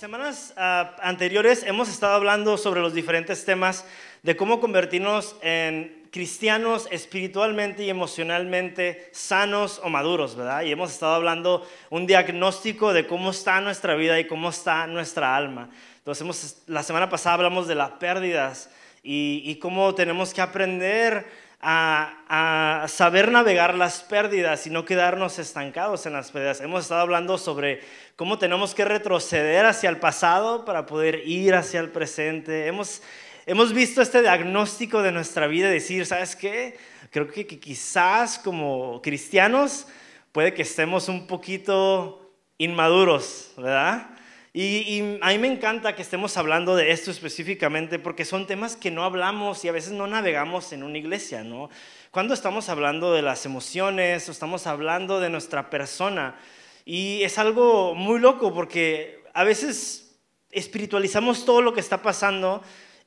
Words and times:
semanas 0.00 0.54
ah, 0.56 0.96
anteriores 1.02 1.62
hemos 1.62 1.90
estado 1.90 2.14
hablando 2.14 2.56
sobre 2.56 2.80
los 2.80 2.94
diferentes 2.94 3.44
temas 3.44 3.84
de 4.22 4.34
cómo 4.34 4.58
convertirnos 4.58 5.36
en 5.42 6.08
cristianos 6.10 6.88
espiritualmente 6.90 7.84
y 7.84 7.90
emocionalmente 7.90 9.10
sanos 9.12 9.78
o 9.84 9.90
maduros, 9.90 10.36
¿verdad? 10.36 10.62
Y 10.62 10.72
hemos 10.72 10.90
estado 10.90 11.12
hablando 11.12 11.68
un 11.90 12.06
diagnóstico 12.06 12.94
de 12.94 13.06
cómo 13.06 13.30
está 13.30 13.60
nuestra 13.60 13.94
vida 13.94 14.18
y 14.18 14.26
cómo 14.26 14.48
está 14.48 14.86
nuestra 14.86 15.36
alma. 15.36 15.68
Entonces, 15.98 16.62
la 16.66 16.82
semana 16.82 17.10
pasada 17.10 17.34
hablamos 17.34 17.68
de 17.68 17.74
las 17.74 17.90
pérdidas 17.90 18.70
y, 19.02 19.42
y 19.44 19.56
cómo 19.56 19.94
tenemos 19.94 20.32
que 20.32 20.40
aprender 20.40 21.26
a, 21.60 22.86
saber 22.88 23.30
navegar 23.30 23.74
las 23.74 24.02
pérdidas 24.02 24.66
y 24.66 24.70
no 24.70 24.84
quedarnos 24.84 25.38
estancados 25.38 26.06
en 26.06 26.14
las 26.14 26.30
pérdidas. 26.30 26.60
Hemos 26.60 26.84
estado 26.84 27.00
hablando 27.00 27.38
sobre 27.38 27.80
cómo 28.16 28.38
tenemos 28.38 28.74
que 28.74 28.84
retroceder 28.84 29.66
hacia 29.66 29.90
el 29.90 29.98
pasado 29.98 30.64
para 30.64 30.86
poder 30.86 31.26
ir 31.26 31.54
hacia 31.54 31.80
el 31.80 31.90
presente. 31.90 32.66
Hemos, 32.66 33.02
hemos 33.46 33.72
visto 33.72 34.00
este 34.00 34.22
diagnóstico 34.22 35.02
de 35.02 35.12
nuestra 35.12 35.46
vida 35.46 35.68
decir, 35.68 36.06
¿sabes 36.06 36.34
qué? 36.34 36.78
Creo 37.10 37.28
que 37.28 37.46
quizás 37.46 38.38
como 38.38 39.00
cristianos 39.02 39.86
puede 40.32 40.54
que 40.54 40.62
estemos 40.62 41.08
un 41.08 41.26
poquito 41.26 42.32
inmaduros, 42.56 43.52
¿verdad? 43.56 44.19
Y, 44.52 45.18
a 45.20 45.28
mí 45.28 45.38
me 45.38 45.46
encanta 45.46 45.94
que 45.94 46.02
estemos 46.02 46.36
hablando 46.36 46.74
de 46.74 46.90
esto 46.90 47.12
específicamente 47.12 48.00
porque 48.00 48.24
son 48.24 48.48
temas 48.48 48.74
que 48.74 48.90
no 48.90 49.04
hablamos 49.04 49.64
y 49.64 49.68
a 49.68 49.72
veces 49.72 49.92
no 49.92 50.08
navegamos 50.08 50.72
en 50.72 50.82
una 50.82 50.98
iglesia, 50.98 51.44
¿no? 51.44 51.70
Cuando 52.10 52.34
estamos 52.34 52.68
hablando 52.68 53.12
de 53.12 53.22
las 53.22 53.46
emociones 53.46 54.28
o 54.28 54.32
estamos 54.32 54.66
hablando 54.66 55.20
de 55.20 55.30
nuestra 55.30 55.70
persona 55.70 56.34
y 56.84 57.22
es 57.22 57.38
algo 57.38 57.94
muy 57.94 58.18
loco 58.18 58.52
porque 58.52 59.22
a 59.34 59.44
veces 59.44 60.18
espiritualizamos 60.50 61.44
todo 61.44 61.62
lo 61.62 61.72
que 61.72 61.78
está 61.78 62.02
pasando 62.02 62.60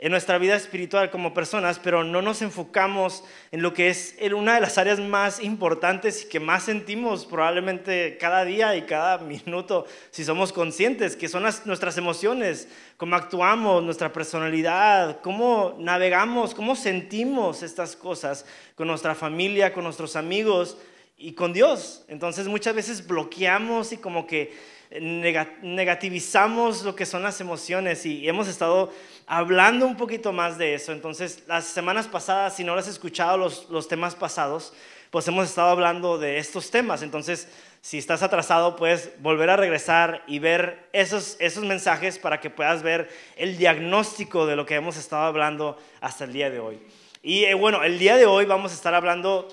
en 0.04 0.12
nuestra 0.12 0.38
vida 0.38 0.58
espiritual 0.58 1.10
como 1.10 1.34
personas, 1.34 1.80
pero 1.80 2.04
no 2.04 2.22
nos 2.22 2.42
enfocamos 2.42 3.24
en 3.54 3.62
lo 3.62 3.74
que 3.74 3.88
es 3.88 4.18
una 4.36 4.56
de 4.56 4.60
las 4.60 4.78
áreas 4.78 5.00
más 5.00 5.42
importantes 5.42 6.24
y 6.24 6.28
que 6.28 6.42
más 6.42 6.64
sentimos 6.64 7.26
probablemente 7.26 8.18
cada 8.18 8.44
día 8.44 8.76
y 8.76 8.82
cada 8.82 9.20
minuto, 9.20 9.86
si 10.12 10.26
somos 10.26 10.52
conscientes, 10.52 11.16
que 11.16 11.30
son 11.30 11.44
nuestras 11.44 11.98
emociones, 11.98 12.68
cómo 12.98 13.16
actuamos, 13.16 13.82
nuestra 13.82 14.12
personalidad, 14.12 15.22
cómo 15.22 15.78
navegamos, 15.80 16.54
cómo 16.54 16.76
sentimos 16.76 17.64
estas 17.64 17.96
cosas 17.96 18.46
con 18.76 18.90
nuestra 18.90 19.16
familia, 19.16 19.72
con 19.72 19.86
nuestros 19.86 20.18
amigos 20.18 20.78
y 21.18 21.32
con 21.32 21.54
Dios. 21.54 22.04
Entonces 22.10 22.50
muchas 22.50 22.76
veces 22.76 23.08
bloqueamos 23.08 23.94
y 23.94 23.98
como 23.98 24.28
que 24.28 24.54
negativizamos 25.00 26.84
lo 26.84 26.96
que 26.96 27.06
son 27.06 27.24
las 27.24 27.42
emociones 27.42 28.06
y 28.06 28.28
hemos 28.28 28.48
estado 28.48 28.92
hablando 29.28 29.86
un 29.86 29.98
poquito 29.98 30.32
más 30.34 30.58
de 30.58 30.76
eso. 30.76 30.92
Entonces, 30.92 31.44
las 31.48 31.66
semanas 31.66 32.08
pasadas, 32.08 32.56
si 32.56 32.64
no 32.64 32.74
has 32.74 32.88
escuchado 32.88 33.38
los, 33.38 33.70
los 33.70 33.88
temas 33.88 34.16
pasados, 34.16 34.74
pues 35.12 35.28
hemos 35.28 35.48
estado 35.48 35.70
hablando 35.70 36.18
de 36.18 36.38
estos 36.38 36.72
temas. 36.72 37.02
Entonces, 37.02 37.48
si 37.82 37.98
estás 37.98 38.24
atrasado, 38.24 38.76
puedes 38.76 39.12
volver 39.22 39.50
a 39.50 39.58
regresar 39.58 40.24
y 40.28 40.40
ver 40.40 40.90
esos, 40.94 41.38
esos 41.40 41.64
mensajes 41.64 42.18
para 42.18 42.40
que 42.40 42.50
puedas 42.50 42.82
ver 42.84 43.10
el 43.36 43.58
diagnóstico 43.58 44.46
de 44.46 44.56
lo 44.56 44.66
que 44.66 44.76
hemos 44.76 44.98
estado 44.98 45.24
hablando 45.24 45.78
hasta 46.02 46.24
el 46.24 46.34
día 46.34 46.50
de 46.50 46.60
hoy. 46.60 46.80
Y 47.22 47.46
eh, 47.46 47.54
bueno, 47.54 47.84
el 47.84 48.00
día 48.00 48.18
de 48.18 48.26
hoy 48.26 48.46
vamos 48.46 48.72
a 48.72 48.76
estar 48.76 48.94
hablando 48.94 49.48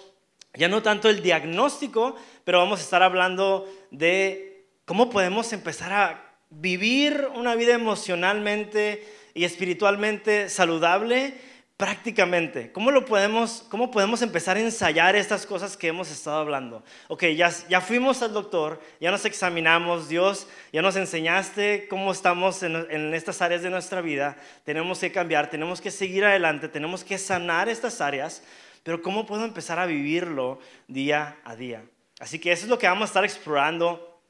ya 0.54 0.68
no 0.68 0.82
tanto 0.82 1.08
el 1.08 1.22
diagnóstico, 1.22 2.16
pero 2.42 2.58
vamos 2.58 2.80
a 2.80 2.82
estar 2.82 3.02
hablando 3.02 3.68
de 3.92 4.50
¿Cómo 4.90 5.08
podemos 5.08 5.52
empezar 5.52 5.92
a 5.92 6.34
vivir 6.50 7.28
una 7.36 7.54
vida 7.54 7.74
emocionalmente 7.74 9.06
espiritualmente 9.44 10.48
saludable 10.48 11.34
prácticamente? 11.80 12.70
¿Cómo, 12.72 12.90
lo 12.90 13.06
podemos, 13.06 13.64
¿Cómo 13.70 13.90
podemos 13.90 14.20
empezar 14.20 14.58
a 14.58 14.60
ensayar 14.60 15.16
estas 15.16 15.46
cosas 15.46 15.78
que 15.78 15.88
hemos 15.88 16.10
estado 16.10 16.36
hablando? 16.36 16.84
Ok, 17.08 17.24
ya, 17.34 17.50
ya 17.70 17.80
fuimos 17.80 18.20
al 18.20 18.34
doctor, 18.34 18.82
ya 19.00 19.10
nos 19.10 19.24
examinamos, 19.24 20.06
Dios, 20.06 20.46
ya 20.74 20.82
nos 20.82 20.96
enseñaste 20.96 21.86
cómo 21.88 22.12
estamos 22.12 22.62
en, 22.62 22.76
en 22.90 23.14
estas 23.14 23.40
áreas 23.40 23.62
de 23.62 23.70
nuestra 23.70 24.02
vida, 24.02 24.36
tenemos 24.64 24.98
que 24.98 25.10
cambiar, 25.10 25.48
tenemos 25.48 25.80
que 25.80 25.90
seguir 25.90 26.22
adelante, 26.26 26.68
tenemos 26.68 27.02
que 27.02 27.16
sanar 27.16 27.70
estas 27.70 28.02
áreas, 28.02 28.42
pero 28.82 29.00
¿cómo 29.00 29.24
puedo 29.24 29.46
empezar 29.46 29.78
a 29.78 29.86
vivirlo 29.86 30.58
día 30.86 31.38
a 31.44 31.56
día? 31.56 31.82
Así 32.18 32.38
que 32.38 32.52
eso 32.52 32.64
es 32.64 32.68
lo 32.68 32.78
que 32.78 32.88
vamos 32.88 33.04
a 33.04 33.06
estar 33.06 33.24
explorando 33.24 34.20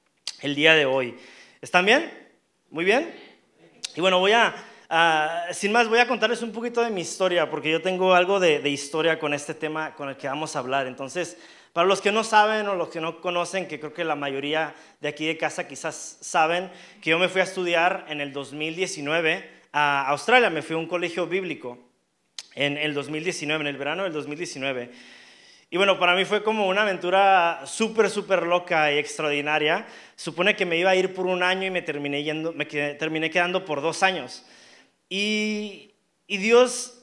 el 0.41 0.55
día 0.55 0.75
de 0.75 0.87
hoy. 0.87 1.19
¿Están 1.61 1.85
bien? 1.85 2.09
¿Muy 2.71 2.85
bien? 2.85 3.13
Y 3.97 4.01
bueno, 4.01 4.21
voy 4.21 4.31
a, 4.31 4.55
sin 5.53 5.71
más, 5.71 5.89
voy 5.89 6.01
a 6.01 6.09
contarles 6.09 6.43
un 6.43 6.51
poquito 6.51 6.83
de 6.83 6.91
mi 6.91 7.03
historia, 7.03 7.49
porque 7.49 7.71
yo 7.71 7.81
tengo 7.81 8.13
algo 8.15 8.41
de, 8.41 8.69
historia 8.69 9.21
con 9.21 9.33
este 9.35 9.55
tema 9.55 9.95
con 9.95 10.09
el 10.09 10.17
que 10.17 10.27
vamos 10.27 10.57
a 10.57 10.59
hablar. 10.59 10.87
Entonces, 10.89 11.37
para 11.73 11.87
los 11.87 12.01
que 12.01 12.11
no 12.11 12.25
saben 12.25 12.67
o 12.67 12.75
los 12.75 12.89
que 12.89 13.01
no 13.01 13.21
conocen, 13.21 13.69
que 13.69 13.79
creo 13.79 13.95
que 13.95 14.03
la 14.03 14.17
mayoría 14.17 14.75
de 15.01 15.09
aquí 15.09 15.27
de 15.27 15.37
casa 15.37 15.69
quizás 15.69 16.19
saben, 16.21 16.71
que 17.01 17.11
yo 17.11 17.19
me 17.21 17.29
fui 17.29 17.41
a 17.41 17.45
estudiar 17.45 18.07
en 18.09 18.21
el 18.21 18.33
2019 18.33 19.49
a 19.73 20.09
Australia, 20.09 20.51
me 20.51 20.63
fui 20.63 20.75
a 20.75 20.79
un 20.79 20.89
colegio 20.89 21.29
bíblico 21.29 21.79
en 22.57 22.77
el 22.77 22.93
2019, 22.93 23.63
en 23.63 23.69
el 23.69 23.77
verano 23.77 24.03
del 24.03 24.13
2019. 24.13 24.91
Y 25.73 25.77
bueno, 25.77 26.01
para 26.01 26.17
mí 26.17 26.25
fue 26.25 26.43
como 26.43 26.67
una 26.67 26.83
aventura 26.83 27.63
súper, 27.65 28.11
súper 28.11 28.43
loca 28.43 28.93
y 28.93 28.99
extraordinaria. 28.99 29.87
Supone 30.17 30.57
que 30.57 30.67
me 30.67 30.77
iba 30.77 30.91
a 30.91 30.97
ir 30.97 31.15
por 31.15 31.27
un 31.27 31.45
año 31.45 31.65
y 31.65 31.71
me 31.71 31.81
terminé, 31.81 32.25
yendo, 32.25 32.53
me 32.53 32.65
terminé 32.65 33.31
quedando 33.31 33.65
por 33.65 33.81
dos 33.81 34.03
años. 34.03 34.45
Y, 35.13 35.91
y 36.29 36.37
Dios, 36.39 37.03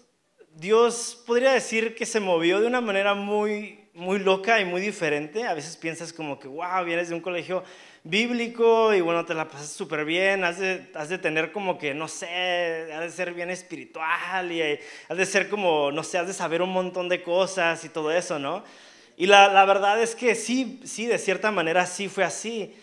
Dios 0.55 1.21
podría 1.27 1.51
decir 1.51 1.93
que 1.93 2.05
se 2.05 2.21
movió 2.21 2.61
de 2.61 2.67
una 2.67 2.79
manera 2.79 3.13
muy, 3.13 3.89
muy 3.93 4.19
loca 4.19 4.61
y 4.61 4.65
muy 4.65 4.79
diferente. 4.79 5.43
A 5.43 5.53
veces 5.53 5.75
piensas 5.75 6.13
como 6.13 6.39
que, 6.39 6.47
wow, 6.47 6.85
vienes 6.85 7.09
de 7.09 7.15
un 7.15 7.21
colegio 7.21 7.65
bíblico 8.05 8.93
y 8.93 9.01
bueno, 9.01 9.25
te 9.25 9.33
la 9.33 9.49
pasas 9.49 9.73
súper 9.73 10.05
bien, 10.05 10.45
has 10.45 10.57
de, 10.57 10.89
has 10.93 11.09
de, 11.09 11.17
tener 11.17 11.51
como 11.51 11.77
que, 11.77 11.93
no 11.93 12.07
sé, 12.07 12.89
has 12.93 13.01
de 13.01 13.11
ser 13.11 13.33
bien 13.33 13.49
espiritual 13.49 14.49
y 14.53 14.61
has 15.09 15.17
de 15.17 15.25
ser 15.25 15.49
como, 15.49 15.91
no 15.91 16.01
sé, 16.01 16.17
has 16.17 16.27
de 16.27 16.33
saber 16.33 16.61
un 16.61 16.71
montón 16.71 17.09
de 17.09 17.21
cosas 17.21 17.83
y 17.83 17.89
todo 17.89 18.09
eso, 18.09 18.39
¿no? 18.39 18.63
Y 19.17 19.25
la, 19.25 19.51
la 19.51 19.65
verdad 19.65 20.01
es 20.01 20.15
que 20.15 20.33
sí, 20.33 20.79
sí, 20.85 21.07
de 21.07 21.17
cierta 21.17 21.51
manera 21.51 21.85
sí 21.85 22.07
fue 22.07 22.23
así, 22.23 22.73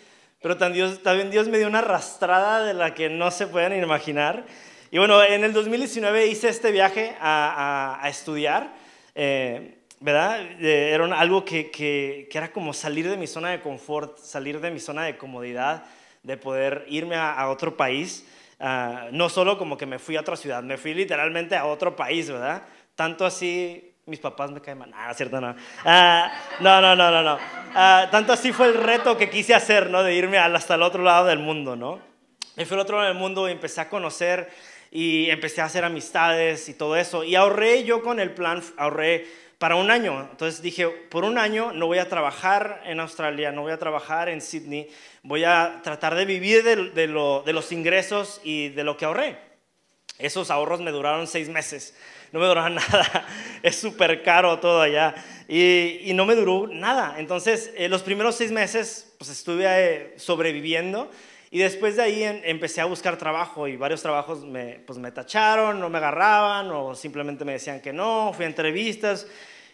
pero 0.43 0.59
también 0.59 0.89
Dios, 0.89 1.03
también 1.03 1.31
Dios 1.31 1.49
me 1.49 1.57
dio 1.57 1.69
una 1.69 1.79
arrastrada 1.79 2.63
de 2.63 2.75
la 2.75 2.93
que 2.93 3.09
no 3.09 3.31
se 3.31 3.47
pueden 3.47 3.83
imaginar. 3.83 4.45
Y 4.91 4.99
bueno, 4.99 5.23
en 5.23 5.45
el 5.45 5.53
2019 5.53 6.27
hice 6.27 6.49
este 6.49 6.71
viaje 6.71 7.17
a, 7.21 7.99
a, 8.01 8.05
a 8.05 8.09
estudiar. 8.09 8.75
Eh, 9.15 9.79
¿verdad? 10.05 10.61
Era 10.61 11.19
algo 11.19 11.47
que, 11.47 11.71
que, 11.71 12.29
era 12.31 12.53
como 12.53 12.75
salir 12.75 13.09
de 13.09 13.17
mi 13.17 13.27
zona 13.27 13.49
de 13.51 13.63
confort, 13.63 14.19
salir 14.19 14.61
de 14.61 14.71
mi 14.71 14.79
zona 14.79 15.05
de 15.05 15.17
comodidad, 15.17 15.85
de 16.23 16.37
poder 16.37 16.85
irme 16.89 17.17
a, 17.17 17.49
otro 17.49 17.75
país. 17.75 18.27
Ah, 18.61 19.09
no 19.13 19.31
solo 19.31 19.57
como 19.57 19.79
que 19.79 19.87
me 19.87 19.99
fui 19.99 20.17
a 20.17 20.21
otra 20.21 20.37
ciudad, 20.37 20.63
me 20.63 20.77
fui 20.77 20.93
literalmente 20.93 21.57
a 21.57 21.65
otro 21.65 21.97
país, 21.97 22.31
¿verdad? 22.31 22.65
Tanto 22.95 23.25
así, 23.25 23.95
mis 24.05 24.21
papás 24.21 24.51
me 24.51 24.61
caen 24.61 24.79
mal, 24.79 24.91
nada, 24.91 25.15
¿cierto? 25.15 25.41
No, 25.41 25.55
ah, 25.87 26.33
no, 26.61 26.83
no, 26.83 26.95
no, 26.95 27.11
no. 27.11 27.23
no. 27.23 27.39
Ah, 27.75 28.09
tanto 28.11 28.35
así 28.35 28.53
fue 28.53 28.67
el 28.67 28.75
reto 28.75 29.17
que 29.17 29.31
quise 29.31 29.55
hacer, 29.55 29.89
¿no? 29.89 30.03
De 30.03 30.15
irme 30.15 30.37
hasta 30.37 30.75
el 30.75 30.83
otro 30.83 31.03
lado 31.03 31.25
del 31.27 31.39
mundo, 31.39 31.77
¿no? 31.77 31.99
Me 32.57 32.67
fui 32.67 32.75
al 32.75 32.83
otro 32.83 32.99
lado 32.99 33.09
del 33.09 33.19
mundo 33.19 33.49
y 33.49 33.53
empecé 33.53 33.81
a 33.81 33.89
conocer 33.89 34.51
y 34.95 35.29
empecé 35.29 35.61
a 35.61 35.65
hacer 35.65 35.85
amistades 35.85 36.69
y 36.69 36.75
todo 36.75 36.97
eso. 36.97 37.25
Y 37.25 37.35
ahorré 37.35 37.83
yo 37.83 38.01
con 38.01 38.21
el 38.21 38.31
plan, 38.31 38.63
ahorré 38.77 39.27
para 39.59 39.75
un 39.75 39.91
año. 39.91 40.29
Entonces 40.31 40.63
dije, 40.63 40.87
por 40.87 41.25
un 41.25 41.37
año 41.37 41.73
no 41.73 41.89
voy 41.89 41.99
a 41.99 42.09
trabajar 42.09 42.81
en 42.87 43.01
Australia, 43.01 43.51
no 43.51 43.63
voy 43.63 43.73
a 43.73 43.79
trabajar 43.79 44.29
en 44.29 44.41
Sydney, 44.41 44.89
voy 45.25 45.43
a 45.43 45.81
tratar 45.83 46.15
de 46.15 46.25
vivir 46.25 46.63
de, 46.63 47.07
los 47.09 47.73
ingresos 47.73 48.41
y 48.45 48.69
de 48.69 48.85
lo 48.85 48.97
que 48.97 49.05
ahorré. 49.05 49.37
Esos 50.17 50.53
ahorros 50.53 50.81
me 50.81 50.93
duraron 50.93 51.27
seis 51.27 51.49
meses, 51.49 51.97
no 52.31 52.39
me 52.39 52.47
duraron 52.47 52.75
nada, 52.93 53.27
es 53.65 53.75
súper 53.75 54.23
caro 54.23 54.61
todo 54.61 54.81
allá 54.81 55.13
y, 55.49 56.13
no 56.15 56.25
me 56.25 56.37
duró 56.37 56.69
nada. 56.69 57.17
Entonces, 57.19 57.73
eh, 57.77 57.89
los 57.89 58.05
primeros 58.05 58.37
seis 58.37 58.53
meses 58.53 59.13
pues 59.19 59.29
estuve 59.29 59.65
eh, 59.67 60.15
sobreviviendo 60.19 61.11
y 61.55 61.61
después 61.61 61.95
de 61.95 62.03
ahí 62.03 62.25
empecé 62.43 62.81
a 62.81 62.85
buscar 62.85 63.17
trabajo 63.17 63.69
y 63.69 63.77
varios 63.77 64.03
trabajos 64.03 64.45
me, 64.45 64.81
pues 64.85 64.99
me 64.99 65.13
tacharon, 65.13 65.79
no 65.79 65.89
me 65.89 65.99
agarraban 65.99 66.69
o 66.73 66.97
simplemente 66.97 67.45
me 67.45 67.53
decían 67.53 67.81
que 67.81 67.93
no, 67.93 68.33
fui 68.35 68.45
a 68.45 68.49
entrevistas 68.49 69.29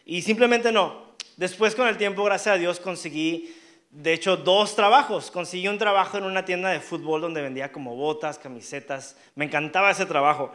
y 0.04 0.20
simplemente 0.20 0.72
no. 0.72 1.14
Después 1.38 1.74
con 1.74 1.88
el 1.88 1.96
tiempo, 1.96 2.22
gracias 2.22 2.56
a 2.56 2.58
Dios, 2.58 2.80
conseguí, 2.80 3.56
de 3.88 4.12
hecho, 4.12 4.36
dos 4.36 4.76
trabajos. 4.76 5.30
Conseguí 5.30 5.68
un 5.68 5.78
trabajo 5.78 6.18
en 6.18 6.24
una 6.24 6.44
tienda 6.44 6.68
de 6.68 6.80
fútbol 6.80 7.22
donde 7.22 7.40
vendía 7.40 7.72
como 7.72 7.96
botas, 7.96 8.38
camisetas. 8.38 9.16
Me 9.34 9.46
encantaba 9.46 9.90
ese 9.90 10.04
trabajo. 10.04 10.52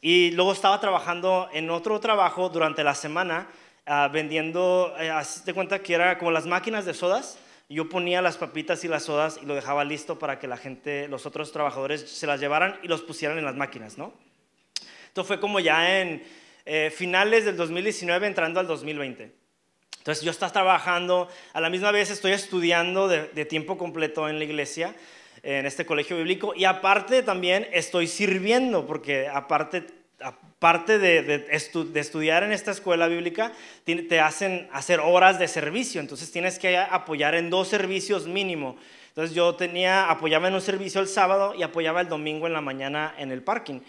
Y 0.00 0.30
luego 0.30 0.52
estaba 0.52 0.78
trabajando 0.78 1.48
en 1.52 1.70
otro 1.70 1.98
trabajo 1.98 2.50
durante 2.50 2.84
la 2.84 2.94
semana, 2.94 3.48
uh, 3.84 4.12
vendiendo, 4.12 4.94
uh, 4.94 5.44
de 5.44 5.54
cuenta 5.54 5.80
que 5.80 5.94
era 5.94 6.18
como 6.18 6.30
las 6.30 6.46
máquinas 6.46 6.84
de 6.84 6.94
sodas, 6.94 7.36
yo 7.68 7.88
ponía 7.88 8.22
las 8.22 8.38
papitas 8.38 8.82
y 8.84 8.88
las 8.88 9.04
sodas 9.04 9.38
y 9.42 9.46
lo 9.46 9.54
dejaba 9.54 9.84
listo 9.84 10.18
para 10.18 10.38
que 10.38 10.46
la 10.46 10.56
gente, 10.56 11.06
los 11.08 11.26
otros 11.26 11.52
trabajadores 11.52 12.00
se 12.00 12.26
las 12.26 12.40
llevaran 12.40 12.78
y 12.82 12.88
los 12.88 13.02
pusieran 13.02 13.38
en 13.38 13.44
las 13.44 13.56
máquinas, 13.56 13.98
¿no? 13.98 14.14
Esto 15.06 15.24
fue 15.24 15.38
como 15.38 15.60
ya 15.60 16.00
en 16.00 16.22
eh, 16.64 16.90
finales 16.94 17.44
del 17.44 17.56
2019 17.56 18.26
entrando 18.26 18.60
al 18.60 18.66
2020. 18.66 19.34
Entonces 19.98 20.24
yo 20.24 20.30
estaba 20.30 20.52
trabajando, 20.52 21.28
a 21.52 21.60
la 21.60 21.68
misma 21.68 21.90
vez 21.90 22.10
estoy 22.10 22.32
estudiando 22.32 23.08
de, 23.08 23.28
de 23.28 23.44
tiempo 23.44 23.76
completo 23.76 24.28
en 24.28 24.38
la 24.38 24.44
iglesia, 24.44 24.94
en 25.42 25.66
este 25.66 25.84
colegio 25.84 26.16
bíblico, 26.16 26.54
y 26.56 26.64
aparte 26.64 27.22
también 27.22 27.68
estoy 27.72 28.06
sirviendo, 28.06 28.86
porque 28.86 29.28
aparte 29.28 29.97
aparte 30.20 30.98
de, 30.98 31.46
estudiar 31.94 32.42
en 32.42 32.52
esta 32.52 32.70
escuela 32.70 33.06
bíblica, 33.08 33.52
te 33.84 34.20
hacen 34.20 34.68
hacer 34.72 35.00
horas 35.00 35.38
de 35.38 35.48
servicio, 35.48 36.00
entonces 36.00 36.30
tienes 36.30 36.58
que 36.58 36.76
apoyar 36.76 37.34
en 37.34 37.50
dos 37.50 37.68
servicios 37.68 38.26
mínimo. 38.26 38.76
Entonces 39.08 39.34
yo 39.34 39.54
tenía, 39.54 40.10
apoyaba 40.10 40.48
en 40.48 40.54
un 40.54 40.60
servicio 40.60 41.00
el 41.00 41.08
sábado 41.08 41.54
y 41.54 41.62
apoyaba 41.62 42.00
el 42.00 42.08
domingo 42.08 42.46
en 42.46 42.52
la 42.52 42.60
mañana 42.60 43.14
en 43.18 43.32
el 43.32 43.42
parking. 43.42 43.80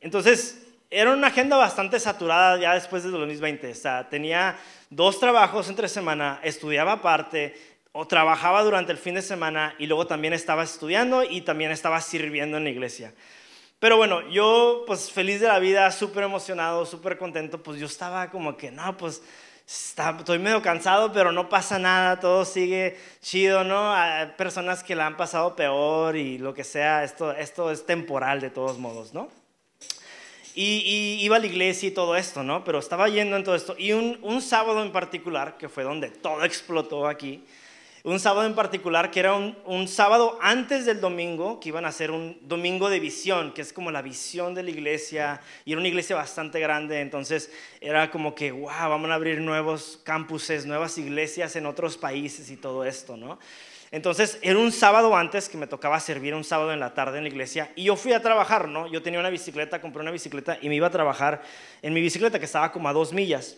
Entonces 0.00 0.66
era 0.90 1.12
una 1.12 1.26
agenda 1.28 1.56
bastante 1.56 1.98
saturada 2.00 2.58
ya 2.58 2.74
después 2.74 3.02
de 3.02 3.10
2020. 3.10 3.70
O 3.70 3.74
sea, 3.74 4.08
tenía 4.08 4.56
dos 4.90 5.18
trabajos 5.18 5.68
entre 5.68 5.88
semana, 5.88 6.40
estudiaba 6.42 6.92
aparte, 6.92 7.54
o 7.92 8.06
trabajaba 8.06 8.62
durante 8.62 8.92
el 8.92 8.98
fin 8.98 9.14
de 9.14 9.22
semana 9.22 9.74
y 9.78 9.86
luego 9.86 10.06
también 10.06 10.32
estaba 10.32 10.62
estudiando 10.62 11.24
y 11.24 11.40
también 11.40 11.70
estaba 11.70 12.00
sirviendo 12.00 12.56
en 12.56 12.64
la 12.64 12.70
iglesia. 12.70 13.12
Pero 13.78 13.96
bueno, 13.96 14.28
yo 14.28 14.82
pues 14.86 15.10
feliz 15.10 15.40
de 15.40 15.46
la 15.46 15.60
vida, 15.60 15.90
súper 15.92 16.24
emocionado, 16.24 16.84
súper 16.84 17.16
contento, 17.16 17.62
pues 17.62 17.78
yo 17.78 17.86
estaba 17.86 18.28
como 18.30 18.56
que, 18.56 18.72
no, 18.72 18.96
pues 18.96 19.22
estoy 19.66 20.38
medio 20.38 20.62
cansado, 20.62 21.12
pero 21.12 21.30
no 21.30 21.48
pasa 21.48 21.78
nada, 21.78 22.18
todo 22.18 22.44
sigue 22.44 22.98
chido, 23.20 23.62
¿no? 23.62 23.94
Hay 23.94 24.28
personas 24.36 24.82
que 24.82 24.96
la 24.96 25.06
han 25.06 25.16
pasado 25.16 25.54
peor 25.54 26.16
y 26.16 26.38
lo 26.38 26.54
que 26.54 26.64
sea, 26.64 27.04
esto, 27.04 27.32
esto 27.32 27.70
es 27.70 27.86
temporal 27.86 28.40
de 28.40 28.50
todos 28.50 28.78
modos, 28.78 29.14
¿no? 29.14 29.28
Y, 30.54 31.18
iba 31.20 31.36
a 31.36 31.38
la 31.38 31.46
iglesia 31.46 31.88
y 31.88 31.92
todo 31.92 32.16
esto, 32.16 32.42
¿no? 32.42 32.64
Pero 32.64 32.80
estaba 32.80 33.08
yendo 33.08 33.36
en 33.36 33.44
todo 33.44 33.54
esto. 33.54 33.76
Y 33.78 33.92
un, 33.92 34.18
un 34.22 34.42
sábado 34.42 34.82
en 34.82 34.90
particular, 34.90 35.56
que 35.56 35.68
fue 35.68 35.84
donde 35.84 36.08
todo 36.10 36.42
explotó 36.42 37.06
aquí, 37.06 37.44
un 38.10 38.20
sábado 38.20 38.46
en 38.46 38.54
particular 38.54 39.10
que 39.10 39.20
era 39.20 39.34
un, 39.34 39.88
sábado 39.88 40.38
antes 40.40 40.86
del 40.86 41.00
domingo, 41.00 41.60
que 41.60 41.68
iban 41.68 41.84
a 41.84 41.92
ser 41.92 42.10
un 42.10 42.38
domingo 42.42 42.88
de 42.88 43.00
visión, 43.00 43.52
que 43.52 43.60
es 43.60 43.72
como 43.72 43.90
la 43.90 44.00
visión 44.00 44.54
de 44.54 44.62
la 44.62 44.70
iglesia, 44.70 45.42
y 45.66 45.72
era 45.72 45.78
una 45.78 45.88
iglesia 45.88 46.16
bastante 46.16 46.58
grande, 46.58 47.00
entonces 47.00 47.52
era 47.80 48.10
como 48.10 48.34
que, 48.34 48.50
wow, 48.50 48.70
vamos 48.70 49.10
a 49.10 49.14
abrir 49.14 49.40
nuevos 49.40 50.00
campuses, 50.04 50.64
nuevas 50.64 50.96
iglesias 50.96 51.54
en 51.56 51.66
otros 51.66 51.98
países 51.98 52.50
y 52.50 52.56
todo 52.56 52.84
esto, 52.84 53.16
¿no? 53.16 53.38
Entonces 53.90 54.38
era 54.42 54.58
un 54.58 54.72
sábado 54.72 55.14
antes 55.14 55.48
que 55.48 55.58
me 55.58 55.66
tocaba 55.66 56.00
servir 56.00 56.34
un 56.34 56.44
sábado 56.44 56.72
en 56.72 56.80
la 56.80 56.94
tarde 56.94 57.18
en 57.18 57.24
la 57.24 57.30
iglesia 57.30 57.72
y 57.74 57.84
yo 57.84 57.96
fui 57.96 58.12
a 58.14 58.22
trabajar, 58.22 58.68
¿no? 58.68 58.86
Yo 58.86 59.02
tenía 59.02 59.20
una 59.20 59.30
bicicleta, 59.30 59.80
compré 59.80 60.02
una 60.02 60.10
bicicleta 60.10 60.58
y 60.60 60.68
me 60.68 60.74
iba 60.74 60.86
a 60.86 60.90
trabajar 60.90 61.42
en 61.82 61.92
mi 61.92 62.00
bicicleta 62.00 62.38
que 62.38 62.44
estaba 62.46 62.70
como 62.72 62.88
a 62.88 62.92
dos 62.92 63.12
millas. 63.12 63.56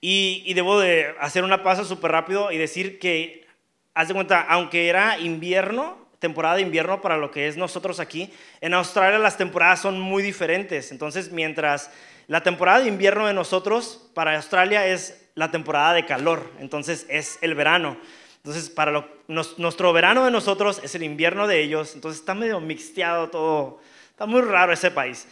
Y, 0.00 0.54
debo 0.54 0.80
de 0.80 1.14
hacer 1.20 1.44
una 1.44 1.62
pausa 1.62 1.84
súper 1.84 2.12
rápido 2.12 2.52
y 2.52 2.58
decir 2.58 2.98
que, 2.98 3.46
haz 3.92 4.08
de 4.08 4.14
cuenta, 4.14 4.40
aunque 4.40 4.88
era 4.88 5.18
invierno, 5.18 5.98
temporada 6.18 6.56
de 6.56 6.62
invierno 6.62 7.00
para 7.00 7.18
lo 7.18 7.30
que 7.30 7.48
es 7.48 7.56
nosotros 7.56 8.00
aquí, 8.00 8.32
en 8.60 8.74
Australia 8.74 9.18
las 9.18 9.36
temporadas 9.36 9.80
son 9.80 10.00
muy 10.00 10.22
diferentes. 10.22 10.90
Entonces, 10.90 11.32
mientras 11.32 11.90
la 12.28 12.42
temporada 12.42 12.80
de 12.80 12.88
invierno 12.88 13.26
de 13.26 13.34
nosotros, 13.34 14.10
para 14.14 14.36
Australia 14.36 14.86
es 14.86 15.28
la 15.34 15.50
temporada 15.50 15.92
de 15.92 16.06
calor, 16.06 16.50
entonces 16.60 17.06
es 17.08 17.38
el 17.42 17.54
verano. 17.54 17.98
Entonces, 18.36 18.70
para 18.70 19.06
nuestro 19.28 19.92
verano 19.92 20.24
de 20.24 20.30
nosotros 20.30 20.80
es 20.82 20.94
el 20.94 21.02
invierno 21.02 21.46
de 21.46 21.60
ellos, 21.60 21.94
entonces 21.94 22.20
está 22.20 22.32
medio 22.32 22.58
mixteado 22.58 23.28
todo, 23.28 23.80
está 24.10 24.24
muy 24.24 24.40
raro 24.40 24.72
ese 24.72 24.90
país. 24.90 25.26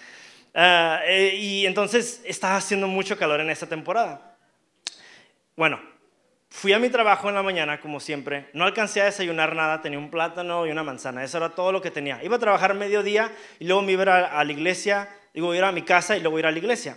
Ah, 0.54 1.00
eh, 1.06 1.36
y 1.36 1.66
entonces 1.66 2.20
está 2.24 2.56
haciendo 2.56 2.86
mucho 2.86 3.16
calor 3.16 3.40
en 3.40 3.48
esta 3.48 3.66
temporada. 3.66 4.27
Bueno, 5.58 5.80
fui 6.50 6.72
a 6.72 6.78
mi 6.78 6.88
trabajo 6.88 7.28
en 7.28 7.34
la 7.34 7.42
mañana, 7.42 7.80
como 7.80 7.98
siempre. 7.98 8.48
No 8.52 8.62
alcancé 8.62 9.00
a 9.00 9.06
desayunar 9.06 9.56
nada, 9.56 9.82
tenía 9.82 9.98
un 9.98 10.08
plátano 10.08 10.64
y 10.64 10.70
una 10.70 10.84
manzana. 10.84 11.24
Eso 11.24 11.38
era 11.38 11.56
todo 11.56 11.72
lo 11.72 11.82
que 11.82 11.90
tenía. 11.90 12.22
Iba 12.22 12.36
a 12.36 12.38
trabajar 12.38 12.74
mediodía 12.74 13.32
y 13.58 13.64
luego 13.64 13.82
me 13.82 13.90
iba 13.90 14.04
a, 14.04 14.44
la 14.44 14.52
iglesia, 14.52 15.08
digo, 15.34 15.52
ir 15.56 15.64
a 15.64 15.72
mi 15.72 15.82
casa 15.82 16.16
y 16.16 16.20
luego 16.20 16.38
ir 16.38 16.46
a 16.46 16.52
la 16.52 16.58
iglesia. 16.58 16.96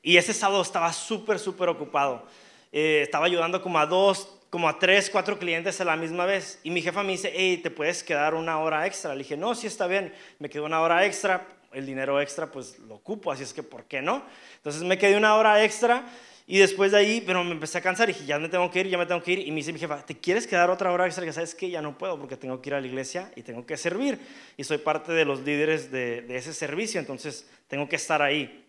Y 0.00 0.16
ese 0.16 0.32
sábado 0.32 0.62
estaba 0.62 0.92
súper, 0.92 1.40
súper 1.40 1.68
ocupado. 1.68 2.24
Eh, 2.70 3.00
estaba 3.02 3.26
ayudando 3.26 3.60
como 3.60 3.80
a 3.80 3.86
dos, 3.86 4.38
como 4.48 4.68
a 4.68 4.78
tres, 4.78 5.10
cuatro 5.10 5.36
clientes 5.36 5.80
a 5.80 5.84
la 5.84 5.96
misma 5.96 6.26
vez. 6.26 6.60
Y 6.62 6.70
mi 6.70 6.82
jefa 6.82 7.02
me 7.02 7.10
dice, 7.10 7.32
hey, 7.34 7.56
¿te 7.56 7.72
puedes 7.72 8.04
quedar 8.04 8.36
una 8.36 8.60
hora 8.60 8.86
extra? 8.86 9.12
Le 9.12 9.24
dije, 9.24 9.36
no, 9.36 9.56
sí 9.56 9.66
está 9.66 9.88
bien. 9.88 10.14
Me 10.38 10.48
quedó 10.48 10.66
una 10.66 10.80
hora 10.82 11.04
extra. 11.04 11.48
El 11.72 11.84
dinero 11.84 12.20
extra, 12.20 12.46
pues 12.46 12.78
lo 12.78 12.94
ocupo, 12.94 13.32
así 13.32 13.42
es 13.42 13.52
que, 13.52 13.64
¿por 13.64 13.86
qué 13.86 14.02
no? 14.02 14.24
Entonces 14.56 14.82
me 14.82 14.98
quedé 14.98 15.16
una 15.16 15.34
hora 15.34 15.64
extra 15.64 16.04
y 16.52 16.58
después 16.58 16.90
de 16.90 16.98
ahí, 16.98 17.22
pero 17.24 17.44
me 17.44 17.52
empecé 17.52 17.78
a 17.78 17.80
cansar 17.80 18.10
y 18.10 18.12
dije, 18.12 18.26
ya 18.26 18.36
me 18.36 18.48
tengo 18.48 18.68
que 18.72 18.80
ir, 18.80 18.88
ya 18.88 18.98
me 18.98 19.06
tengo 19.06 19.22
que 19.22 19.34
ir. 19.34 19.46
Y 19.46 19.52
me 19.52 19.58
dice 19.58 19.72
mi 19.72 19.78
jefa, 19.78 20.04
¿te 20.04 20.18
quieres 20.18 20.48
quedar 20.48 20.68
otra 20.68 20.90
hora 20.90 21.06
extra? 21.06 21.24
Que 21.24 21.32
sabes 21.32 21.54
que 21.54 21.70
ya 21.70 21.80
no 21.80 21.96
puedo 21.96 22.18
porque 22.18 22.36
tengo 22.36 22.60
que 22.60 22.70
ir 22.70 22.74
a 22.74 22.80
la 22.80 22.88
iglesia 22.88 23.30
y 23.36 23.42
tengo 23.42 23.64
que 23.64 23.76
servir. 23.76 24.18
Y 24.56 24.64
soy 24.64 24.78
parte 24.78 25.12
de 25.12 25.24
los 25.24 25.42
líderes 25.42 25.92
de, 25.92 26.22
de 26.22 26.36
ese 26.36 26.52
servicio, 26.52 26.98
entonces 26.98 27.48
tengo 27.68 27.88
que 27.88 27.94
estar 27.94 28.20
ahí. 28.20 28.66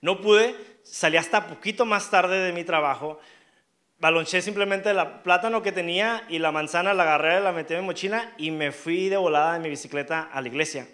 No 0.00 0.22
pude, 0.22 0.56
salí 0.82 1.18
hasta 1.18 1.46
poquito 1.46 1.84
más 1.84 2.10
tarde 2.10 2.38
de 2.38 2.54
mi 2.54 2.64
trabajo. 2.64 3.20
Balonché 3.98 4.40
simplemente 4.40 4.88
el 4.88 5.06
plátano 5.22 5.60
que 5.60 5.72
tenía 5.72 6.24
y 6.30 6.38
la 6.38 6.52
manzana 6.52 6.94
la 6.94 7.02
agarré, 7.02 7.38
la 7.42 7.52
metí 7.52 7.74
en 7.74 7.80
mi 7.80 7.86
mochila 7.86 8.32
y 8.38 8.50
me 8.50 8.72
fui 8.72 9.10
de 9.10 9.18
volada 9.18 9.56
en 9.56 9.60
mi 9.60 9.68
bicicleta 9.68 10.30
a 10.32 10.40
la 10.40 10.48
iglesia 10.48 10.88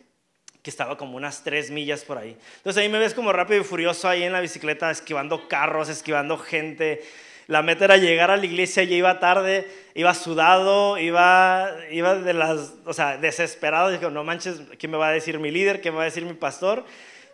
que 0.62 0.70
estaba 0.70 0.96
como 0.96 1.16
unas 1.16 1.42
tres 1.42 1.70
millas 1.70 2.04
por 2.04 2.18
ahí. 2.18 2.36
Entonces 2.58 2.82
ahí 2.82 2.88
me 2.88 2.98
ves 2.98 3.14
como 3.14 3.32
rápido 3.32 3.60
y 3.60 3.64
furioso 3.64 4.08
ahí 4.08 4.22
en 4.22 4.32
la 4.32 4.40
bicicleta, 4.40 4.90
esquivando 4.90 5.48
carros, 5.48 5.88
esquivando 5.88 6.36
gente. 6.36 7.02
La 7.46 7.62
meta 7.62 7.86
era 7.86 7.96
llegar 7.96 8.30
a 8.30 8.36
la 8.36 8.44
iglesia, 8.44 8.84
ya 8.84 8.94
iba 8.94 9.18
tarde, 9.18 9.66
iba 9.94 10.14
sudado, 10.14 10.98
iba, 10.98 11.70
iba 11.90 12.14
de 12.14 12.32
las, 12.32 12.74
o 12.84 12.92
sea, 12.92 13.16
desesperado. 13.16 13.90
Dije, 13.90 14.10
no 14.10 14.22
manches, 14.22 14.60
¿qué 14.78 14.86
me 14.86 14.96
va 14.96 15.08
a 15.08 15.12
decir 15.12 15.38
mi 15.38 15.50
líder? 15.50 15.80
¿Qué 15.80 15.90
me 15.90 15.96
va 15.96 16.02
a 16.02 16.06
decir 16.06 16.24
mi 16.24 16.34
pastor? 16.34 16.84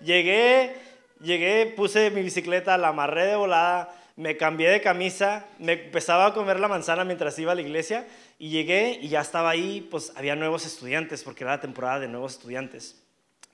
Llegué, 0.00 0.74
llegué, 1.20 1.66
puse 1.66 2.10
mi 2.10 2.22
bicicleta, 2.22 2.78
la 2.78 2.88
amarré 2.88 3.26
de 3.26 3.36
volada, 3.36 3.94
me 4.14 4.36
cambié 4.36 4.70
de 4.70 4.80
camisa, 4.80 5.46
me 5.58 5.72
empezaba 5.72 6.26
a 6.26 6.32
comer 6.32 6.60
la 6.60 6.68
manzana 6.68 7.04
mientras 7.04 7.38
iba 7.38 7.52
a 7.52 7.54
la 7.54 7.60
iglesia 7.60 8.06
y 8.38 8.50
llegué 8.50 8.98
y 9.02 9.08
ya 9.08 9.20
estaba 9.20 9.50
ahí, 9.50 9.86
pues 9.90 10.12
había 10.16 10.36
nuevos 10.36 10.64
estudiantes, 10.64 11.22
porque 11.22 11.44
era 11.44 11.52
la 11.52 11.60
temporada 11.60 12.00
de 12.00 12.08
nuevos 12.08 12.32
estudiantes. 12.32 13.05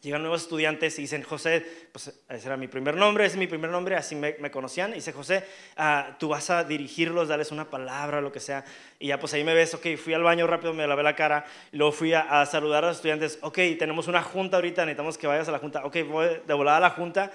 Llegan 0.02 0.22
nuevos 0.22 0.42
estudiantes 0.42 0.98
y 0.98 1.02
dicen, 1.02 1.22
José, 1.22 1.64
pues 1.92 2.12
ese 2.28 2.46
era 2.48 2.56
mi 2.56 2.66
primer 2.66 2.96
nombre, 2.96 3.24
ese 3.24 3.34
es 3.34 3.38
mi 3.38 3.46
primer 3.46 3.70
nombre, 3.70 3.94
así 3.94 4.16
me, 4.16 4.50
conocían. 4.50 4.90
Y 4.90 4.94
dice, 4.94 5.12
José, 5.12 5.44
ah, 5.76 6.16
tú 6.18 6.30
vas 6.30 6.50
a 6.50 6.64
dirigirlos, 6.64 7.28
darles 7.28 7.52
una 7.52 7.70
palabra, 7.70 8.20
lo 8.20 8.32
que 8.32 8.40
sea. 8.40 8.64
Y 8.98 9.06
ya 9.06 9.20
pues 9.20 9.32
ahí 9.34 9.44
me 9.44 9.54
ves, 9.54 9.74
ok, 9.74 9.96
fui 9.96 10.12
al 10.12 10.24
baño 10.24 10.48
rápido, 10.48 10.74
me 10.74 10.84
lavé 10.88 11.04
la 11.04 11.14
cara, 11.14 11.44
luego 11.70 11.92
fui 11.92 12.12
a, 12.14 12.44
saludar 12.46 12.82
a 12.82 12.88
los 12.88 12.96
estudiantes, 12.96 13.38
ok, 13.42 13.58
tenemos 13.78 14.08
una 14.08 14.22
junta 14.22 14.56
ahorita, 14.56 14.84
necesitamos 14.84 15.16
que 15.16 15.28
vayas 15.28 15.48
a 15.48 15.52
la 15.52 15.60
junta, 15.60 15.84
ok, 15.84 15.96
voy 16.08 16.26
de 16.48 16.54
volada 16.54 16.78
a 16.78 16.80
la 16.80 16.90
junta. 16.90 17.30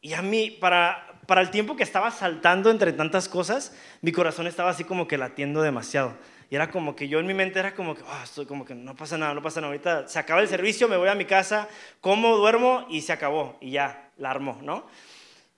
Y 0.00 0.14
a 0.14 0.22
mí, 0.22 0.50
para, 0.50 1.20
para 1.28 1.40
el 1.40 1.50
tiempo 1.50 1.76
que 1.76 1.84
estaba 1.84 2.10
saltando 2.10 2.72
entre 2.72 2.92
tantas 2.92 3.28
cosas, 3.28 3.78
mi 4.02 4.10
corazón 4.10 4.48
estaba 4.48 4.70
así 4.70 4.82
como 4.82 5.06
que 5.06 5.18
latiendo 5.18 5.62
demasiado. 5.62 6.16
Y 6.50 6.54
era 6.54 6.70
como 6.70 6.96
que 6.96 7.08
yo 7.08 7.18
en 7.20 7.26
mi 7.26 7.34
mente 7.34 7.58
era 7.58 7.74
como 7.74 7.94
que, 7.94 8.02
oh, 8.02 8.22
estoy 8.24 8.46
como 8.46 8.64
que 8.64 8.74
no 8.74 8.96
pasa 8.96 9.18
nada, 9.18 9.34
no 9.34 9.42
pasa 9.42 9.60
nada. 9.60 9.72
Ahorita 9.72 10.08
se 10.08 10.18
acaba 10.18 10.40
el 10.40 10.48
servicio, 10.48 10.88
me 10.88 10.96
voy 10.96 11.08
a 11.08 11.14
mi 11.14 11.26
casa, 11.26 11.68
como, 12.00 12.36
duermo 12.36 12.86
y 12.88 13.02
se 13.02 13.12
acabó. 13.12 13.58
Y 13.60 13.72
ya, 13.72 14.10
la 14.16 14.30
armó, 14.30 14.58
¿no? 14.62 14.86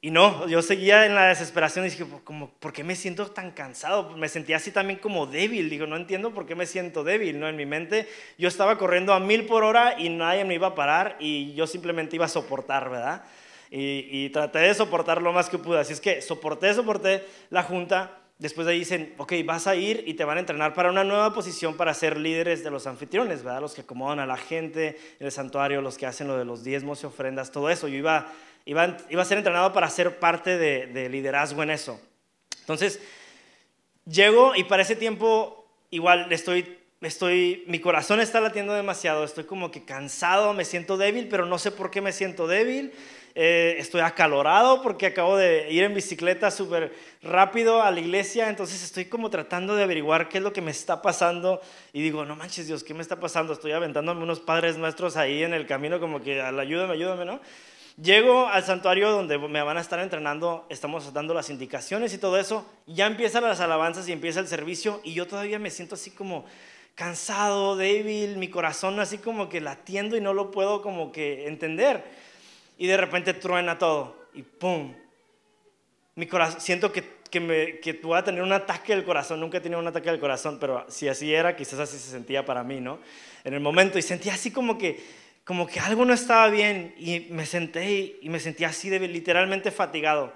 Y 0.03 0.11
no, 0.11 0.49
yo 0.49 0.63
seguía 0.63 1.05
en 1.05 1.15
la 1.15 1.27
desesperación 1.27 1.85
y 1.85 1.91
dije, 1.91 2.07
como, 2.25 2.49
¿por 2.55 2.73
qué 2.73 2.83
me 2.83 2.97
siento 2.97 3.31
tan 3.31 3.51
cansado? 3.51 4.17
Me 4.17 4.31
sentía 4.31 4.57
así 4.57 4.73
también 4.73 4.99
como 4.99 5.27
débil. 5.27 5.69
Digo, 5.69 5.87
no 5.87 5.97
entiendo 5.97 6.33
por 6.33 6.47
qué 6.47 6.55
me 6.55 6.65
siento 6.65 7.05
débil, 7.05 7.39
¿no? 7.39 7.49
En 7.49 7.57
mi 7.57 7.67
mente 7.67 8.09
yo 8.39 8.49
estaba 8.49 8.79
corriendo 8.79 9.13
a 9.13 9.21
mil 9.21 9.45
por 9.45 9.63
hora 9.63 10.01
y 10.01 10.09
nadie 10.09 10.45
me 10.47 10.55
iba 10.55 10.69
a 10.69 10.75
parar 10.75 11.17
y 11.21 11.53
yo 11.53 11.67
simplemente 11.67 12.17
iba 12.17 12.25
a 12.25 12.29
soportar, 12.29 12.89
¿verdad? 12.89 13.25
Y, 13.71 14.09
y 14.11 14.31
traté 14.31 14.61
de 14.61 14.75
soportar 14.75 15.21
lo 15.21 15.35
más 15.35 15.51
que 15.51 15.59
pude. 15.59 15.79
Así 15.79 15.93
es 15.93 16.01
que 16.01 16.23
soporté, 16.23 16.73
soporté 16.73 17.27
la 17.51 17.63
junta 17.63 18.20
después 18.41 18.67
de 18.67 18.73
ahí 18.73 18.79
dicen, 18.81 19.15
ok, 19.19 19.35
vas 19.45 19.67
a 19.67 19.77
ir 19.77 20.03
y 20.07 20.15
te 20.15 20.25
van 20.25 20.39
a 20.39 20.41
entrenar 20.41 20.73
para 20.73 20.91
una 20.91 21.05
nueva 21.05 21.33
posición 21.33 21.77
para 21.77 21.93
ser 21.93 22.19
líderes 22.19 22.65
de 22.65 22.71
los 22.71 22.87
anfitriones, 22.87 23.45
¿verdad? 23.45 23.61
Los 23.61 23.75
que 23.75 23.83
acomodan 23.83 24.19
a 24.19 24.27
la 24.27 24.39
gente 24.39 24.99
en 25.21 25.27
el 25.27 25.31
santuario, 25.31 25.83
los 25.83 25.99
que 25.99 26.07
hacen 26.07 26.27
lo 26.27 26.39
de 26.39 26.47
los 26.47 26.65
diezmos 26.65 27.03
y 27.03 27.07
ofrendas, 27.07 27.53
todo 27.53 27.69
eso. 27.69 27.87
Yo 27.87 27.97
iba, 27.97 28.33
iba, 28.65 28.97
iba 29.11 29.23
a 29.23 29.27
ser 29.27 29.37
entrenado 29.39 29.75
para 29.75 29.91
ser 29.91 30.19
parte 30.19 30.57
de, 30.57 30.87
de 30.87 31.11
liderazgo 31.11 31.63
en 31.63 31.71
eso. 31.71 32.01
Entonces, 32.61 33.01
llego 34.07 34.57
y 34.57 34.65
para 34.65 34.83
ese 34.83 34.97
tiempo 34.97 35.71
igual 35.91 36.33
estoy, 36.33 36.79
estoy, 37.03 37.65
mi 37.67 37.79
corazón 37.79 38.21
está 38.21 38.41
latiendo 38.41 38.73
demasiado, 38.73 39.23
estoy 39.23 39.45
como 39.45 39.71
que 39.71 39.85
cansado, 39.85 40.55
me 40.55 40.65
siento 40.65 40.97
débil, 40.97 41.29
pero 41.29 41.45
no 41.45 41.59
sé 41.59 41.73
por 41.73 41.91
qué 41.91 42.01
me 42.01 42.13
siento 42.13 42.47
débil. 42.47 42.93
Eh, 43.35 43.77
estoy 43.79 44.01
acalorado 44.01 44.83
porque 44.83 45.07
acabo 45.07 45.37
de 45.37 45.71
ir 45.71 45.85
en 45.85 45.95
bicicleta 45.95 46.51
súper 46.51 46.93
rápido 47.23 47.83
a 47.83 47.91
la 47.91 48.01
iglesia, 48.01 48.49
entonces 48.49 48.83
estoy 48.83 49.05
como 49.05 49.31
tratando 49.31 49.77
de 49.77 49.85
averiguar 49.85 50.29
qué 50.29 50.39
es 50.39 50.45
lo 50.45 50.53
que 50.53 50.61
me 50.61 50.71
está 50.71 51.01
pasando 51.01 51.61
y 51.93 52.03
digo, 52.03 52.25
no 52.25 52.35
manches 52.35 52.67
Dios, 52.67 52.83
¿qué 52.83 52.95
me 52.95 53.03
está 53.03 53.21
pasando? 53.21 53.53
Estoy 53.53 53.73
aventándome 53.73 54.23
unos 54.23 54.41
padres 54.41 54.77
nuestros 54.77 55.17
ahí 55.17 55.43
en 55.43 55.55
el 55.55 55.67
camino 55.67 56.01
como 56.01 56.21
que 56.23 56.41
ayúdame, 56.41 56.95
ayúdame, 56.95 57.25
¿no? 57.25 57.41
Llego 58.01 58.47
al 58.47 58.65
santuario 58.65 59.11
donde 59.11 59.37
me 59.37 59.63
van 59.63 59.77
a 59.77 59.81
estar 59.81 60.01
entrenando, 60.01 60.67
estamos 60.71 61.13
dando 61.13 61.35
las 61.35 61.51
indicaciones 61.51 62.15
y 62.15 62.19
todo 62.19 62.39
eso, 62.39 62.67
ya 62.87 63.07
empiezan 63.07 63.43
las 63.43 63.61
alabanzas 63.61 64.09
y 64.09 64.13
empieza 64.13 64.41
el 64.41 64.49
servicio 64.49 65.01
y 65.05 65.13
yo 65.13 65.27
todavía 65.27 65.59
me 65.59 65.71
siento 65.71 65.97
así 65.97 66.11
como 66.11 66.47
cansado, 66.95 67.77
débil, 67.77 68.39
mi 68.39 68.49
corazón 68.49 69.01
así 69.01 69.19
como 69.19 69.49
que 69.49 69.61
latiendo 69.61 70.17
y 70.17 70.21
no 70.21 70.35
lo 70.35 70.51
puedo 70.51 70.83
como 70.83 71.13
que 71.13 71.47
entender. 71.47 72.05
Y 72.81 72.87
de 72.87 72.97
repente 72.97 73.35
truena 73.35 73.77
todo 73.77 74.17
y 74.33 74.43
¡pum! 74.43 74.95
Mi 76.15 76.27
corazón, 76.27 76.63
siento 76.63 76.91
que, 76.91 77.05
que, 77.31 77.39
me, 77.39 77.79
que 77.79 77.93
voy 77.93 78.17
a 78.17 78.25
tener 78.25 78.43
un 78.43 78.53
ataque 78.53 78.95
del 78.95 79.05
corazón, 79.05 79.39
nunca 79.39 79.59
he 79.59 79.61
tenido 79.61 79.79
un 79.79 79.87
ataque 79.87 80.11
del 80.11 80.19
corazón, 80.19 80.57
pero 80.59 80.87
si 80.89 81.07
así 81.07 81.35
era, 81.35 81.55
quizás 81.55 81.79
así 81.79 81.99
se 81.99 82.11
sentía 82.11 82.47
para 82.47 82.65
mí, 82.65 82.81
¿no? 82.81 82.99
En 83.45 83.53
el 83.53 83.61
momento 83.61 83.99
y 83.99 84.03
sentía 84.03 84.33
así 84.33 84.51
como 84.51 84.79
que, 84.79 84.99
como 85.45 85.67
que 85.67 85.79
algo 85.79 86.07
no 86.07 86.15
estaba 86.15 86.49
bien 86.49 86.95
y 86.97 87.27
me 87.29 87.45
senté 87.45 88.19
y, 88.23 88.29
me 88.31 88.41
sentía 88.41 88.69
así 88.69 88.89
de 88.89 89.07
literalmente 89.07 89.71
fatigado. 89.71 90.33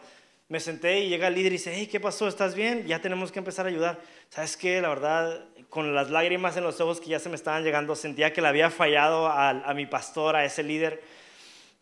Me 0.49 0.61
senté 0.61 1.01
y 1.01 1.09
llega 1.09 1.29
el 1.29 1.35
líder 1.37 1.53
y 1.53 1.57
dice, 1.57 1.73
hey, 1.75 1.89
¿qué 1.91 1.99
pasó? 1.99 2.29
¿Estás 2.29 2.55
bien? 2.55 2.87
Ya 2.87 3.01
tenemos 3.01 3.33
que 3.33 3.39
empezar 3.39 3.65
a 3.65 3.71
ayudar. 3.71 4.03
¿Sabes 4.29 4.59
qué? 4.59 4.83
La 4.83 4.91
verdad, 4.91 5.47
con 5.71 5.95
las 5.95 6.11
lágrimas 6.11 6.59
en 6.59 6.65
los 6.65 6.79
ojos 6.83 7.01
que 7.01 7.09
ya 7.09 7.19
se 7.19 7.31
me 7.31 7.37
estaban 7.37 7.65
llegando, 7.65 7.97
sentía 7.97 8.35
que 8.35 8.43
le 8.43 8.49
había 8.49 8.69
fallado 8.69 9.29
a, 9.29 9.73
mi 9.75 9.87
pastor, 9.87 10.37
a 10.37 10.45
ese 10.45 10.63
líder. 10.63 11.24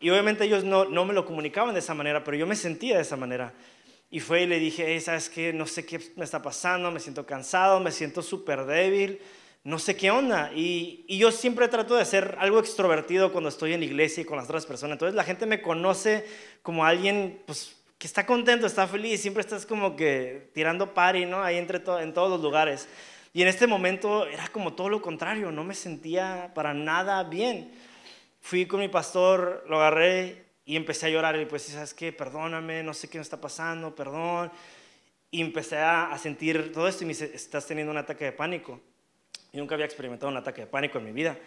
Y 0.03 0.09
obviamente 0.09 0.43
ellos 0.43 0.65
no, 0.65 0.83
no, 0.83 1.05
me 1.05 1.13
lo 1.13 1.25
comunicaban 1.25 1.73
de 1.73 1.79
esa 1.79 1.93
manera, 1.93 2.25
pero 2.25 2.35
yo 2.35 2.45
me 2.45 2.57
sentía 2.57 2.97
de 2.97 3.03
esa 3.03 3.15
manera. 3.15 3.53
Y 4.11 4.19
fue 4.19 4.41
y 4.41 4.47
le 4.47 4.59
dije, 4.59 4.99
¿sabes 4.99 5.29
qué? 5.29 5.53
No 5.53 5.65
sé 5.65 5.85
qué 5.85 5.97
me 6.17 6.25
está 6.25 6.41
pasando, 6.41 6.91
me 6.91 6.99
siento 6.99 7.25
cansado, 7.25 7.79
me 7.79 7.89
siento 7.89 8.21
súper 8.21 8.65
débil, 8.65 9.21
no 9.63 9.79
sé 9.79 9.95
qué 9.95 10.11
onda. 10.11 10.51
Y, 10.53 11.05
y, 11.07 11.17
yo 11.19 11.31
siempre 11.31 11.69
trato 11.69 11.95
de 11.95 12.03
ser 12.03 12.35
algo 12.39 12.59
extrovertido 12.59 13.31
cuando 13.31 13.47
estoy 13.47 13.71
en 13.71 13.79
la 13.79 13.85
iglesia 13.85 14.19
y 14.19 14.25
con 14.25 14.35
las 14.35 14.43
otras 14.43 14.65
personas. 14.65 14.95
Entonces 14.95 15.15
la 15.15 15.23
gente 15.23 15.45
me 15.45 15.61
conoce 15.61 16.25
como 16.63 16.83
alguien 16.83 17.41
pues, 17.45 17.77
que 17.97 18.05
está 18.05 18.25
contento, 18.25 18.67
está 18.67 18.85
feliz, 18.87 19.21
siempre 19.21 19.39
estás 19.39 19.65
como 19.65 19.95
que 19.95 20.49
tirando 20.53 20.93
party, 20.93 21.27
¿no? 21.27 21.41
Ahí 21.41 21.57
entre 21.57 21.81
en 22.01 22.13
todos 22.13 22.29
los 22.29 22.41
lugares. 22.41 22.89
Y 23.31 23.41
en 23.41 23.47
este 23.47 23.67
momento 23.67 24.27
era 24.27 24.49
como 24.49 24.73
todo 24.73 24.89
lo 24.89 25.01
contrario, 25.01 25.49
no 25.49 25.63
me 25.63 25.75
sentía 25.75 26.51
para 26.53 26.73
nada 26.73 27.23
bien. 27.23 27.71
Fui 28.43 28.65
con 28.65 28.81
mi 28.81 28.89
pastor, 28.89 29.63
lo 29.69 29.77
agarré 29.77 30.43
y 30.65 30.75
empecé 30.75 31.05
a 31.05 31.09
llorar 31.09 31.39
y 31.39 31.45
pues, 31.45 31.63
¿sabes 31.63 31.93
qué? 31.93 32.11
Perdóname, 32.11 32.83
no 32.83 32.93
sé 32.93 33.09
qué 33.09 33.17
me 33.17 33.21
está 33.21 33.39
pasando, 33.39 33.95
perdón. 33.95 34.51
Y 35.31 35.39
empecé 35.39 35.77
a 35.77 36.13
sentir 36.17 36.73
todo 36.73 36.89
esto 36.89 37.03
y 37.03 37.07
me 37.07 37.13
dice, 37.13 37.31
estás 37.33 37.65
teniendo 37.65 37.91
un 37.91 37.97
ataque 37.97 38.25
de 38.25 38.33
pánico. 38.33 38.81
Y 39.53 39.57
nunca 39.59 39.75
había 39.75 39.85
experimentado 39.85 40.29
un 40.29 40.35
ataque 40.35 40.59
de 40.59 40.67
pánico 40.67 40.97
en 40.97 41.05
mi 41.05 41.13
vida. 41.13 41.37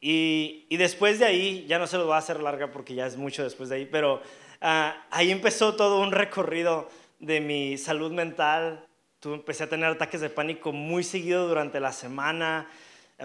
Y, 0.00 0.64
y 0.70 0.78
después 0.78 1.18
de 1.18 1.26
ahí, 1.26 1.66
ya 1.68 1.78
no 1.78 1.86
se 1.86 1.98
lo 1.98 2.06
voy 2.06 2.14
a 2.14 2.18
hacer 2.18 2.40
larga 2.40 2.72
porque 2.72 2.94
ya 2.94 3.06
es 3.06 3.18
mucho 3.18 3.44
después 3.44 3.68
de 3.68 3.76
ahí, 3.76 3.84
pero 3.84 4.22
uh, 4.62 4.92
ahí 5.10 5.30
empezó 5.30 5.76
todo 5.76 6.00
un 6.00 6.10
recorrido 6.10 6.88
de 7.18 7.42
mi 7.42 7.76
salud 7.76 8.12
mental, 8.12 8.86
empecé 9.22 9.64
a 9.64 9.68
tener 9.68 9.90
ataques 9.90 10.22
de 10.22 10.30
pánico 10.30 10.72
muy 10.72 11.04
seguido 11.04 11.46
durante 11.48 11.80
la 11.80 11.92
semana. 11.92 12.66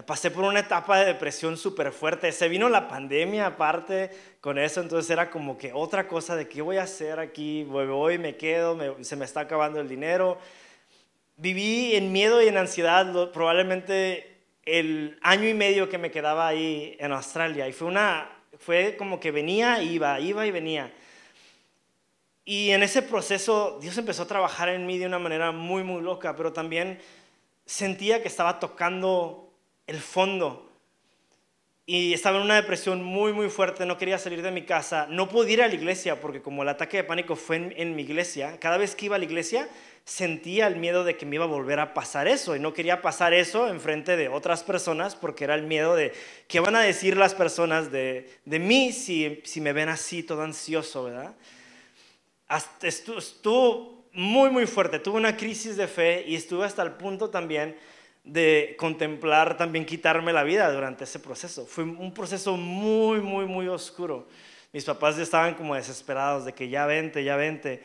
Pasé 0.06 0.30
por 0.30 0.44
una 0.44 0.60
etapa 0.60 1.00
de 1.00 1.06
depresión 1.06 1.56
súper 1.56 1.90
fuerte. 1.90 2.30
Se 2.30 2.48
vino 2.48 2.68
la 2.68 2.86
pandemia 2.86 3.46
aparte 3.46 4.10
con 4.40 4.56
eso, 4.56 4.80
entonces 4.80 5.10
era 5.10 5.30
como 5.30 5.58
que 5.58 5.72
otra 5.72 6.06
cosa 6.06 6.36
de 6.36 6.48
qué 6.48 6.62
voy 6.62 6.76
a 6.76 6.84
hacer 6.84 7.18
aquí, 7.18 7.64
voy, 7.64 8.16
me 8.16 8.36
quedo, 8.36 8.78
se 9.02 9.16
me 9.16 9.24
está 9.24 9.40
acabando 9.40 9.80
el 9.80 9.88
dinero. 9.88 10.38
Viví 11.36 11.96
en 11.96 12.12
miedo 12.12 12.40
y 12.40 12.46
en 12.46 12.56
ansiedad 12.56 13.32
probablemente 13.32 14.44
el 14.64 15.18
año 15.22 15.48
y 15.48 15.54
medio 15.54 15.88
que 15.88 15.98
me 15.98 16.12
quedaba 16.12 16.46
ahí 16.46 16.96
en 17.00 17.10
Australia. 17.10 17.66
Y 17.66 17.72
fue, 17.72 17.88
una, 17.88 18.30
fue 18.58 18.96
como 18.96 19.18
que 19.18 19.32
venía, 19.32 19.82
iba, 19.82 20.20
iba 20.20 20.46
y 20.46 20.52
venía. 20.52 20.92
Y 22.44 22.70
en 22.70 22.84
ese 22.84 23.02
proceso 23.02 23.78
Dios 23.82 23.98
empezó 23.98 24.22
a 24.22 24.28
trabajar 24.28 24.68
en 24.68 24.86
mí 24.86 24.98
de 24.98 25.06
una 25.06 25.18
manera 25.18 25.50
muy, 25.50 25.82
muy 25.82 26.00
loca, 26.00 26.36
pero 26.36 26.52
también 26.52 27.00
sentía 27.66 28.22
que 28.22 28.28
estaba 28.28 28.60
tocando 28.60 29.49
el 29.90 30.00
fondo. 30.00 30.70
Y 31.84 32.14
estaba 32.14 32.36
en 32.36 32.44
una 32.44 32.54
depresión 32.54 33.02
muy, 33.02 33.32
muy 33.32 33.50
fuerte, 33.50 33.84
no 33.84 33.98
quería 33.98 34.18
salir 34.18 34.42
de 34.42 34.52
mi 34.52 34.62
casa, 34.62 35.08
no 35.10 35.28
podía 35.28 35.54
ir 35.54 35.62
a 35.62 35.68
la 35.68 35.74
iglesia, 35.74 36.20
porque 36.20 36.40
como 36.40 36.62
el 36.62 36.68
ataque 36.68 36.98
de 36.98 37.04
pánico 37.04 37.34
fue 37.34 37.74
en, 37.76 37.96
mi 37.96 38.02
iglesia, 38.02 38.60
cada 38.60 38.76
vez 38.76 38.94
que 38.94 39.06
iba 39.06 39.16
a 39.16 39.18
la 39.18 39.24
iglesia 39.24 39.68
sentía 40.04 40.68
el 40.68 40.76
miedo 40.76 41.02
de 41.02 41.16
que 41.16 41.26
me 41.26 41.34
iba 41.34 41.44
a 41.44 41.48
volver 41.48 41.80
a 41.80 41.92
pasar 41.92 42.28
eso, 42.28 42.54
y 42.54 42.60
no 42.60 42.72
quería 42.72 43.02
pasar 43.02 43.34
eso 43.34 43.68
en 43.68 43.80
frente 43.80 44.16
de 44.16 44.28
otras 44.28 44.62
personas, 44.62 45.16
porque 45.16 45.42
era 45.42 45.56
el 45.56 45.64
miedo 45.64 45.96
de 45.96 46.12
qué 46.46 46.60
van 46.60 46.76
a 46.76 46.80
decir 46.80 47.16
las 47.16 47.34
personas 47.34 47.90
de, 47.90 48.30
de 48.44 48.58
mí 48.60 48.92
si, 48.92 49.42
si 49.44 49.60
me 49.60 49.72
ven 49.72 49.88
así, 49.88 50.22
todo 50.22 50.42
ansioso, 50.42 51.04
¿verdad? 51.04 51.34
estuvo 52.82 54.06
muy, 54.12 54.50
muy 54.50 54.66
fuerte. 54.66 55.00
Tuve 55.00 55.16
una 55.16 55.36
crisis 55.36 55.76
de 55.76 55.88
fe 55.88 56.24
y 56.26 56.36
estuve 56.36 56.64
hasta 56.64 56.82
el 56.82 56.92
punto 56.92 57.30
también 57.30 57.76
de 58.24 58.74
contemplar 58.78 59.56
también 59.56 59.84
quitarme 59.84 60.32
la 60.32 60.42
vida 60.42 60.70
durante 60.72 61.04
ese 61.04 61.18
proceso. 61.18 61.66
Fue 61.66 61.84
un 61.84 62.12
proceso 62.12 62.56
muy, 62.56 63.20
muy, 63.20 63.46
muy 63.46 63.68
oscuro. 63.68 64.28
Mis 64.72 64.84
papás 64.84 65.16
ya 65.16 65.22
estaban 65.22 65.54
como 65.54 65.74
desesperados 65.74 66.44
de 66.44 66.52
que 66.52 66.68
ya 66.68 66.86
vente, 66.86 67.24
ya 67.24 67.36
vente. 67.36 67.82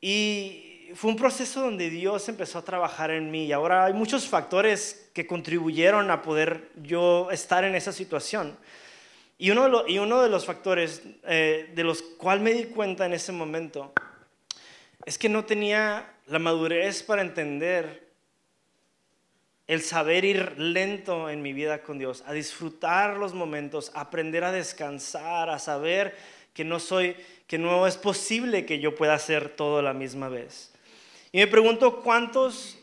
Y 0.00 0.90
fue 0.94 1.10
un 1.10 1.16
proceso 1.16 1.60
donde 1.60 1.88
Dios 1.90 2.28
empezó 2.28 2.58
a 2.58 2.64
trabajar 2.64 3.10
en 3.10 3.30
mí 3.30 3.44
y 3.44 3.52
ahora 3.52 3.84
hay 3.84 3.92
muchos 3.92 4.26
factores 4.26 5.10
que 5.14 5.26
contribuyeron 5.26 6.10
a 6.10 6.22
poder 6.22 6.70
yo 6.82 7.30
estar 7.30 7.64
en 7.64 7.74
esa 7.74 7.92
situación. 7.92 8.56
Y 9.38 9.50
uno 9.50 9.64
de, 9.64 9.68
los, 9.68 9.88
y 9.88 9.98
uno 9.98 10.22
de 10.22 10.28
los 10.28 10.44
factores 10.44 11.02
eh, 11.24 11.70
de 11.74 11.84
los 11.84 12.02
cuales 12.02 12.42
me 12.42 12.52
di 12.52 12.64
cuenta 12.64 13.06
en 13.06 13.12
ese 13.12 13.32
momento 13.32 13.92
es 15.06 15.16
que 15.16 15.28
no 15.28 15.44
tenía 15.44 16.12
la 16.26 16.38
madurez 16.38 17.02
para 17.02 17.22
entender 17.22 18.09
el 19.70 19.82
saber 19.82 20.24
ir 20.24 20.58
lento 20.58 21.30
en 21.30 21.42
mi 21.42 21.52
vida 21.52 21.84
con 21.84 21.96
Dios, 21.96 22.24
a 22.26 22.32
disfrutar 22.32 23.16
los 23.18 23.34
momentos, 23.34 23.92
aprender 23.94 24.42
a 24.42 24.50
descansar, 24.50 25.48
a 25.48 25.60
saber 25.60 26.16
que 26.52 26.64
no 26.64 26.80
soy, 26.80 27.14
que 27.46 27.56
no 27.56 27.86
es 27.86 27.96
posible 27.96 28.66
que 28.66 28.80
yo 28.80 28.96
pueda 28.96 29.14
hacer 29.14 29.50
todo 29.50 29.80
la 29.80 29.94
misma 29.94 30.28
vez. 30.28 30.72
Y 31.30 31.38
me 31.38 31.46
pregunto 31.46 32.00
cuántos 32.02 32.78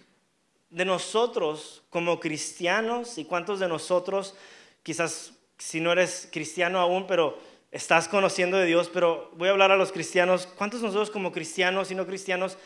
de 0.69 0.85
nosotros 0.85 1.83
como 1.89 2.21
cristianos 2.21 3.17
y 3.17 3.25
cuántos 3.25 3.59
de 3.59 3.67
nosotros 3.67 4.37
quizás 4.81 5.33
si 5.57 5.81
no 5.81 5.91
eres 5.91 6.29
cristiano 6.31 6.79
aún, 6.79 7.05
pero 7.05 7.37
estás 7.69 8.07
conociendo 8.07 8.55
de 8.55 8.65
Dios, 8.65 8.89
pero 8.93 9.29
voy 9.35 9.49
a 9.49 9.51
hablar 9.51 9.71
a 9.71 9.75
los 9.75 9.91
cristianos. 9.91 10.47
¿Cuántos 10.47 10.81
nosotros 10.81 11.11
como 11.11 11.33
cristianos 11.33 11.91
y 11.91 11.95
no 11.95 12.07
cristianos 12.07 12.57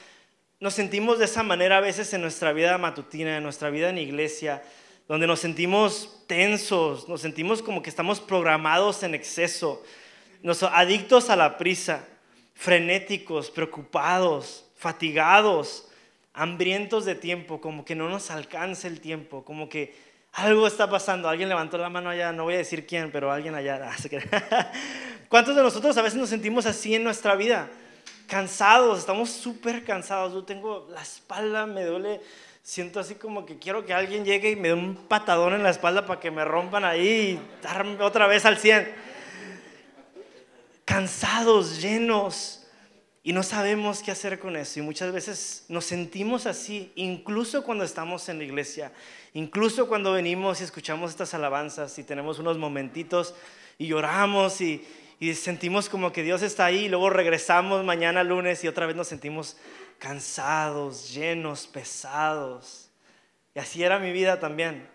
nos 0.62 0.75
sentimos 0.75 1.18
de 1.18 1.25
esa 1.25 1.41
manera 1.41 1.77
a 1.77 1.82
veces 1.82 2.13
en 2.13 2.22
nuestra 2.22 2.53
vida 2.53 2.77
matutina, 2.77 3.36
en 3.36 3.44
nuestra 3.44 3.72
vida 3.72 3.89
en 3.89 3.98
iglesia, 3.98 4.62
donde 5.08 5.25
nos 5.25 5.39
sentimos 5.39 6.24
tensos, 6.27 7.10
nos 7.10 7.20
sentimos 7.20 7.63
como 7.63 7.82
que 7.82 7.89
estamos 7.89 8.20
programados 8.20 9.01
en 9.01 9.15
exceso, 9.15 9.84
nos 10.44 10.62
adictos 10.62 11.32
a 11.32 11.36
la 11.36 11.58
prisa, 11.58 12.08
frenéticos, 12.53 13.50
preocupados, 13.50 14.65
fatigados, 14.77 15.89
hambrientos 16.32 17.06
de 17.06 17.15
tiempo, 17.15 17.60
como 17.60 17.84
que 17.84 17.96
no 17.96 18.08
nos 18.08 18.30
alcanza 18.30 18.88
el 18.88 19.01
tiempo, 19.01 19.44
como 19.44 19.68
que 19.68 19.96
algo 20.32 20.68
está 20.68 20.88
pasando. 20.88 21.27
Alguien 21.27 21.50
levantó 21.50 21.80
la 21.80 21.89
mano 21.89 22.12
allá, 22.12 22.32
no 22.32 22.44
voy 22.44 22.53
a 22.53 22.58
decir 22.58 22.86
quién, 22.86 23.12
pero 23.12 23.32
alguien 23.32 23.56
allá. 23.56 23.91
¿Cuántos 25.27 25.56
de 25.56 25.63
nosotros 25.63 25.98
a 25.98 26.03
veces 26.03 26.20
nos 26.20 26.30
sentimos 26.30 26.68
así 26.68 26.94
en 26.94 27.03
nuestra 27.03 27.34
vida? 27.34 27.68
Cansados, 28.27 28.99
estamos 28.99 29.29
súper 29.29 29.83
cansados. 29.83 30.33
Yo 30.33 30.43
tengo 30.43 30.87
la 30.91 31.01
espalda, 31.01 31.65
me 31.65 31.83
duele. 31.83 32.21
Siento 32.63 32.99
así 32.99 33.15
como 33.15 33.45
que 33.45 33.57
quiero 33.57 33.85
que 33.85 33.93
alguien 33.93 34.23
llegue 34.23 34.51
y 34.51 34.55
me 34.55 34.69
dé 34.69 34.73
un 34.73 34.95
patadón 34.95 35.53
en 35.53 35.63
la 35.63 35.71
espalda 35.71 36.05
para 36.05 36.19
que 36.19 36.31
me 36.31 36.45
rompan 36.45 36.85
ahí 36.85 37.39
y 37.39 37.63
darme 37.63 38.01
otra 38.03 38.27
vez 38.27 38.45
al 38.45 38.57
100. 38.57 38.93
Cansados, 40.85 41.81
llenos 41.81 42.61
y 43.23 43.33
no 43.33 43.43
sabemos 43.43 44.01
qué 44.01 44.11
hacer 44.11 44.39
con 44.39 44.55
eso. 44.55 44.79
Y 44.79 44.83
muchas 44.83 45.11
veces 45.11 45.65
nos 45.69 45.85
sentimos 45.85 46.45
así, 46.45 46.91
incluso 46.95 47.63
cuando 47.63 47.83
estamos 47.83 48.27
en 48.29 48.39
la 48.39 48.43
iglesia, 48.43 48.91
incluso 49.33 49.87
cuando 49.87 50.13
venimos 50.13 50.61
y 50.61 50.63
escuchamos 50.63 51.11
estas 51.11 51.33
alabanzas 51.33 51.97
y 51.99 52.03
tenemos 52.03 52.39
unos 52.39 52.57
momentitos 52.57 53.35
y 53.77 53.87
lloramos 53.87 54.61
y, 54.61 54.85
sentimos 55.35 55.87
como 55.87 56.11
que 56.11 56.23
Dios 56.23 56.41
está 56.41 56.65
ahí 56.65 56.85
y 56.85 56.89
luego 56.89 57.11
regresamos 57.11 57.85
mañana 57.85 58.23
lunes 58.23 58.63
y 58.63 58.67
otra 58.67 58.87
vez 58.87 58.95
nos 58.95 59.07
sentimos 59.07 59.55
cansados, 59.99 61.13
llenos, 61.13 61.67
pesados. 61.67 62.89
Y 63.53 63.59
así 63.59 63.83
era 63.83 63.99
mi 63.99 64.11
vida 64.11 64.39
también. 64.39 64.89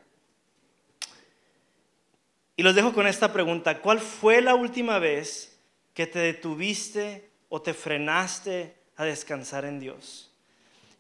Y 2.56 2.64
los 2.64 2.75
dejo 2.75 2.92
con 2.92 3.06
esta 3.06 3.33
pregunta. 3.33 3.80
¿Cuál 3.80 4.00
fue 4.00 4.40
la 4.40 4.56
última 4.56 4.99
vez 4.99 5.56
que 5.95 6.09
te 6.09 6.18
detuviste 6.18 7.30
o 7.49 7.62
te 7.62 7.73
frenaste 7.73 8.75
a 8.97 9.04
descansar 9.04 9.64
en 9.64 9.78
Dios? 9.78 10.33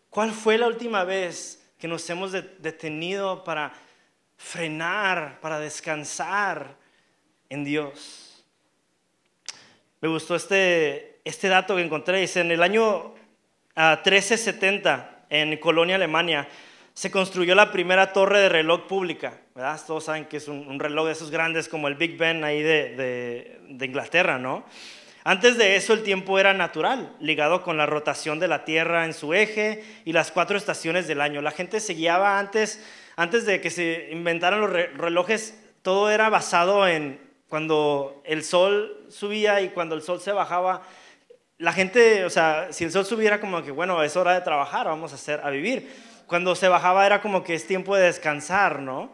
¿Cuál 0.08 0.30
fue 0.30 0.56
la 0.56 0.68
última 0.68 1.02
vez 1.02 1.66
que 1.78 1.88
nos 1.88 2.08
hemos 2.08 2.30
detenido 2.30 3.42
para 3.42 3.72
frenar, 4.36 5.40
para 5.40 5.58
descansar 5.58 6.76
en 7.48 7.64
Dios? 7.64 8.25
Me 10.00 10.08
gustó 10.08 10.36
este, 10.36 11.20
este 11.24 11.48
dato 11.48 11.76
que 11.76 11.82
encontré. 11.82 12.20
Dice, 12.20 12.40
en 12.40 12.50
el 12.50 12.62
año 12.62 13.14
1370, 13.74 14.94
ah, 14.94 15.26
en 15.30 15.56
Colonia, 15.56 15.96
Alemania, 15.96 16.48
se 16.92 17.10
construyó 17.10 17.54
la 17.54 17.72
primera 17.72 18.12
torre 18.12 18.40
de 18.40 18.48
reloj 18.48 18.86
pública. 18.86 19.40
Todos 19.86 20.04
saben 20.04 20.26
que 20.26 20.36
es 20.36 20.48
un, 20.48 20.78
reloj 20.78 21.06
de 21.06 21.12
esos 21.12 21.30
grandes 21.30 21.68
como 21.68 21.88
el 21.88 21.94
Big 21.94 22.16
Ben 22.18 22.44
ahí 22.44 22.62
de, 22.62 23.58
de, 23.68 23.86
Inglaterra, 23.86 24.38
¿no? 24.38 24.64
Antes 25.24 25.58
de 25.58 25.76
eso 25.76 25.92
el 25.92 26.02
tiempo 26.02 26.38
era 26.38 26.54
natural, 26.54 27.16
ligado 27.20 27.62
con 27.62 27.76
la 27.76 27.84
rotación 27.84 28.38
de 28.38 28.48
la 28.48 28.64
Tierra 28.64 29.04
en 29.04 29.12
su 29.12 29.34
eje 29.34 29.82
y 30.04 30.12
las 30.12 30.30
cuatro 30.30 30.56
estaciones 30.56 31.08
del 31.08 31.20
año. 31.20 31.42
La 31.42 31.50
gente 31.50 31.80
se 31.80 31.94
guiaba 31.94 32.38
antes, 32.38 32.82
antes 33.16 33.44
de 33.44 33.60
que 33.60 33.70
se 33.70 34.08
inventaran 34.12 34.60
los 34.60 34.70
relojes, 34.70 35.58
todo 35.82 36.10
era 36.10 36.28
basado 36.28 36.86
en 36.86 37.25
cuando 37.48 38.22
el 38.24 38.44
sol 38.44 39.06
subía 39.08 39.60
y 39.60 39.70
cuando 39.70 39.94
el 39.94 40.02
sol 40.02 40.20
se 40.20 40.32
bajaba. 40.32 40.82
La 41.58 41.72
gente, 41.72 42.24
o 42.24 42.30
sea, 42.30 42.72
si 42.72 42.84
el 42.84 42.92
sol 42.92 43.06
subiera 43.06 43.40
como 43.40 43.62
que, 43.62 43.70
bueno, 43.70 44.02
es 44.02 44.16
hora 44.16 44.34
de 44.34 44.40
trabajar, 44.42 44.86
vamos 44.86 45.12
a 45.12 45.14
hacer, 45.14 45.40
a 45.42 45.50
vivir 45.50 45.88
cuando 46.26 46.54
se 46.54 46.68
bajaba 46.68 47.06
era 47.06 47.22
como 47.22 47.42
que 47.42 47.54
es 47.54 47.66
tiempo 47.66 47.96
de 47.96 48.04
descansar, 48.04 48.80
¿no? 48.80 49.12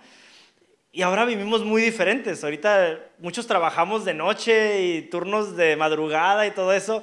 Y 0.90 1.02
ahora 1.02 1.24
vivimos 1.24 1.64
muy 1.64 1.80
diferentes. 1.82 2.42
Ahorita 2.42 2.98
muchos 3.18 3.46
trabajamos 3.46 4.04
de 4.04 4.14
noche 4.14 4.82
y 4.82 5.02
turnos 5.02 5.56
de 5.56 5.76
madrugada 5.76 6.46
y 6.46 6.50
todo 6.50 6.72
eso, 6.72 7.02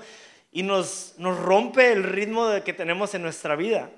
y 0.52 0.64
nos, 0.64 1.14
nos 1.18 1.38
rompe 1.40 1.92
el 1.92 2.04
ritmo 2.04 2.50
que 2.66 2.74
tenemos 2.74 3.14
en 3.14 3.22
nuestra 3.22 3.56
vida. 3.56 3.90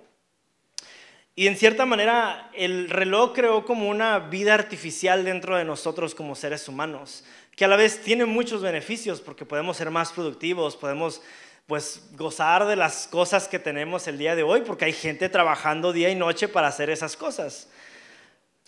Y 1.36 1.48
en 1.48 1.58
cierta 1.58 1.86
manera 1.86 2.50
el 2.54 2.90
reloj 2.90 3.34
creó 3.34 3.66
como 3.66 3.88
una 3.88 4.20
vida 4.20 4.54
artificial 4.54 5.24
dentro 5.24 5.56
de 5.56 5.64
nosotros 5.64 6.14
como 6.14 6.36
seres 6.36 6.68
humanos, 6.68 7.24
que 7.56 7.66
a 7.66 7.68
la 7.68 7.78
vez 7.78 8.02
tiene 8.02 8.26
muchos 8.26 8.62
beneficios 8.62 9.22
porque 9.22 9.46
podemos 9.46 9.78
ser 9.78 9.92
más 9.92 10.12
productivos, 10.12 10.76
podemos 10.76 11.22
pues 11.68 12.10
gozar 12.18 12.66
de 12.66 12.76
las 12.76 13.08
cosas 13.08 13.48
que 13.48 13.60
tenemos 13.60 14.06
el 14.08 14.18
día 14.18 14.36
de 14.36 14.44
hoy, 14.44 14.62
porque 14.62 14.86
hay 14.86 14.94
gente 14.94 15.30
trabajando 15.30 15.94
día 15.94 16.10
y 16.10 16.16
noche 16.16 16.50
para 16.50 16.68
hacer 16.68 16.90
esas 16.90 17.16
cosas. 17.16 17.70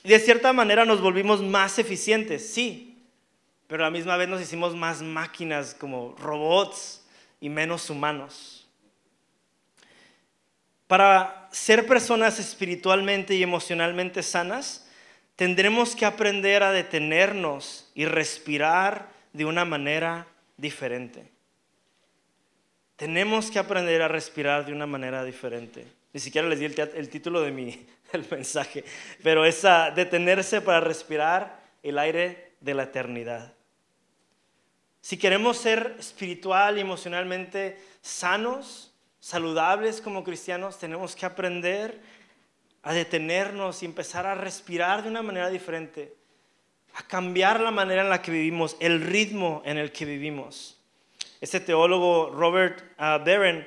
de 0.03 0.20
cierta 0.20 0.53
manera 0.53 0.86
nos 0.86 1.01
volvimos 1.01 1.41
más 1.41 1.79
eficientes, 1.79 2.53
sí, 2.53 3.03
pero 3.67 3.84
a 3.84 3.88
la 3.88 3.91
misma 3.91 4.15
vez 4.15 4.29
nos 4.29 4.41
hicimos 4.41 4.75
más 4.75 5.01
máquinas 5.01 5.74
como 5.74 6.15
robots 6.17 7.03
y 7.41 7.50
menos 7.50 7.89
humanos. 7.89 8.62
Para 10.93 11.47
ser 11.50 11.88
personas 11.88 12.38
espiritualmente 12.38 13.33
y 13.33 13.41
emocionalmente 13.41 14.21
sanas, 14.21 14.88
tendremos 15.35 15.95
que 15.95 16.05
aprender 16.05 16.62
a 16.62 16.71
detenernos 16.71 17.89
y 17.95 18.05
respirar 18.05 19.09
de 19.31 19.43
una 19.45 19.65
manera 19.65 20.27
diferente. 20.55 21.31
Tenemos 22.95 23.50
que 23.50 23.57
aprender 23.57 24.03
a 24.03 24.07
respirar 24.07 24.67
de 24.67 24.71
una 24.71 24.85
manera 24.85 25.23
diferente. 25.23 25.88
Ni 26.13 26.19
siquiera 26.19 26.47
les 26.47 26.59
di 26.59 26.65
el, 26.65 27.09
título 27.09 27.41
de 27.41 27.50
mi 27.50 27.88
el 28.13 28.27
mensaje, 28.29 28.85
pero 29.23 29.45
es 29.45 29.63
detenerse 29.95 30.62
para 30.62 30.79
respirar 30.79 31.59
el 31.81 31.97
aire 31.97 32.51
de 32.62 32.75
la 32.75 32.83
eternidad. 32.83 33.51
Si 35.01 35.17
queremos 35.17 35.57
ser 35.57 35.95
espiritual 35.97 36.77
y 36.77 36.81
emocionalmente 36.81 37.79
sanos, 38.03 38.92
saludables 39.24 40.01
como 40.01 40.25
cristianos, 40.25 40.77
tenemos 40.77 41.15
que 41.15 41.25
aprender 41.25 42.01
a 42.82 42.94
detenernos 42.94 43.82
y 43.82 43.86
empezar 43.86 44.26
a 44.26 44.36
respirar 44.36 45.02
de 45.02 45.08
una 45.08 45.21
manera 45.21 45.50
diferente, 45.50 46.13
a 46.93 47.04
cambiar 47.04 47.62
la 47.62 47.71
manera 47.71 48.02
en 48.02 48.10
la 48.10 48.21
que 48.21 48.32
vivimos, 48.32 48.76
el 48.82 49.00
ritmo 49.00 49.62
en 49.63 49.78
el 49.78 49.93
que 49.93 50.04
vivimos. 50.04 50.78
Este 51.39 51.62
teólogo 51.62 52.32
Robert 52.32 52.84
uh, 53.00 53.24
Barron 53.24 53.65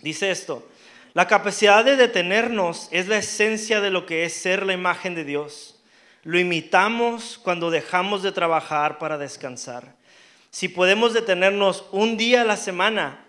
dice 0.00 0.30
esto, 0.30 0.64
la 1.12 1.26
capacidad 1.26 1.84
de 1.84 1.96
detenernos 1.96 2.86
es 2.92 3.08
la 3.08 3.16
esencia 3.16 3.80
de 3.80 3.90
lo 3.90 4.06
que 4.06 4.24
es 4.24 4.32
ser 4.32 4.64
la 4.64 4.74
imagen 4.74 5.16
de 5.16 5.24
Dios. 5.24 5.82
Lo 6.22 6.38
imitamos 6.38 7.40
cuando 7.42 7.72
dejamos 7.72 8.22
de 8.22 8.30
trabajar 8.30 8.98
para 8.98 9.18
descansar. 9.18 9.96
Si 10.52 10.68
podemos 10.68 11.12
detenernos 11.12 11.84
un 11.90 12.16
día 12.16 12.42
a 12.42 12.44
la 12.44 12.56
semana 12.56 13.23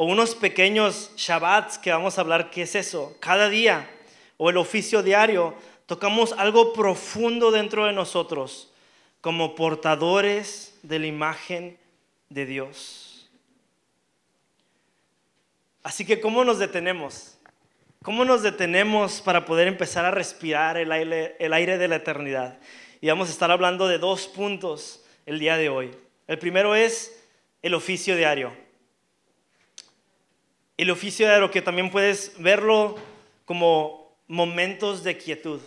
o 0.00 0.04
unos 0.04 0.36
pequeños 0.36 1.10
Shabbats 1.16 1.76
que 1.76 1.90
vamos 1.90 2.16
a 2.16 2.20
hablar, 2.20 2.50
¿qué 2.50 2.62
es 2.62 2.76
eso? 2.76 3.16
Cada 3.18 3.48
día 3.48 3.90
o 4.36 4.48
el 4.48 4.56
oficio 4.56 5.02
diario, 5.02 5.56
tocamos 5.86 6.32
algo 6.38 6.72
profundo 6.72 7.50
dentro 7.50 7.84
de 7.84 7.92
nosotros 7.92 8.70
como 9.20 9.56
portadores 9.56 10.78
de 10.84 11.00
la 11.00 11.08
imagen 11.08 11.76
de 12.28 12.46
Dios. 12.46 13.28
Así 15.82 16.04
que, 16.04 16.20
¿cómo 16.20 16.44
nos 16.44 16.60
detenemos? 16.60 17.36
¿Cómo 18.04 18.24
nos 18.24 18.44
detenemos 18.44 19.20
para 19.20 19.44
poder 19.44 19.66
empezar 19.66 20.04
a 20.04 20.12
respirar 20.12 20.76
el 20.76 20.92
aire, 20.92 21.34
el 21.40 21.52
aire 21.52 21.76
de 21.76 21.88
la 21.88 21.96
eternidad? 21.96 22.60
Y 23.00 23.08
vamos 23.08 23.30
a 23.30 23.32
estar 23.32 23.50
hablando 23.50 23.88
de 23.88 23.98
dos 23.98 24.28
puntos 24.28 25.04
el 25.26 25.40
día 25.40 25.56
de 25.56 25.70
hoy. 25.70 25.90
El 26.28 26.38
primero 26.38 26.76
es 26.76 27.20
el 27.62 27.74
oficio 27.74 28.14
diario. 28.14 28.67
El 30.78 30.90
oficio 30.90 31.26
diario 31.26 31.50
que 31.50 31.60
también 31.60 31.90
puedes 31.90 32.32
verlo 32.38 32.96
como 33.44 34.16
momentos 34.28 35.02
de 35.02 35.18
quietud. 35.18 35.60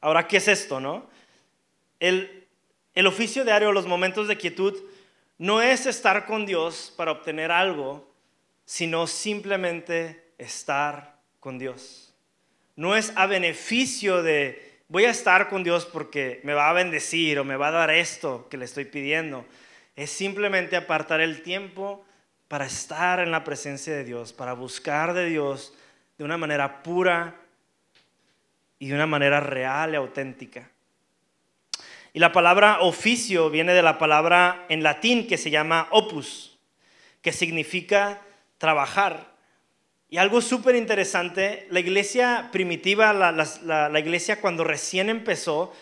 Ahora, 0.00 0.28
¿qué 0.28 0.36
es 0.36 0.46
esto, 0.46 0.78
no? 0.78 1.10
El, 1.98 2.46
el 2.94 3.06
oficio 3.06 3.44
diario, 3.44 3.72
los 3.72 3.86
momentos 3.86 4.28
de 4.28 4.38
quietud, 4.38 4.80
no 5.38 5.60
es 5.60 5.86
estar 5.86 6.24
con 6.24 6.46
Dios 6.46 6.94
para 6.96 7.10
obtener 7.10 7.50
algo, 7.50 8.08
sino 8.64 9.08
simplemente 9.08 10.32
estar 10.38 11.16
con 11.40 11.58
Dios. 11.58 12.14
No 12.76 12.94
es 12.94 13.12
a 13.16 13.26
beneficio 13.26 14.22
de 14.22 14.80
voy 14.86 15.06
a 15.06 15.10
estar 15.10 15.48
con 15.48 15.64
Dios 15.64 15.84
porque 15.84 16.40
me 16.44 16.54
va 16.54 16.70
a 16.70 16.74
bendecir 16.74 17.40
o 17.40 17.44
me 17.44 17.56
va 17.56 17.68
a 17.68 17.72
dar 17.72 17.90
esto 17.90 18.46
que 18.48 18.56
le 18.56 18.66
estoy 18.66 18.84
pidiendo. 18.84 19.44
Es 19.96 20.10
simplemente 20.10 20.76
apartar 20.76 21.20
el 21.20 21.42
tiempo 21.42 22.04
para 22.52 22.66
estar 22.66 23.18
en 23.20 23.30
la 23.30 23.44
presencia 23.44 23.94
de 23.94 24.04
Dios, 24.04 24.34
para 24.34 24.52
buscar 24.52 25.14
de 25.14 25.24
Dios 25.24 25.72
de 26.18 26.24
una 26.24 26.36
manera 26.36 26.82
pura 26.82 27.34
y 28.78 28.88
de 28.88 28.94
una 28.94 29.06
manera 29.06 29.40
real 29.40 29.94
y 29.94 29.96
auténtica. 29.96 30.70
Y 32.12 32.18
la 32.18 32.30
palabra 32.30 32.80
oficio 32.82 33.48
viene 33.48 33.72
de 33.72 33.80
la 33.80 33.96
palabra 33.96 34.66
en 34.68 34.82
latín 34.82 35.26
que 35.26 35.38
se 35.38 35.50
llama 35.50 35.88
opus, 35.92 36.58
que 37.22 37.32
significa 37.32 38.20
trabajar. 38.58 39.32
Y 40.10 40.18
algo 40.18 40.42
súper 40.42 40.76
interesante, 40.76 41.66
la 41.70 41.80
iglesia 41.80 42.50
primitiva, 42.52 43.14
la, 43.14 43.98
iglesia 43.98 44.42
cuando 44.42 44.62
recién 44.62 45.08
empezó, 45.08 45.72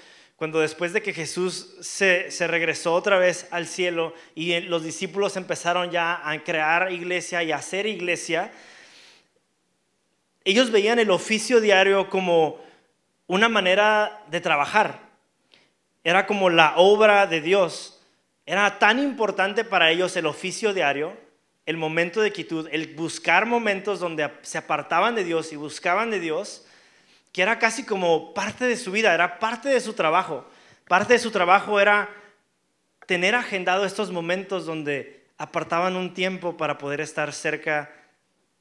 cuando 0.41 0.61
después 0.61 0.95
de 0.95 1.03
que 1.03 1.13
Jesús 1.13 1.75
se, 1.83 2.31
regresó 2.47 2.95
otra 2.95 3.19
vez 3.19 3.47
al 3.51 3.67
cielo 3.67 4.15
y 4.35 4.59
los 4.61 4.83
discípulos 4.83 5.37
empezaron 5.37 5.91
ya 5.91 6.27
a 6.27 6.43
crear 6.43 6.91
iglesia 6.91 7.43
y 7.43 7.53
a 7.53 7.57
hacer 7.57 7.85
iglesia, 7.85 8.51
ellos 10.43 10.71
veían 10.71 10.99
el 10.99 11.11
oficio 11.11 11.61
diario 11.61 12.09
como 12.09 12.59
una 13.27 13.51
manera 13.51 14.23
de 14.31 14.41
trabajar. 14.41 15.01
Era 16.05 16.27
como 16.27 16.49
la 16.49 16.73
obra 16.79 17.27
de 17.27 17.43
Dios. 17.43 18.01
Era 18.47 18.79
tan 18.79 18.99
importante 18.99 19.63
para 19.63 19.91
ellos 19.91 20.17
el 20.17 20.25
oficio 20.25 20.73
diario 20.73 21.19
el 21.67 21.77
momento 21.77 22.23
de 22.23 22.33
quietud, 22.33 22.67
el 22.73 22.95
buscar 22.95 23.45
momentos 23.45 24.01
donde 24.01 24.31
se 24.41 24.57
apartaban 24.57 25.15
de 25.15 25.23
Dios 25.25 25.53
y 25.53 25.57
buscaban 25.57 26.11
de 26.11 26.19
Dios, 26.19 26.65
que 27.33 27.43
era 27.43 27.59
casi 27.59 27.85
como 27.85 28.35
parte 28.35 28.67
de 28.67 28.77
su 28.77 28.93
vida, 28.93 29.15
era 29.15 29.39
parte 29.39 29.69
de 29.69 29.81
su 29.81 29.93
trabajo. 29.93 30.47
Parte 30.89 31.13
de 31.13 31.19
su 31.19 31.31
trabajo 31.31 31.81
era 31.81 32.09
tener 33.07 33.35
agendado 33.35 33.85
estos 33.85 34.11
momentos 34.11 34.67
donde 34.67 35.25
apartaban 35.39 35.97
un 35.97 36.15
tiempo 36.15 36.57
para 36.57 36.79
poder 36.79 37.01
estar 37.01 37.33
cerca 37.33 37.93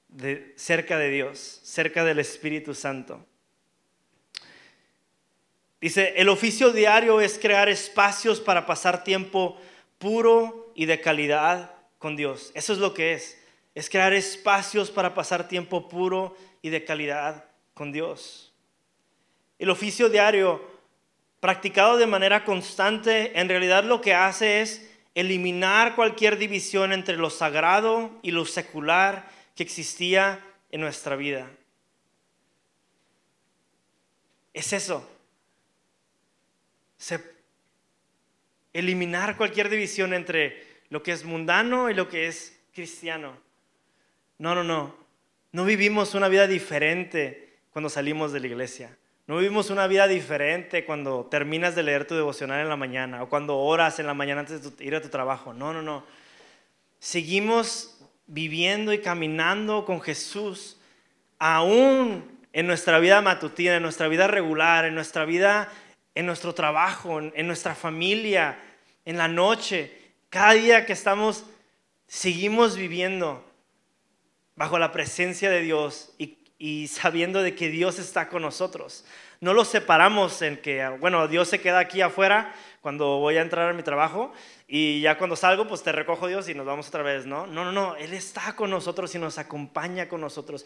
de, 0.08 0.54
cerca 0.56 0.98
de 0.98 1.10
Dios, 1.10 1.60
cerca 1.64 2.04
del 2.04 2.20
Espíritu 2.20 2.74
Santo. 2.74 3.26
Dice, 5.82 6.14
el 6.18 6.30
oficio 6.30 6.72
diario 6.72 7.22
es 7.22 7.40
crear 7.40 7.70
espacios 7.70 8.40
para 8.40 8.66
pasar 8.66 9.04
tiempo 9.04 9.58
puro 9.98 10.72
y 10.76 10.86
de 10.86 11.00
calidad 11.00 11.72
con 11.98 12.16
Dios. 12.16 12.52
Eso 12.54 12.74
es 12.74 12.80
lo 12.80 12.94
que 12.94 13.14
es. 13.14 13.38
Es 13.76 13.90
crear 13.90 14.14
espacios 14.14 14.92
para 14.92 15.14
pasar 15.14 15.48
tiempo 15.48 15.88
puro 15.88 16.36
y 16.62 16.70
de 16.70 16.84
calidad 16.84 17.46
con 17.74 17.92
Dios. 17.92 18.49
El 19.60 19.70
oficio 19.70 20.10
diario, 20.10 20.66
practicado 21.40 21.98
de 21.98 22.08
manera 22.08 22.46
constante, 22.46 23.40
en 23.40 23.50
realidad 23.50 23.84
lo 23.84 24.02
que 24.02 24.14
hace 24.14 24.62
es 24.62 24.90
eliminar 25.16 25.96
cualquier 25.96 26.38
división 26.38 26.94
entre 26.94 27.18
lo 27.18 27.30
sagrado 27.30 28.12
y 28.22 28.32
lo 28.32 28.46
secular 28.46 29.30
que 29.56 29.64
existía 29.64 30.40
en 30.72 30.82
nuestra 30.82 31.16
vida. 31.16 31.52
Es 34.54 34.74
eso. 34.74 35.08
eliminar 38.72 39.36
cualquier 39.36 39.70
división 39.70 40.14
entre 40.14 40.66
lo 40.90 41.04
que 41.04 41.12
es 41.12 41.26
mundano 41.26 41.90
y 41.90 41.94
lo 41.94 42.08
que 42.08 42.28
es 42.28 42.58
cristiano. 42.74 43.38
No, 44.38 44.56
no, 44.56 44.64
no. 44.64 44.96
No 45.52 45.66
vivimos 45.66 46.14
una 46.14 46.30
vida 46.30 46.48
diferente 46.48 47.58
cuando 47.72 47.90
salimos 47.90 48.32
de 48.32 48.40
la 48.40 48.48
iglesia. 48.48 48.98
No 49.30 49.38
vivimos 49.38 49.70
una 49.70 49.86
vida 49.86 50.08
diferente 50.08 50.86
cuando 50.86 51.28
terminas 51.30 51.76
de 51.76 51.84
leer 51.84 52.08
tu 52.08 52.16
devocional 52.16 52.62
en 52.62 52.68
la 52.68 52.76
mañana 52.76 53.22
o 53.22 53.30
cuando 53.30 53.60
oras 53.60 54.00
en 54.00 54.08
la 54.08 54.16
mañana 54.16 54.40
antes 54.40 54.76
de 54.76 54.84
ir 54.84 54.96
a 54.96 55.04
tu 55.04 55.10
trabajo. 55.10 55.54
No, 55.54 55.72
no, 55.72 55.84
no. 55.84 56.04
Seguimos 56.98 58.02
viviendo 58.26 58.92
y 58.92 59.02
caminando 59.02 59.86
con 59.86 60.02
Jesús 60.02 60.80
aún 61.38 62.40
en 62.54 62.66
nuestra 62.66 62.98
vida 62.98 63.22
matutina, 63.22 63.76
en 63.76 63.84
nuestra 63.84 64.08
vida 64.08 64.26
regular, 64.26 64.86
en 64.86 64.96
nuestra 64.96 65.26
vida, 65.26 65.72
en 66.16 66.26
nuestro 66.26 66.56
trabajo, 66.56 67.20
en, 67.20 67.46
nuestra 67.46 67.76
familia, 67.76 68.58
en 69.06 69.20
la 69.20 69.28
noche. 69.28 69.96
Cada 70.32 70.54
día 70.54 70.88
que 70.88 70.94
estamos, 70.94 71.46
seguimos 72.08 72.76
viviendo 72.76 73.46
bajo 74.56 74.80
la 74.80 74.92
presencia 74.92 75.52
de 75.52 75.62
Dios 75.62 76.16
y 76.18 76.39
y 76.60 76.88
sabiendo 76.90 77.42
de 77.42 77.56
que 77.56 77.70
Dios 77.70 77.98
está 77.98 78.28
con 78.28 78.42
nosotros. 78.42 79.06
No 79.40 79.54
lo 79.54 79.64
separamos 79.64 80.42
en 80.42 80.58
que, 80.58 80.86
bueno, 81.00 81.30
Dios 81.30 81.48
se 81.48 81.62
queda 81.62 81.80
aquí 81.80 82.02
afuera 82.02 82.54
cuando 82.82 83.20
voy 83.20 83.38
a 83.38 83.42
entrar 83.42 83.70
a 83.70 83.74
mi 83.74 83.82
trabajo 83.82 84.34
y 84.68 85.00
ya 85.00 85.18
cuando 85.18 85.38
salgo, 85.38 85.66
pues 85.68 85.82
te 85.82 85.94
recojo 85.94 86.28
Dios 86.28 86.50
y 86.50 86.54
nos 86.54 86.66
vamos 86.66 86.90
otra 86.90 87.02
vez, 87.02 87.26
¿no? 87.26 87.48
No, 87.48 87.64
no, 87.64 87.72
no, 87.72 87.96
Él 87.96 88.14
está 88.14 88.56
con 88.58 88.70
nosotros 88.70 89.16
y 89.16 89.20
nos 89.20 89.38
acompaña 89.38 90.10
con 90.10 90.20
nosotros, 90.20 90.66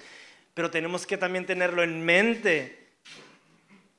pero 0.55 0.71
tenemos 0.71 1.05
que 1.05 1.17
también 1.17 1.45
tenerlo 1.45 1.83
en 1.83 2.03
mente 2.03 2.95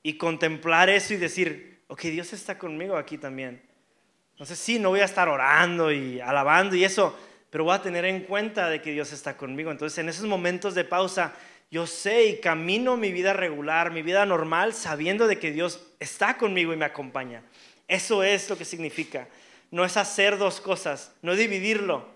y 0.02 0.18
contemplar 0.18 0.90
eso 0.90 1.14
y 1.14 1.18
decir, 1.18 1.84
ok, 1.86 2.00
Dios 2.02 2.32
está 2.32 2.58
conmigo 2.58 2.96
aquí 2.96 3.16
también. 3.16 3.62
Entonces 4.32 4.58
sí, 4.58 4.80
no 4.80 4.90
voy 4.90 5.00
a 5.00 5.04
estar 5.04 5.28
orando 5.28 5.92
y 5.92 6.20
alabando 6.20 6.74
y 6.74 6.82
eso, 6.82 7.16
pero 7.50 7.62
voy 7.62 7.74
a 7.76 7.82
tener 7.82 8.04
en 8.04 8.24
cuenta 8.24 8.68
de 8.68 8.82
que 8.82 8.90
Dios 8.90 9.12
está 9.12 9.36
conmigo. 9.36 9.70
Entonces 9.70 9.96
en 9.98 10.08
esos 10.08 10.26
momentos 10.26 10.74
de 10.74 10.82
pausa, 10.82 11.34
yo 11.74 11.88
sé 11.88 12.26
y 12.26 12.36
camino 12.38 12.96
mi 12.96 13.10
vida 13.10 13.32
regular, 13.32 13.90
mi 13.90 14.02
vida 14.02 14.24
normal, 14.24 14.74
sabiendo 14.74 15.26
de 15.26 15.40
que 15.40 15.50
Dios 15.50 15.84
está 15.98 16.36
conmigo 16.36 16.72
y 16.72 16.76
me 16.76 16.84
acompaña. 16.84 17.42
Eso 17.88 18.22
es 18.22 18.48
lo 18.48 18.56
que 18.56 18.64
significa. 18.64 19.26
No 19.72 19.84
es 19.84 19.96
hacer 19.96 20.38
dos 20.38 20.60
cosas, 20.60 21.10
no 21.20 21.34
dividirlo, 21.34 22.06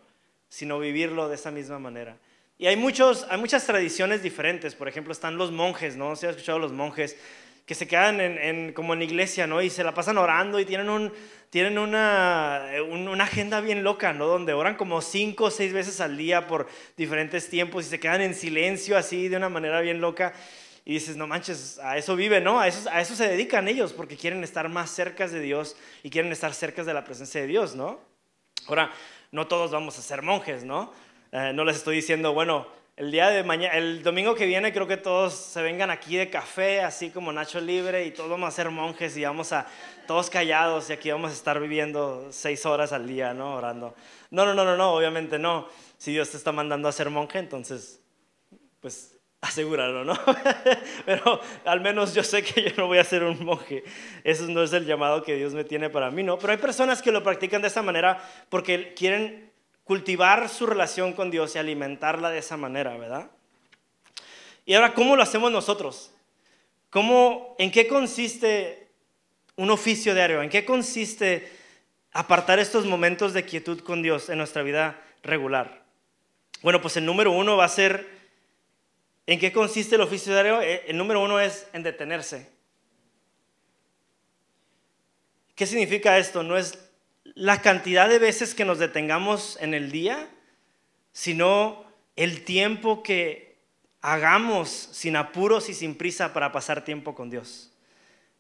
sino 0.49 0.79
vivirlo 0.79 1.29
de 1.29 1.35
esa 1.35 1.51
misma 1.51 1.81
manera. 1.81 2.17
Y 2.57 2.69
hay, 2.69 2.77
muchos, 2.77 3.27
hay 3.31 3.39
muchas 3.41 3.67
tradiciones 3.67 4.23
diferentes. 4.23 4.77
Por 4.77 4.87
ejemplo, 4.87 5.13
están 5.13 5.37
los 5.37 5.51
monjes, 5.51 5.97
¿no? 5.97 6.15
¿Se 6.15 6.29
ha 6.29 6.31
escuchado 6.31 6.61
los 6.61 6.71
monjes? 6.71 7.17
que 7.67 7.75
se 7.75 7.87
quedan 7.87 8.19
en, 8.23 8.73
como 8.73 8.95
en 8.95 9.03
iglesia, 9.03 9.47
¿no? 9.47 9.61
Y 9.61 9.69
se 9.69 9.85
la 9.85 9.93
pasan 9.93 10.17
orando 10.17 10.59
y 10.59 10.65
tienen, 10.65 10.89
un, 10.89 11.13
tienen 11.51 11.79
una, 11.79 12.67
una 12.89 13.25
agenda 13.25 13.61
bien 13.61 13.83
loca, 13.83 14.13
¿no? 14.13 14.27
Donde 14.27 14.53
oran 14.53 14.77
como 14.77 15.01
cinco 15.01 15.45
o 15.45 15.51
seis 15.51 15.73
veces 15.73 16.01
al 16.01 16.17
día 16.17 16.47
por 16.47 16.69
diferentes 16.97 17.49
tiempos 17.49 17.87
y 17.87 17.89
se 17.89 18.01
quedan 18.01 18.21
en 18.21 18.35
silencio 18.35 18.97
así 18.97 19.29
de 19.29 19.37
una 19.37 19.49
manera 19.49 19.81
bien 19.81 20.01
loca. 20.01 20.35
Y 20.85 20.95
dices, 20.95 21.17
no 21.17 21.27
manches, 21.27 21.79
a 21.81 21.99
eso 21.99 22.17
viven, 22.17 22.45
¿no? 22.45 22.61
A 22.61 22.69
eso, 22.69 22.89
a 22.91 23.01
eso 23.01 23.15
se 23.15 23.29
dedican 23.29 23.69
ellos 23.69 23.93
porque 23.93 24.17
quieren 24.17 24.43
estar 24.43 24.69
más 24.69 24.91
cerca 24.91 25.29
de 25.29 25.41
Dios 25.41 25.77
y 26.03 26.11
quieren 26.11 26.33
estar 26.33 26.55
cerca 26.55 26.85
de 26.85 26.95
la 26.95 27.05
presencia 27.05 27.41
de 27.41 27.47
Dios, 27.47 27.75
¿no? 27.75 28.01
Ahora, 28.67 28.91
no 29.31 29.47
todos 29.47 29.71
vamos 29.71 29.99
a 29.99 30.03
ser 30.03 30.23
monjes, 30.23 30.65
¿no? 30.65 30.93
Eh, 31.33 31.53
no 31.55 31.65
les 31.65 31.77
estoy 31.77 31.97
diciendo, 31.97 32.33
bueno, 32.33 32.67
el 32.99 33.13
día 33.13 33.31
de 33.31 33.45
mañana, 33.45 33.77
el 33.77 34.03
domingo 34.03 34.35
que 34.35 34.45
viene 34.45 34.73
creo 34.73 34.89
que 34.89 34.97
todos 34.97 35.33
se 35.33 35.63
vengan 35.63 35.89
aquí 35.89 36.17
de 36.17 36.31
café, 36.31 36.81
así 36.81 37.11
como 37.11 37.33
Nacho 37.33 37.61
Libre, 37.61 38.05
y 38.05 38.11
todos 38.11 38.29
vamos 38.29 38.49
a 38.49 38.51
ser 38.51 38.71
monjes 38.71 39.17
y 39.17 39.23
vamos 39.23 39.53
a, 39.53 39.69
todos 40.09 40.29
callados, 40.29 40.91
y 40.91 40.95
aquí 40.95 41.09
vamos 41.13 41.31
a 41.31 41.35
estar 41.35 41.61
viviendo 41.61 42.27
seis 42.33 42.67
horas 42.67 42.93
al 42.93 43.07
día, 43.07 43.33
¿no? 43.35 43.55
Orando. 43.55 43.95
No, 44.33 44.45
no, 44.45 44.53
no, 44.53 44.65
no, 44.65 44.77
no, 44.77 44.95
obviamente 44.95 45.39
no. 45.39 45.69
Si 45.97 46.11
Dios 46.11 46.31
te 46.31 46.39
está 46.39 46.51
mandando 46.51 46.89
a 46.89 46.93
ser 46.93 47.09
monje, 47.09 47.39
entonces, 47.39 48.01
pues 48.81 49.17
asegúralo, 49.43 50.05
¿no? 50.05 50.19
Pero 51.07 51.41
al 51.67 51.81
menos 51.81 52.15
yo 52.15 52.25
sé 52.25 52.43
que 52.43 52.63
yo 52.63 52.71
no 52.77 52.89
voy 52.89 52.99
a 52.99 53.05
ser 53.05 53.23
un 53.23 53.45
monje. 53.45 53.85
Eso 54.25 54.49
no 54.49 54.65
es 54.65 54.73
el 54.73 54.87
llamado 54.87 55.23
que 55.23 55.37
Dios 55.37 55.55
me 55.55 55.63
tiene 55.63 55.89
para 55.89 56.11
mí, 56.11 56.25
¿no? 56.25 56.37
Pero 56.37 56.53
hay 56.53 56.59
personas 56.59 57.01
que 57.01 57.13
lo 57.13 57.23
practican 57.23 57.63
de 57.63 57.69
esa 57.69 57.83
manera 57.83 58.21
porque 58.49 58.93
quieren 58.95 59.48
cultivar 59.89 60.51
su 60.51 60.67
relación 60.67 61.15
con 61.15 61.31
Dios 61.31 61.57
y 61.57 61.59
alimentarla 61.59 62.29
de 62.29 62.41
esa 62.41 62.59
manera, 62.59 62.95
¿verdad? 62.99 63.31
Y 64.67 64.75
ahora, 64.75 64.93
¿cómo 64.93 65.17
lo 65.17 65.23
hacemos 65.23 65.51
nosotros? 65.51 66.13
¿Cómo, 66.91 67.57
¿En 67.59 67.71
qué 67.71 67.89
consiste 67.89 68.91
un 69.57 69.71
oficio 69.71 70.15
diario? 70.15 70.43
¿En 70.43 70.51
qué 70.51 70.67
consiste 70.67 71.51
apartar 72.13 72.59
estos 72.59 72.85
momentos 72.85 73.33
de 73.33 73.47
quietud 73.47 73.81
con 73.81 74.03
Dios 74.03 74.29
en 74.29 74.37
nuestra 74.37 74.63
vida 74.63 75.03
regular? 75.23 75.83
Bueno, 76.61 76.83
pues 76.83 76.99
el 76.99 77.07
número 77.07 77.33
uno 77.33 77.57
va 77.57 77.65
a 77.65 77.71
ser, 77.71 78.07
¿en 79.27 79.39
qué 79.39 79.53
consiste 79.53 79.95
el 79.95 80.03
oficio 80.03 80.35
diario? 80.35 80.61
Eh, 80.61 80.85
el 80.89 80.99
número 80.99 81.23
uno 81.23 81.41
es 81.41 81.67
en 81.73 81.83
detenerse. 81.83 82.53
¿Qué 85.55 85.67
significa 85.67 86.19
esto? 86.19 86.43
No 86.43 86.59
es 86.59 86.88
la 87.35 87.61
cantidad 87.63 88.09
de 88.09 88.19
veces 88.19 88.55
que 88.55 88.65
nos 88.65 88.79
detengamos 88.79 89.59
en 89.61 89.75
el 89.75 89.91
día, 89.91 90.29
sino 91.13 91.85
el 92.17 92.45
tiempo 92.45 93.03
que 93.03 93.59
hagamos 94.01 94.69
sin 94.93 95.17
apuros 95.17 95.69
y 95.69 95.75
sin 95.75 95.95
prisa 95.95 96.33
para 96.33 96.53
pasar 96.53 96.85
tiempo 96.85 97.15
con 97.15 97.31
Dios. 97.31 97.73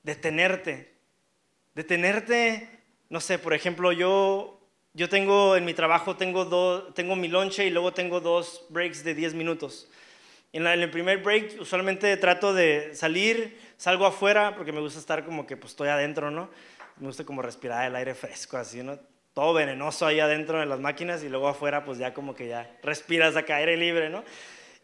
Detenerte. 0.03 0.95
Detenerte, 1.75 2.69
no 3.09 3.21
sé, 3.21 3.39
por 3.39 3.55
ejemplo, 3.55 3.93
yo, 3.93 4.61
yo 4.95 5.09
tengo 5.09 5.57
en 5.57 5.65
mi 5.65 5.75
trabajo, 5.75 6.17
tengo, 6.17 6.83
tengo 6.95 7.15
mi 7.17 7.29
lonche 7.29 7.67
y 7.67 7.71
luego 7.71 7.93
tengo 7.93 8.21
dos 8.21 8.65
breaks 8.69 9.05
de 9.05 9.15
10 9.15 9.35
minutos. 9.35 9.89
En, 10.53 10.67
en, 10.67 10.81
el 10.81 10.91
primer 10.91 11.19
break 11.19 11.61
usualmente 11.61 12.17
trato 12.17 12.55
de 12.55 12.95
salir, 12.95 13.61
salgo 13.77 14.07
afuera 14.07 14.57
porque 14.57 14.73
me 14.73 14.81
gusta 14.81 14.99
estar 14.99 15.25
como 15.25 15.47
que 15.47 15.57
pues 15.57 15.73
estoy 15.73 15.89
adentro, 15.89 16.31
¿no? 16.31 16.51
Me 17.01 17.07
gusta 17.07 17.25
como 17.25 17.43
respirar 17.43 17.87
el 17.87 17.97
aire 17.97 18.15
fresco, 18.15 18.57
así, 18.57 18.83
¿no? 18.83 18.99
Todo 19.35 19.55
venenoso 19.55 20.07
ahí 20.07 20.21
adentro 20.21 20.59
de 20.59 20.67
las 20.67 20.81
máquinas 20.81 21.23
y 21.23 21.29
luego 21.29 21.49
afuera 21.49 21.85
pues 21.85 21.99
ya 21.99 22.13
como 22.13 22.35
que 22.35 22.49
ya 22.49 22.77
respiras 22.83 23.37
acá 23.37 23.57
aire 23.57 23.77
libre, 23.77 24.11
¿no? 24.11 24.25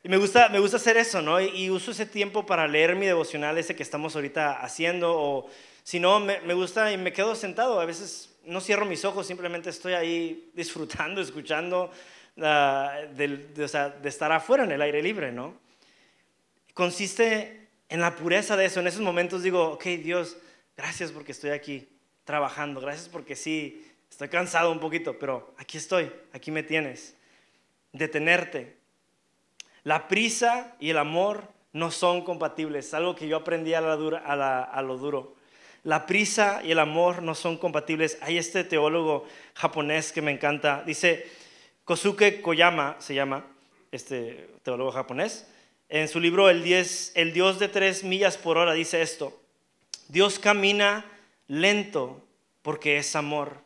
Y 0.05 0.09
me 0.09 0.19
gusta, 0.19 0.51
me 0.51 0.59
gusta 0.59 0.77
hacer 0.77 0.99
eso, 0.99 1.23
¿no? 1.23 1.41
Y, 1.41 1.71
uso 1.71 1.91
ese 1.91 2.05
tiempo 2.05 2.45
para 2.45 2.69
leer 2.69 2.95
mi 2.95 3.07
devocional 3.07 3.57
ese 3.57 3.75
que 3.75 3.83
estamos 3.83 4.15
ahorita 4.15 4.61
haciendo 4.61 5.15
o 5.19 5.49
si 5.83 5.99
no, 5.99 6.21
me, 6.21 6.41
me 6.43 6.53
gusta 6.53 6.93
y 6.93 6.99
me 6.99 7.13
quedo 7.13 7.35
sentado. 7.35 7.81
A 7.81 7.87
veces 7.87 8.37
no 8.45 8.61
cierro 8.61 8.85
mis 8.85 9.05
ojos, 9.07 9.27
simplemente 9.27 9.71
estoy 9.71 9.95
ahí 9.95 10.51
disfrutando, 10.55 11.21
escuchando, 11.23 11.91
uh, 12.37 12.43
de, 13.17 13.65
o 13.65 13.69
sea, 13.69 13.89
de 13.89 14.09
estar 14.11 14.31
afuera 14.31 14.65
en 14.65 14.73
el 14.73 14.83
aire 14.83 15.03
libre, 15.03 15.33
¿no? 15.33 15.55
Consiste 16.75 17.69
en 17.89 18.01
la 18.01 18.15
pureza 18.15 18.59
de 18.59 18.67
eso. 18.67 18.81
En 18.81 18.89
esos 18.89 19.01
momentos 19.01 19.43
digo, 19.43 19.71
ok, 19.71 19.85
Dios, 20.03 20.37
gracias 20.77 21.13
porque 21.13 21.33
estoy 21.33 21.51
aquí 21.51 21.89
trabajando. 22.25 22.81
Gracias 22.81 23.09
porque 23.09 23.37
sí, 23.37 23.87
estoy 24.11 24.29
cansado 24.29 24.71
un 24.71 24.81
poquito, 24.81 25.19
pero 25.19 25.55
aquí 25.59 25.79
estoy, 25.79 26.11
aquí 26.33 26.51
me 26.51 26.63
tienes. 26.63 27.17
Detenerte. 27.93 28.77
La 29.85 30.09
prisa 30.09 30.75
y 30.81 30.91
el 30.91 30.99
amor 30.99 31.49
no 31.73 31.91
son 31.91 32.23
compatibles, 32.23 32.87
es 32.87 32.95
algo 32.95 33.15
que 33.15 33.29
yo 33.29 33.37
aprendí 33.37 33.75
a, 33.75 33.81
lo 33.81 33.97
duro. 33.97 35.35
La 35.83 36.07
prisa 36.07 36.63
y 36.65 36.71
el 36.71 36.79
amor 36.79 37.23
no 37.23 37.35
son 37.35 37.59
compatibles. 37.59 38.17
Hay 38.23 38.39
este 38.39 38.65
teólogo 38.65 39.27
japonés 39.55 40.13
que 40.13 40.23
me 40.23 40.31
encanta, 40.31 40.83
dice 40.87 41.27
Kosuke 41.85 42.41
Koyama, 42.41 42.97
se 43.01 43.15
llama 43.15 43.45
este 43.93 44.49
teólogo 44.63 44.93
japonés. 44.93 45.47
En 45.91 46.09
su 46.09 46.19
libro 46.21 46.49
El, 46.49 46.65
el 46.65 47.33
Dios 47.35 47.59
de 47.59 47.69
tres 47.69 48.05
millas 48.05 48.39
por 48.39 48.57
hora 48.57 48.73
dice 48.73 49.03
esto, 49.03 49.39
Dios 50.09 50.39
camina 50.39 51.05
lento 51.49 52.23
porque 52.63 52.99
es 52.99 53.15
amor. 53.17 53.63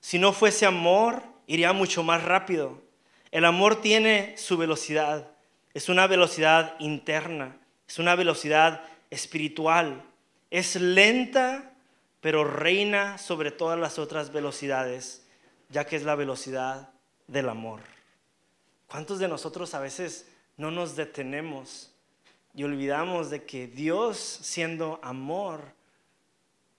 Si 0.00 0.18
no 0.18 0.32
fuese 0.32 0.66
amor, 0.66 1.22
iría 1.46 1.72
mucho 1.72 2.02
más 2.02 2.22
rápido. 2.24 2.82
El 3.30 3.44
amor 3.44 3.80
tiene 3.80 4.36
su 4.36 4.56
velocidad. 4.56 5.30
Es 5.72 5.88
una 5.88 6.06
velocidad 6.06 6.76
interna, 6.78 7.56
es 7.88 7.98
una 7.98 8.14
velocidad 8.14 8.84
espiritual. 9.10 10.02
Es 10.50 10.76
lenta, 10.76 11.72
pero 12.20 12.44
reina 12.44 13.18
sobre 13.18 13.50
todas 13.50 13.78
las 13.78 13.98
otras 13.98 14.32
velocidades, 14.32 15.26
ya 15.68 15.84
que 15.84 15.96
es 15.96 16.04
la 16.04 16.14
velocidad 16.14 16.90
del 17.26 17.48
amor. 17.48 17.80
¿Cuántos 18.86 19.18
de 19.18 19.28
nosotros 19.28 19.74
a 19.74 19.80
veces 19.80 20.28
no 20.56 20.70
nos 20.70 20.94
detenemos 20.94 21.90
y 22.54 22.62
olvidamos 22.62 23.30
de 23.30 23.44
que 23.44 23.66
Dios, 23.66 24.18
siendo 24.18 25.00
amor, 25.02 25.74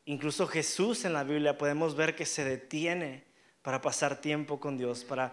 Incluso 0.06 0.48
Jesús 0.48 1.06
en 1.06 1.14
la 1.14 1.24
Biblia 1.24 1.58
podemos 1.58 1.96
ver 1.96 2.16
que 2.16 2.26
se 2.26 2.44
detiene 2.44 3.24
para 3.62 3.82
pasar 3.82 4.22
tiempo 4.22 4.60
con 4.60 4.78
Dios, 4.78 5.04
para 5.04 5.32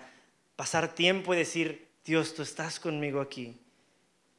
pasar 0.57 0.95
tiempo 0.95 1.35
y 1.35 1.39
decir, 1.39 1.89
Dios, 2.05 2.35
tú 2.35 2.43
estás 2.43 2.81
conmigo 2.81 3.21
aquí. 3.21 3.57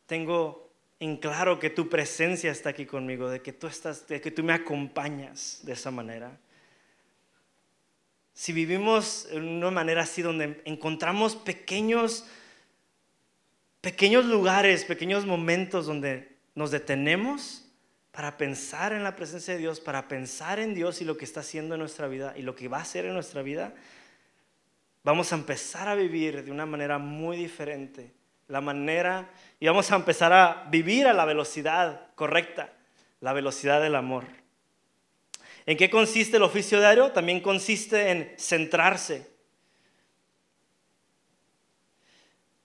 Tengo 0.07 0.69
en 0.99 1.17
claro 1.17 1.59
que 1.59 1.69
tu 1.69 1.89
presencia 1.89 2.51
está 2.51 2.69
aquí 2.69 2.85
conmigo, 2.85 3.29
de 3.29 3.41
que 3.41 3.53
tú 3.53 3.67
estás, 3.67 4.07
de 4.07 4.21
que 4.21 4.31
tú 4.31 4.43
me 4.43 4.53
acompañas 4.53 5.59
de 5.63 5.73
esa 5.73 5.91
manera. 5.91 6.37
Si 8.33 8.51
vivimos 8.51 9.27
en 9.29 9.43
una 9.43 9.69
manera 9.69 10.01
así 10.03 10.21
donde 10.21 10.61
encontramos 10.65 11.35
pequeños 11.35 12.25
pequeños 13.83 14.23
lugares, 14.23 14.85
pequeños 14.85 15.25
momentos 15.25 15.87
donde 15.87 16.37
nos 16.55 16.71
detenemos 16.71 17.62
para 18.13 18.37
pensar 18.37 18.93
en 18.93 19.03
la 19.03 19.15
presencia 19.15 19.55
de 19.55 19.59
Dios, 19.59 19.79
para 19.79 20.07
pensar 20.07 20.59
en 20.59 20.75
Dios 20.75 21.01
y 21.01 21.03
lo 21.03 21.17
que 21.17 21.25
está 21.25 21.39
haciendo 21.39 21.73
en 21.73 21.79
nuestra 21.79 22.07
vida 22.07 22.35
y 22.37 22.43
lo 22.43 22.55
que 22.55 22.67
va 22.67 22.77
a 22.77 22.83
hacer 22.83 23.05
en 23.05 23.13
nuestra 23.15 23.41
vida, 23.41 23.73
vamos 25.03 25.33
a 25.33 25.35
empezar 25.35 25.89
a 25.89 25.95
vivir 25.95 26.43
de 26.43 26.51
una 26.51 26.67
manera 26.67 26.99
muy 26.99 27.37
diferente. 27.37 28.13
La 28.47 28.61
manera, 28.61 29.31
y 29.59 29.65
vamos 29.65 29.91
a 29.91 29.95
empezar 29.95 30.31
a 30.31 30.67
vivir 30.69 31.07
a 31.07 31.13
la 31.13 31.25
velocidad 31.25 32.13
correcta, 32.13 32.71
la 33.19 33.33
velocidad 33.33 33.81
del 33.81 33.95
amor. 33.95 34.25
¿En 35.65 35.75
qué 35.75 35.89
consiste 35.89 36.37
el 36.37 36.43
oficio 36.43 36.77
diario? 36.77 37.11
También 37.13 37.41
consiste 37.41 38.11
en 38.11 38.31
centrarse. 38.37 39.27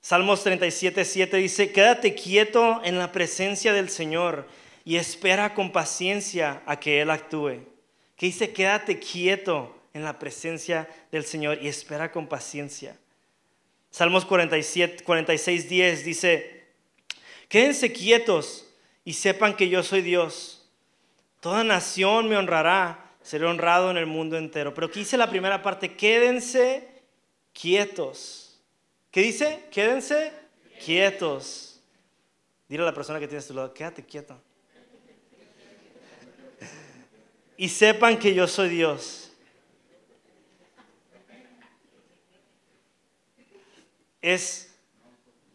Salmos 0.03 0.43
37, 0.43 1.07
7 1.07 1.37
dice, 1.39 1.73
quédate 1.73 2.15
quieto 2.15 2.83
en 2.85 2.99
la 2.99 3.13
presencia 3.13 3.73
del 3.73 3.89
Señor 3.89 4.47
y 4.89 4.97
espera 4.97 5.53
con 5.53 5.71
paciencia 5.71 6.63
a 6.65 6.81
que 6.81 7.03
Él 7.03 7.11
actúe. 7.11 7.61
Que 8.17 8.25
dice, 8.25 8.55
quédate 8.55 8.99
quieto 8.99 9.79
en 9.93 10.03
la 10.03 10.19
presencia 10.19 10.89
del 11.13 11.27
Señor 11.27 11.59
y 11.61 11.69
espera 11.69 12.11
con 12.11 12.27
paciencia. 12.27 12.97
Salmos 13.91 14.25
47, 14.25 15.05
46, 15.05 15.69
10 15.69 16.05
dice, 16.07 16.65
quédense 17.51 17.93
quietos 17.93 18.67
y 19.05 19.13
sepan 19.13 19.55
que 19.55 19.69
yo 19.69 19.83
soy 19.83 20.01
Dios. 20.01 20.71
Toda 21.41 21.65
nación 21.65 22.27
me 22.27 22.39
honrará, 22.39 23.13
seré 23.21 23.45
honrado 23.45 23.91
en 23.91 23.99
el 23.99 24.07
mundo 24.07 24.39
entero. 24.39 24.73
Pero 24.73 24.87
aquí 24.87 25.01
dice 25.01 25.19
la 25.19 25.29
primera 25.29 25.61
parte, 25.61 25.97
quédense 25.97 26.89
quietos. 27.53 28.59
¿Qué 29.11 29.21
dice? 29.21 29.67
Quédense 29.71 30.33
quietos. 30.83 31.83
Dile 32.71 32.85
a 32.85 32.87
la 32.87 32.95
persona 32.95 33.21
que 33.21 33.29
tienes 33.29 33.45
a 33.45 33.49
tu 33.49 33.55
lado, 33.55 33.75
quédate 33.75 34.03
quieto. 34.03 34.48
Y 37.59 37.69
sepan 37.69 38.19
que 38.19 38.33
yo 38.33 38.49
soy 38.49 38.71
Dios. 38.71 39.29
es 44.23 44.75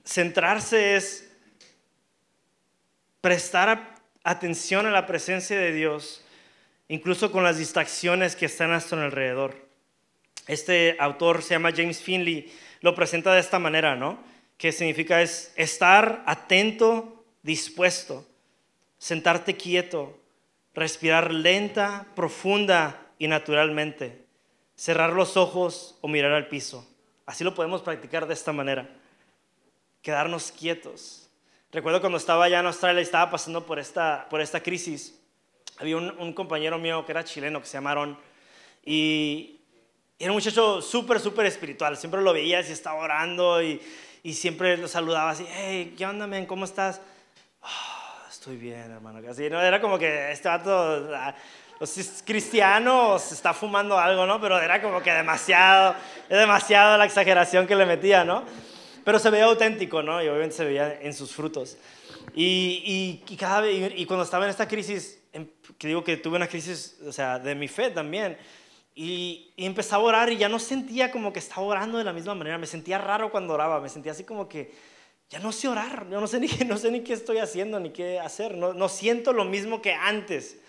centrarse, 0.06 0.96
es 0.96 1.30
prestar 3.22 3.96
atención 4.24 4.86
a 4.86 4.92
la 4.92 5.06
presencia 5.06 5.58
de 5.58 5.72
Dios, 5.72 6.24
incluso 6.88 7.32
con 7.32 7.44
las 7.44 7.58
distracciones 7.58 8.36
que 8.36 8.46
están 8.46 8.70
a 8.70 8.74
nuestro 8.74 9.02
alrededor. 9.02 9.56
Este 10.48 10.98
autor 11.00 11.42
se 11.42 11.52
llama 11.52 11.72
James 11.72 12.02
Finley, 12.02 12.52
lo 12.82 12.96
presenta 12.96 13.34
de 13.34 13.40
esta 13.40 13.60
manera, 13.60 13.96
¿no? 13.96 14.24
Que 14.58 14.72
significa 14.72 15.22
es 15.22 15.54
estar 15.56 16.24
atento, 16.26 17.26
dispuesto, 17.44 18.28
sentarte 18.98 19.56
quieto, 19.56 20.20
respirar 20.74 21.34
lenta, 21.34 22.08
profunda 22.16 23.08
y 23.20 23.28
naturalmente, 23.28 24.26
cerrar 24.76 25.14
los 25.14 25.38
ojos 25.38 25.98
o 26.02 26.08
mirar 26.08 26.32
al 26.32 26.48
piso. 26.48 26.88
Así 27.26 27.44
lo 27.44 27.54
podemos 27.54 27.82
practicar 27.82 28.28
de 28.28 28.34
esta 28.34 28.52
manera. 28.52 28.90
Quedarnos 30.02 30.52
quietos. 30.52 31.30
Recuerdo 31.72 32.02
cuando 32.02 32.18
estaba 32.18 32.46
allá 32.46 32.60
en 32.60 32.66
Australia 32.66 33.00
y 33.00 33.04
estaba 33.04 33.32
pasando 33.32 33.66
por 33.66 33.80
esta, 33.80 34.28
por 34.30 34.42
esta 34.42 34.62
crisis. 34.62 35.20
Había 35.78 35.98
un, 35.98 36.34
compañero 36.34 36.78
mío 36.78 37.06
que 37.06 37.12
era 37.12 37.24
chileno, 37.24 37.60
que 37.60 37.66
se 37.66 37.74
llamaron, 37.74 38.18
y 38.86 39.60
era 40.20 40.32
un 40.32 40.36
muchacho 40.36 40.82
súper, 40.82 41.20
súper 41.20 41.48
espiritual. 41.48 41.98
Siempre 41.98 42.22
lo 42.22 42.32
veías 42.32 42.70
y 42.70 42.74
estaba 42.74 43.02
orando 43.02 43.64
y, 43.64 43.82
y 44.22 44.34
siempre 44.34 44.78
lo 44.78 44.88
saludaba 44.88 45.32
así, 45.32 45.46
hey, 45.50 45.96
¿qué 45.98 46.06
onda, 46.06 46.28
men? 46.28 46.46
¿Cómo 46.46 46.66
estás? 46.66 47.02
Ah, 47.62 47.93
estoy 48.44 48.58
bien, 48.58 48.92
hermano. 48.92 49.22
Así, 49.30 49.50
¿no? 49.50 49.62
Era 49.62 49.80
como 49.80 49.98
que 49.98 50.34
este 50.34 50.50
vato 50.50 50.70
ah, 51.16 51.34
pues, 51.80 51.98
es 51.98 52.22
cristiano 52.26 53.18
se 53.18 53.36
está 53.36 53.54
fumando 53.54 53.98
algo, 53.98 54.26
¿no? 54.26 54.42
Pero 54.42 54.60
era 54.60 54.82
como 54.82 55.02
que 55.02 55.14
demasiado, 55.14 55.96
es 56.28 56.38
demasiado 56.38 56.98
la 56.98 57.06
exageración 57.06 57.66
que 57.66 57.74
le 57.74 57.86
metía, 57.86 58.26
¿no? 58.26 58.44
Pero 59.06 59.18
se 59.18 59.30
veía 59.30 59.46
auténtico, 59.46 60.04
¿no? 60.04 60.22
Y 60.22 60.28
obviamente 60.28 60.58
se 60.58 60.66
veía 60.66 61.00
en 61.00 61.14
sus 61.14 61.32
frutos. 61.32 61.78
Y, 62.36 63.22
y, 63.30 63.38
cada 63.38 63.62
vez, 63.62 63.94
y, 63.96 64.06
cuando 64.06 64.26
estaba 64.26 64.44
en 64.44 64.50
esta 64.50 64.68
crisis, 64.68 65.22
que 65.78 65.88
digo 65.88 66.04
que 66.04 66.18
tuve 66.18 66.36
una 66.36 66.48
crisis, 66.48 66.98
o 67.08 67.14
sea, 67.14 67.40
de 67.40 67.56
mi 67.56 67.70
fe 67.70 67.92
también, 67.92 68.38
y, 68.94 69.54
y, 69.56 69.66
empezaba 69.66 70.04
a 70.04 70.06
orar 70.06 70.32
y 70.34 70.36
ya 70.36 70.50
no 70.50 70.60
sentía 70.60 71.12
como 71.12 71.32
que 71.32 71.40
estaba 71.40 71.62
orando 71.62 71.98
de 71.98 72.04
la 72.04 72.12
misma 72.12 72.36
manera, 72.36 72.58
me 72.58 72.68
sentía 72.68 72.98
raro 72.98 73.32
cuando 73.32 73.54
oraba, 73.54 73.80
me 73.80 73.88
sentía 73.88 74.12
así 74.12 74.26
como 74.26 74.50
que 74.50 74.74
ya 75.34 75.40
no 75.40 75.52
sé 75.52 75.68
orar, 75.68 76.08
yo 76.12 76.22
no 76.22 76.28
sé 76.28 76.40
ni, 76.40 76.48
no 76.68 76.78
sé 76.78 76.92
ni 76.92 77.02
qué 77.02 77.14
estoy 77.14 77.40
haciendo, 77.40 77.80
ni 77.80 77.90
qué 77.90 78.20
hacer, 78.20 78.56
no, 78.56 78.76
no 78.76 78.88
siento 78.88 79.34
lo 79.34 79.46
mismo 79.46 79.82
que 79.82 79.92
antes. 79.92 80.60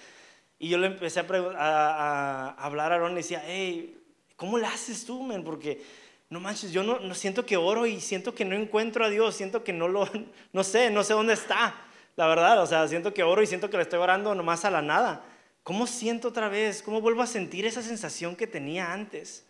Y 0.58 0.70
yo 0.70 0.78
le 0.78 0.86
empecé 0.86 1.20
a, 1.20 2.54
hablar 2.56 2.90
a 2.90 2.94
Aaron 2.94 3.12
y 3.12 3.16
decía, 3.16 3.42
hey, 3.46 4.00
¿cómo 4.36 4.56
le 4.56 4.66
haces 4.66 5.04
tú, 5.04 5.22
men? 5.22 5.44
Porque 5.44 5.82
no 6.30 6.40
manches, 6.40 6.72
yo 6.72 6.82
no, 6.82 6.98
no, 6.98 7.14
siento 7.14 7.44
que 7.44 7.58
oro 7.58 7.84
y 7.84 8.00
siento 8.00 8.34
que 8.34 8.46
no 8.46 8.56
encuentro 8.56 9.04
a 9.04 9.10
Dios, 9.10 9.34
siento 9.34 9.62
que 9.64 9.74
no 9.74 9.86
lo, 9.86 10.08
no 10.54 10.64
sé, 10.64 10.88
no 10.88 11.04
sé 11.04 11.12
dónde 11.12 11.34
está, 11.34 11.74
la 12.16 12.26
verdad, 12.26 12.62
o 12.62 12.66
sea, 12.66 12.88
siento 12.88 13.12
que 13.12 13.22
oro 13.22 13.42
y 13.42 13.46
siento 13.46 13.68
que 13.68 13.76
le 13.76 13.82
estoy 13.82 13.98
orando 13.98 14.34
nomás 14.34 14.64
a 14.64 14.70
la 14.70 14.80
nada. 14.80 15.26
¿Cómo 15.62 15.86
siento 15.86 16.28
otra 16.28 16.48
vez? 16.48 16.82
¿Cómo 16.82 17.02
vuelvo 17.02 17.20
a 17.20 17.26
sentir 17.26 17.66
esa 17.66 17.82
sensación 17.82 18.34
que 18.34 18.46
tenía 18.46 18.94
antes? 18.94 19.44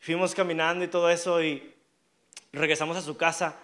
Fuimos 0.00 0.34
caminando 0.34 0.84
y 0.84 0.88
todo 0.88 1.08
eso 1.08 1.40
y 1.40 1.72
regresamos 2.52 2.96
a 2.96 3.02
su 3.02 3.16
casa 3.16 3.54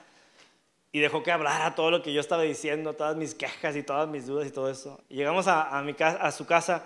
y 0.94 1.00
dejó 1.00 1.24
que 1.24 1.32
hablara 1.32 1.74
todo 1.74 1.90
lo 1.90 2.02
que 2.02 2.12
yo 2.12 2.20
estaba 2.20 2.42
diciendo, 2.42 2.94
todas 2.94 3.16
mis 3.16 3.34
quejas 3.34 3.74
y 3.74 3.82
todas 3.82 4.08
mis 4.08 4.28
dudas 4.28 4.46
y 4.46 4.52
todo 4.52 4.70
eso. 4.70 5.00
Llegamos 5.08 5.48
a, 5.48 5.82
mi 5.82 5.92
casa, 5.92 6.18
a 6.18 6.30
su 6.30 6.46
casa, 6.46 6.84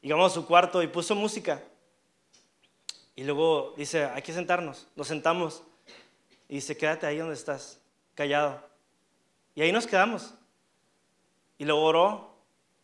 llegamos 0.00 0.30
a 0.30 0.34
su 0.36 0.46
cuarto 0.46 0.80
y 0.80 0.86
puso 0.86 1.16
música. 1.16 1.60
Y 3.16 3.24
luego 3.24 3.74
dice, 3.76 4.04
hay 4.04 4.22
que 4.22 4.32
sentarnos. 4.32 4.86
Nos 4.94 5.08
sentamos. 5.08 5.64
Y 6.48 6.54
dice, 6.54 6.76
quédate 6.76 7.04
ahí 7.04 7.18
donde 7.18 7.34
estás, 7.34 7.80
callado. 8.14 8.62
Y 9.56 9.62
ahí 9.62 9.72
nos 9.72 9.88
quedamos. 9.88 10.34
Y 11.58 11.64
luego 11.64 11.82
oró. 11.82 12.36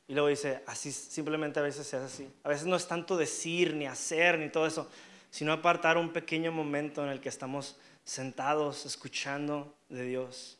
Y 0.08 0.14
luego 0.14 0.26
dice, 0.26 0.64
así 0.66 0.90
simplemente 0.90 1.60
a 1.60 1.62
veces 1.62 1.86
se 1.86 1.98
hace 1.98 2.06
así. 2.06 2.32
A 2.42 2.48
veces 2.48 2.66
no 2.66 2.74
es 2.74 2.88
tanto 2.88 3.16
decir, 3.16 3.74
ni 3.74 3.86
hacer, 3.86 4.40
ni 4.40 4.48
todo 4.48 4.66
eso, 4.66 4.90
sino 5.30 5.52
apartar 5.52 5.96
un 5.96 6.12
pequeño 6.12 6.50
momento 6.50 7.04
en 7.04 7.10
el 7.10 7.20
que 7.20 7.28
estamos 7.28 7.76
sentados 8.08 8.86
escuchando 8.86 9.76
de 9.90 10.02
Dios. 10.04 10.56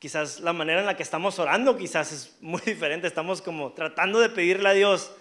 Quizás 0.00 0.40
la 0.40 0.52
manera 0.52 0.80
en 0.80 0.86
la 0.86 0.96
que 0.96 1.04
estamos 1.04 1.38
orando 1.38 1.76
quizás 1.76 2.10
es 2.10 2.36
muy 2.40 2.60
diferente. 2.66 3.06
Estamos 3.06 3.40
como 3.40 3.72
tratando 3.72 4.18
de 4.18 4.28
pedirle 4.28 4.68
a 4.68 4.72
Dios, 4.72 5.12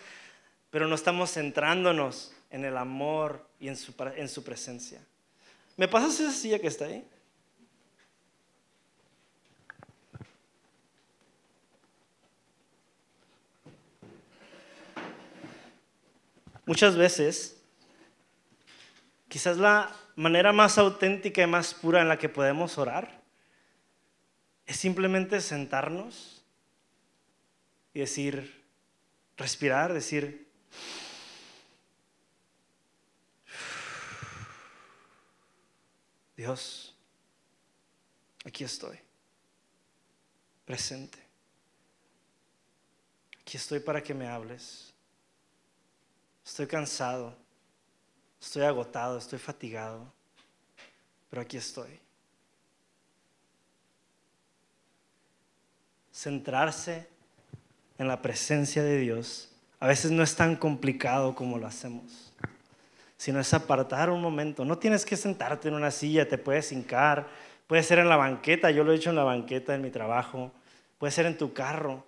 pero 0.71 0.87
no 0.87 0.95
estamos 0.95 1.31
centrándonos 1.31 2.33
en 2.49 2.65
el 2.65 2.75
amor 2.75 3.47
y 3.59 3.67
en 3.67 3.77
su, 3.77 3.93
en 4.15 4.27
su 4.27 4.43
presencia. 4.43 4.99
¿Me 5.77 5.87
pasas 5.87 6.19
esa 6.19 6.31
silla 6.31 6.57
que 6.57 6.65
está 6.65 6.85
ahí? 6.85 7.07
Muchas 16.65 16.95
veces, 16.95 17.57
quizás 19.27 19.57
la 19.57 19.95
manera 20.19 20.51
más 20.51 20.77
auténtica 20.77 21.41
y 21.41 21.47
más 21.47 21.73
pura 21.73 22.01
en 22.01 22.09
la 22.09 22.17
que 22.17 22.27
podemos 22.27 22.77
orar 22.77 23.21
es 24.65 24.75
simplemente 24.75 25.39
sentarnos 25.39 26.43
y 27.93 28.01
decir, 28.01 28.65
respirar, 29.37 29.93
decir, 29.93 30.51
Dios, 36.35 36.93
aquí 38.43 38.65
estoy, 38.65 38.99
presente. 40.65 41.17
Aquí 43.39 43.55
estoy 43.55 43.79
para 43.79 44.03
que 44.03 44.13
me 44.13 44.27
hables. 44.27 44.93
Estoy 46.45 46.67
cansado. 46.67 47.48
Estoy 48.41 48.63
agotado, 48.63 49.17
estoy 49.17 49.39
fatigado, 49.39 50.11
pero 51.29 51.41
aquí 51.41 51.57
estoy. 51.57 51.99
Centrarse 56.11 57.07
en 57.97 58.07
la 58.07 58.21
presencia 58.21 58.83
de 58.83 58.97
Dios 58.97 59.49
a 59.79 59.87
veces 59.87 60.11
no 60.11 60.23
es 60.23 60.35
tan 60.35 60.55
complicado 60.55 61.35
como 61.35 61.57
lo 61.57 61.67
hacemos. 61.67 62.25
sino 63.17 63.41
es 63.41 63.53
apartar 63.53 64.09
un 64.09 64.21
momento. 64.21 64.63
No 64.63 64.77
tienes 64.77 65.05
que 65.05 65.17
sentarte 65.17 65.67
en 65.67 65.73
una 65.73 65.91
silla, 65.91 66.29
te 66.29 66.37
puedes 66.37 66.71
hincar, 66.71 67.27
puede 67.67 67.83
ser 67.83 67.99
en 67.99 68.07
la 68.07 68.15
banqueta, 68.15 68.71
yo 68.71 68.85
lo 68.85 68.93
he 68.93 68.95
hecho 68.95 69.09
en 69.09 69.17
la 69.17 69.25
banqueta 69.25 69.75
en 69.75 69.81
mi 69.81 69.89
trabajo, 69.89 70.53
puede 70.97 71.11
ser 71.11 71.25
en 71.25 71.37
tu 71.37 71.51
carro, 71.51 72.05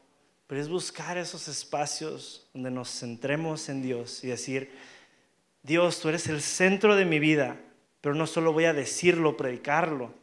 pero 0.47 0.61
es 0.61 0.69
buscar 0.69 1.17
esos 1.17 1.49
espacios 1.49 2.47
donde 2.53 2.71
nos 2.71 2.97
centremos 2.97 3.67
en 3.67 3.81
Dios 3.81 4.23
y 4.23 4.27
decir, 4.27 4.71
Dios, 5.63 5.99
tú 5.99 6.09
eres 6.09 6.27
el 6.27 6.41
centro 6.41 6.95
de 6.95 7.05
mi 7.05 7.19
vida, 7.19 7.57
pero 8.01 8.15
no 8.15 8.25
solo 8.25 8.51
voy 8.51 8.65
a 8.65 8.73
decirlo, 8.73 9.37
predicarlo, 9.37 10.13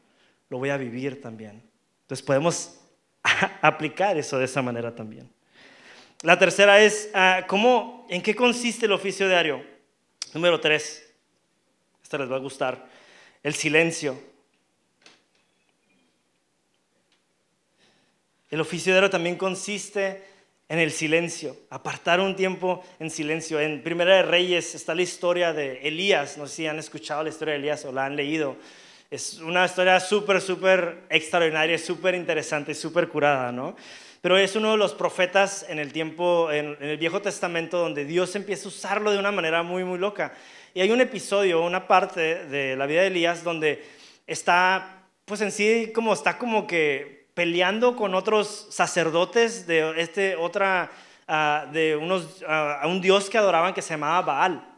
lo 0.49 0.59
voy 0.59 0.71
a 0.71 0.77
vivir 0.77 1.21
también. 1.21 1.63
Entonces 2.03 2.25
podemos 2.25 2.81
aplicar 3.63 4.17
eso 4.17 4.39
de 4.39 4.47
esa 4.47 4.63
manera 4.63 4.95
también. 4.95 5.31
La 6.23 6.39
tercera 6.39 6.81
es, 6.81 7.11
ah, 7.15 7.45
¿cómo, 7.47 8.07
¿en 8.11 8.23
qué 8.23 8.35
consiste 8.35 8.87
el 8.87 8.93
oficio 8.93 9.29
diario? 9.29 9.65
Número 10.35 10.59
tres, 10.59 11.09
esta 12.03 12.19
les 12.19 12.31
va 12.31 12.37
a 12.37 12.41
gustar, 12.41 12.89
el 13.43 13.55
silencio. 13.55 14.21
El 18.51 18.61
oficio 18.61 18.93
diario 18.93 19.11
también 19.11 19.37
consiste 19.37 20.25
en 20.69 20.79
el 20.79 20.93
silencio, 20.93 21.57
apartar 21.71 22.21
un 22.21 22.37
tiempo 22.37 22.85
en 22.99 23.11
silencio. 23.11 23.59
En 23.59 23.83
Primera 23.83 24.17
de 24.17 24.23
Reyes 24.23 24.75
está 24.75 24.95
la 24.95 25.03
historia 25.03 25.55
de 25.55 25.79
Elías, 25.89 26.37
no 26.37 26.47
sé 26.47 26.57
si 26.57 26.67
han 26.67 26.79
escuchado 26.79 27.23
la 27.23 27.31
historia 27.31 27.55
de 27.55 27.61
Elías 27.61 27.85
o 27.87 27.93
la 27.93 28.05
han 28.05 28.17
leído. 28.17 28.57
Es 29.11 29.39
una 29.39 29.65
historia 29.65 29.99
súper, 29.99 30.43
súper 30.43 31.05
extraordinaria, 31.09 31.79
súper 31.79 32.15
interesante, 32.15 32.75
súper 32.75 33.09
curada, 33.09 33.51
¿no? 33.51 33.75
Pero 34.21 34.37
es 34.37 34.57
uno 34.57 34.73
de 34.73 34.77
los 34.77 34.93
profetas 34.93 35.65
en 35.71 35.79
el 35.79 35.91
tiempo, 35.91 36.53
en, 36.53 36.77
el 36.81 36.99
Viejo 36.99 37.23
Testamento, 37.23 37.79
donde 37.79 38.05
Dios 38.05 38.37
empieza 38.37 38.67
a 38.67 38.69
usarlo 38.69 39.11
de 39.11 39.19
una 39.19 39.33
manera 39.33 39.63
muy, 39.63 39.85
muy 39.85 39.99
loca. 39.99 40.35
Y 40.75 40.83
hay 40.83 40.91
un 40.91 41.01
episodio, 41.01 41.63
una 41.63 41.89
parte 41.89 42.45
de 42.45 42.77
la 42.77 42.85
vida 42.85 43.01
de 43.01 43.07
Elías 43.07 43.43
donde 43.43 43.83
está, 44.27 45.07
pues 45.25 45.41
en 45.41 45.51
sí, 45.51 45.93
como 45.95 46.13
está 46.13 46.37
como 46.37 46.67
que 46.67 47.18
peleando 47.39 47.95
con 47.95 48.17
otros 48.17 48.67
sacerdotes 48.71 49.65
de 49.69 49.95
este 49.99 50.35
otra, 50.35 50.91
ah, 51.29 51.69
de 51.73 51.95
unos, 51.95 52.43
ah, 52.49 52.81
a 52.83 52.89
un 52.89 53.01
dios 53.01 53.31
que 53.31 53.39
adoraban 53.39 53.73
que 53.73 53.81
se 53.81 53.91
llamaba 53.91 54.23
Baal. 54.23 54.69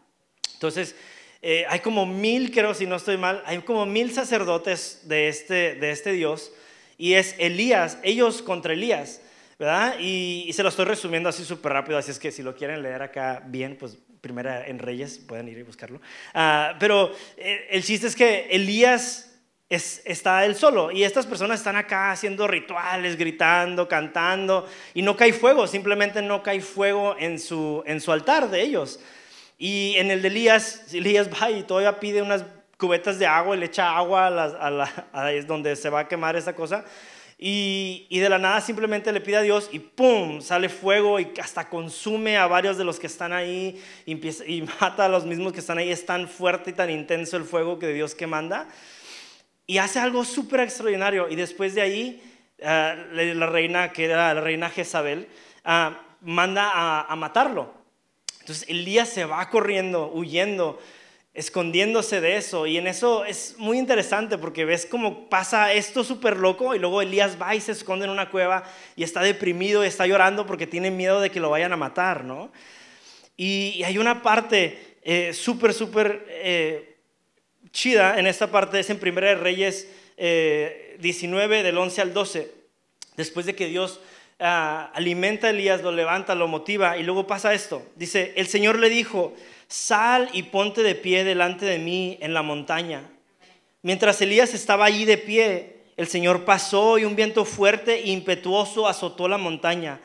Entonces, 0.53 0.95
eh, 1.41 1.65
hay 1.71 1.81
como 1.81 2.05
mil, 2.05 2.51
creo, 2.51 2.75
si 2.75 2.85
no 2.85 2.97
estoy 2.97 3.17
mal, 3.17 3.43
hay 3.47 3.63
como 3.63 3.87
mil 3.87 4.13
sacerdotes 4.13 5.01
de 5.05 5.29
este, 5.29 5.75
de 5.77 5.91
este 5.91 6.13
Dios 6.13 6.53
y 6.99 7.15
es 7.15 7.35
Elías, 7.39 7.97
ellos 8.03 8.43
contra 8.43 8.75
Elías, 8.75 9.23
¿verdad? 9.59 9.95
Y, 9.99 10.51
se 10.53 10.63
lo 10.63 10.69
estoy 10.69 10.85
resumiendo 10.85 11.31
así 11.31 11.47
súper 11.47 11.73
rápido, 11.73 11.97
así 11.97 12.11
es 12.11 12.19
que 12.19 12.31
si 12.31 12.43
lo 12.43 12.55
quieren 12.55 12.83
leer 12.83 13.01
acá 13.01 13.43
bien, 13.47 13.79
pues 13.81 13.97
primera 14.21 14.67
en 14.67 14.81
Reyes, 14.81 15.17
pueden 15.17 15.49
ir 15.49 15.57
y 15.57 15.63
buscarlo. 15.63 15.99
Ah, 16.35 16.77
pero 16.79 17.11
eh, 17.39 17.69
el 17.71 17.83
chiste 17.83 18.07
es 18.07 18.15
que 18.15 18.49
Elías 18.51 19.30
es, 19.71 20.03
está 20.05 20.45
él 20.45 20.57
solo 20.57 20.91
y 20.91 21.05
estas 21.05 21.27
personas 21.27 21.61
están 21.61 21.77
acá 21.77 22.11
haciendo 22.11 22.49
rituales, 22.49 23.17
gritando, 23.17 23.87
cantando 23.87 24.67
y 24.95 25.03
no 25.03 25.17
cae 25.17 25.33
fuego, 25.33 25.69
simplemente 25.69 26.21
no 26.21 26.43
cae 26.43 26.61
fuego 26.61 27.15
en 27.19 27.39
su, 27.39 27.83
en 27.87 28.01
su 28.01 28.11
altar 28.11 28.51
de 28.51 28.63
ellos. 28.63 28.99
Y 29.59 29.95
en 29.97 30.11
el 30.11 30.23
de 30.23 30.29
Elías, 30.29 30.93
Elías 30.93 31.29
va 31.31 31.51
y 31.51 31.63
todavía 31.63 32.01
pide 32.01 32.21
unas 32.21 32.45
cubetas 32.77 33.19
de 33.21 33.27
agua 33.27 33.55
y 33.55 33.61
le 33.61 33.67
echa 33.67 33.97
agua 33.97 34.27
a, 34.27 34.71
la, 34.71 35.43
donde 35.47 35.77
se 35.77 35.89
va 35.89 36.01
a 36.01 36.09
quemar 36.09 36.35
esa 36.35 36.55
cosa. 36.55 36.85
Y, 37.39 38.07
y, 38.11 38.19
de 38.19 38.29
la 38.29 38.39
nada 38.39 38.61
simplemente 38.61 39.13
le 39.13 39.21
pide 39.21 39.37
a 39.37 39.43
Dios 39.43 39.71
y 39.73 39.79
¡pum! 39.79 40.43
sale 40.43 40.69
fuego 40.69 41.19
y 41.21 41.33
hasta 41.41 41.71
consume 41.71 42.37
a 42.37 42.47
varios 42.47 42.77
de 42.77 42.85
los 42.85 42.99
que 42.99 43.07
están 43.07 43.33
ahí 43.33 43.83
y, 44.05 44.63
mata 44.81 45.07
a 45.07 45.09
los 45.09 45.25
mismos 45.25 45.53
que 45.53 45.61
están 45.61 45.79
ahí. 45.79 45.91
Es 45.91 46.05
tan 46.05 46.29
fuerte 46.29 46.71
y 46.71 46.73
tan 46.73 46.91
intenso 46.91 47.37
el 47.37 47.45
fuego 47.45 47.79
que 47.79 47.89
Dios 47.93 48.15
que. 48.15 48.27
Y 49.71 49.79
hace 49.79 50.01
algo 50.01 50.25
súper 50.25 50.59
extraordinario. 50.59 51.29
Y 51.29 51.37
después 51.37 51.77
de 51.77 51.81
ahí, 51.81 52.21
uh, 52.59 53.15
la 53.15 53.47
reina, 53.47 53.93
que 53.93 54.07
era 54.07 54.35
la 54.35 54.41
reina 54.41 54.69
Jezabel, 54.69 55.29
uh, 55.65 55.95
manda 56.23 56.73
a, 56.75 57.03
a 57.03 57.15
matarlo. 57.15 57.73
Entonces 58.41 58.69
Elías 58.69 59.11
se 59.11 59.27
va 59.27 59.49
corriendo, 59.49 60.11
huyendo, 60.13 60.81
escondiéndose 61.35 62.21
de 62.21 62.37
eso. 62.37 62.67
Y 62.67 62.79
en 62.79 62.89
eso 62.89 63.25
es 63.25 63.55
muy 63.59 63.79
interesante 63.79 64.39
porque 64.39 64.65
ves 64.65 64.87
cómo 64.87 65.29
pasa 65.29 65.73
esto 65.73 66.03
súper 66.03 66.39
loco 66.39 66.75
y 66.75 66.81
luego 66.81 67.01
Elías 67.01 67.41
va 67.41 67.55
y 67.55 67.61
se 67.61 67.71
esconde 67.71 68.07
en 68.07 68.11
una 68.11 68.29
cueva 68.29 68.65
y 68.97 69.05
está 69.05 69.23
deprimido 69.23 69.85
y 69.85 69.87
está 69.87 70.05
llorando 70.05 70.47
porque 70.47 70.67
tiene 70.67 70.91
miedo 70.91 71.21
de 71.21 71.31
que 71.31 71.39
lo 71.39 71.49
vayan 71.49 71.73
a 71.73 71.77
matar, 71.77 72.25
¿no? 72.25 72.51
Y, 73.37 73.85
hay 73.85 73.99
una 73.99 74.21
parte 74.21 74.99
eh, 75.05 75.33
súper, 75.33 75.73
súper 75.73 76.27
eh, 76.29 76.90
chida 77.73 78.19
en 78.19 78.27
esta 78.27 78.51
parte, 78.51 78.81
es 78.81 78.91
en 78.91 78.99
Primera 78.99 79.29
de 79.29 79.37
Reyes 79.37 79.89
19 80.17 81.61
eh, 81.61 81.63
del 81.63 81.79
11 81.79 82.01
al 82.01 82.13
12, 82.13 82.53
después 83.17 83.47
de 83.47 83.55
que 83.55 83.67
Dios 83.67 84.01
Ah, 84.43 84.91
alimenta 84.95 85.49
a 85.49 85.51
Elías, 85.51 85.83
lo 85.83 85.93
levanta, 85.93 86.35
lo 86.35 86.49
motiva 86.49 86.97
y 86.97 87.03
luego 87.03 87.27
pasa 87.27 87.53
esto. 87.53 87.87
Dice, 87.95 88.33
el 88.37 88.47
Señor 88.47 88.79
le 88.79 88.89
dijo, 88.89 89.35
sal 89.69 90.31
y 90.33 90.45
ponte 90.45 90.83
de 90.83 90.95
pie 90.95 91.25
delante 91.25 91.67
de 91.67 91.79
mí 91.79 92.17
en 92.23 92.33
la 92.33 92.41
montaña. 92.41 93.03
Mientras 93.83 94.19
Elías 94.23 94.55
estaba 94.55 94.87
allí 94.87 95.05
de 95.05 95.19
pie, 95.19 95.83
el 95.99 96.09
Señor 96.09 96.47
pasó 96.47 96.97
y 96.97 97.05
un 97.05 97.17
viento 97.17 97.45
fuerte 97.45 97.97
e 97.97 98.09
impetuoso 98.09 98.89
azotó 98.89 99.29
la 99.29 99.37
montaña. 99.37 100.01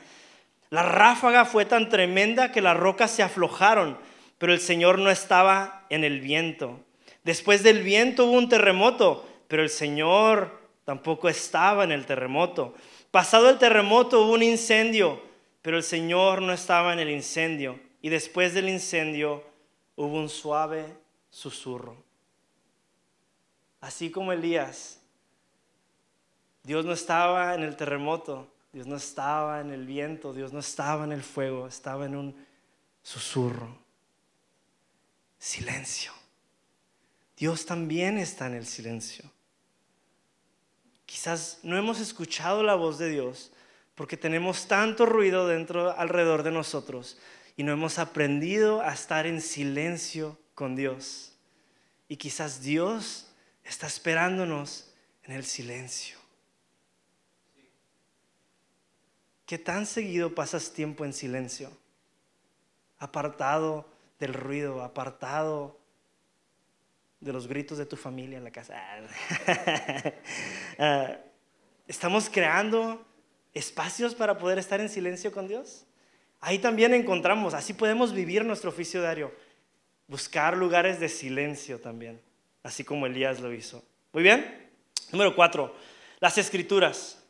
La 0.70 0.84
ráfaga 0.84 1.46
fue 1.46 1.64
tan 1.64 1.88
tremenda 1.88 2.52
que 2.52 2.62
las 2.62 2.76
rocas 2.76 3.12
se 3.12 3.24
aflojaron, 3.24 3.98
pero 4.38 4.52
el 4.52 4.60
Señor 4.60 5.00
no 5.00 5.10
estaba 5.10 5.86
en 5.90 6.04
el 6.04 6.20
viento. 6.20 6.82
Después 7.26 7.64
del 7.64 7.82
viento 7.82 8.28
hubo 8.28 8.38
un 8.38 8.50
terremoto, 8.50 9.28
pero 9.48 9.64
el 9.64 9.70
Señor 9.70 10.62
tampoco 10.84 11.28
estaba 11.28 11.84
en 11.84 11.92
el 11.92 12.06
terremoto. 12.06 12.76
Pasado 13.10 13.50
el 13.50 13.58
terremoto 13.58 14.22
hubo 14.22 14.34
un 14.34 14.44
incendio, 14.44 15.20
pero 15.64 15.76
el 15.76 15.84
Señor 15.84 16.44
no 16.44 16.54
estaba 16.54 16.94
en 16.94 17.00
el 17.00 17.10
incendio. 17.10 17.80
Y 18.04 18.10
después 18.10 18.54
del 18.54 18.70
incendio 18.70 19.44
hubo 19.96 20.16
un 20.16 20.30
suave 20.30 20.86
susurro. 21.32 21.98
Así 23.82 24.12
como 24.12 24.32
Elías, 24.32 25.02
Dios 26.62 26.86
no 26.86 26.94
estaba 26.94 27.56
en 27.56 27.64
el 27.64 27.76
terremoto, 27.76 28.48
Dios 28.72 28.86
no 28.86 28.98
estaba 28.98 29.62
en 29.62 29.72
el 29.72 29.88
viento, 29.88 30.32
Dios 30.32 30.54
no 30.54 30.60
estaba 30.60 31.04
en 31.06 31.12
el 31.12 31.24
fuego, 31.24 31.66
estaba 31.66 32.06
en 32.06 32.16
un 32.16 32.46
susurro. 33.02 33.80
Silencio. 35.40 36.15
Dios 37.38 37.66
también 37.66 38.18
está 38.18 38.48
en 38.48 38.54
el 38.54 38.66
silencio. 38.66 39.32
Quizás 41.06 41.60
no 41.64 41.78
hemos 41.78 42.00
escuchado 42.00 42.64
la 42.64 42.76
voz 42.76 42.98
de 42.98 43.10
Dios 43.10 43.52
porque 43.94 44.18
tenemos 44.18 44.68
tanto 44.68 45.06
ruido 45.06 45.48
dentro 45.48 45.98
alrededor 45.98 46.44
de 46.44 46.52
nosotros 46.52 47.18
y 47.56 47.64
no 47.64 47.72
hemos 47.72 48.00
aprendido 48.00 48.82
a 48.82 48.94
estar 48.94 49.26
en 49.26 49.42
silencio 49.42 50.38
con 50.54 50.76
Dios. 50.76 51.34
Y 52.08 52.18
quizás 52.18 52.62
Dios 52.62 53.28
está 53.64 53.88
esperándonos 53.88 54.92
en 55.24 55.34
el 55.34 55.46
silencio. 55.46 56.18
¿Qué 59.46 59.58
tan 59.58 59.86
seguido 59.86 60.34
pasas 60.34 60.72
tiempo 60.74 61.06
en 61.06 61.14
silencio? 61.14 61.72
Apartado 62.98 63.88
del 64.20 64.34
ruido, 64.34 64.84
apartado 64.84 65.80
de 67.26 67.34
los 67.34 67.48
gritos 67.48 67.80
de 67.80 67.88
tu 67.88 67.98
familia 67.98 68.38
en 68.38 68.44
la 68.44 68.52
casa. 68.52 68.76
Ah, 70.78 71.18
estamos 71.88 72.30
creando 72.30 73.06
espacios 73.54 74.14
para 74.14 74.38
poder 74.38 74.60
estar 74.60 74.82
en 74.82 74.90
silencio 74.90 75.32
con 75.32 75.48
Dios. 75.48 75.86
Ahí 76.42 76.60
también 76.60 76.94
encontramos, 76.94 77.54
así 77.54 77.74
podemos 77.74 78.14
vivir 78.14 78.44
nuestro 78.44 78.72
oficio 78.72 79.00
diario, 79.00 79.34
buscar 80.08 80.58
lugares 80.58 81.00
de 81.00 81.08
silencio 81.08 81.80
también, 81.80 82.20
así 82.62 82.84
como 82.84 83.06
Elías 83.06 83.40
lo 83.40 83.54
hizo. 83.54 83.82
Muy 84.12 84.22
bien. 84.22 84.70
Número 85.14 85.34
cuatro, 85.34 85.74
las 86.20 86.38
escrituras. 86.38 87.24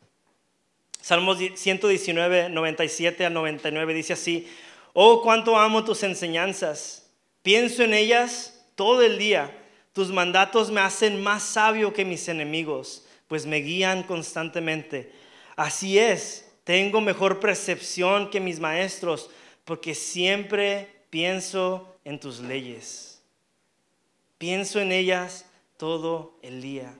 Salmos 1.00 1.38
119, 1.38 2.48
97 2.48 3.26
al 3.26 3.32
99 3.32 3.94
dice 3.94 4.14
así, 4.14 4.52
oh, 4.92 5.22
cuánto 5.22 5.56
amo 5.56 5.84
tus 5.84 6.02
enseñanzas, 6.02 7.08
pienso 7.42 7.84
en 7.84 7.94
ellas 7.94 8.66
todo 8.74 9.02
el 9.02 9.18
día 9.18 9.62
tus 9.96 10.12
mandatos 10.12 10.70
me 10.70 10.82
hacen 10.82 11.22
más 11.22 11.42
sabio 11.42 11.94
que 11.94 12.04
mis 12.04 12.28
enemigos, 12.28 13.06
pues 13.28 13.46
me 13.46 13.62
guían 13.62 14.02
constantemente. 14.02 15.10
Así 15.56 15.98
es, 15.98 16.52
tengo 16.64 17.00
mejor 17.00 17.40
percepción 17.40 18.28
que 18.28 18.38
mis 18.38 18.60
maestros, 18.60 19.30
porque 19.64 19.94
siempre 19.94 20.86
pienso 21.08 21.96
en 22.04 22.20
tus 22.20 22.40
leyes. 22.40 23.22
Pienso 24.36 24.80
en 24.80 24.92
ellas 24.92 25.46
todo 25.78 26.36
el 26.42 26.60
día. 26.60 26.94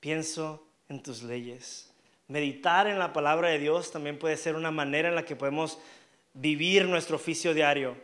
Pienso 0.00 0.66
en 0.88 1.04
tus 1.04 1.22
leyes. 1.22 1.92
Meditar 2.26 2.88
en 2.88 2.98
la 2.98 3.12
palabra 3.12 3.50
de 3.50 3.60
Dios 3.60 3.92
también 3.92 4.18
puede 4.18 4.36
ser 4.36 4.56
una 4.56 4.72
manera 4.72 5.08
en 5.08 5.14
la 5.14 5.24
que 5.24 5.36
podemos 5.36 5.78
vivir 6.34 6.86
nuestro 6.86 7.14
oficio 7.14 7.54
diario, 7.54 7.96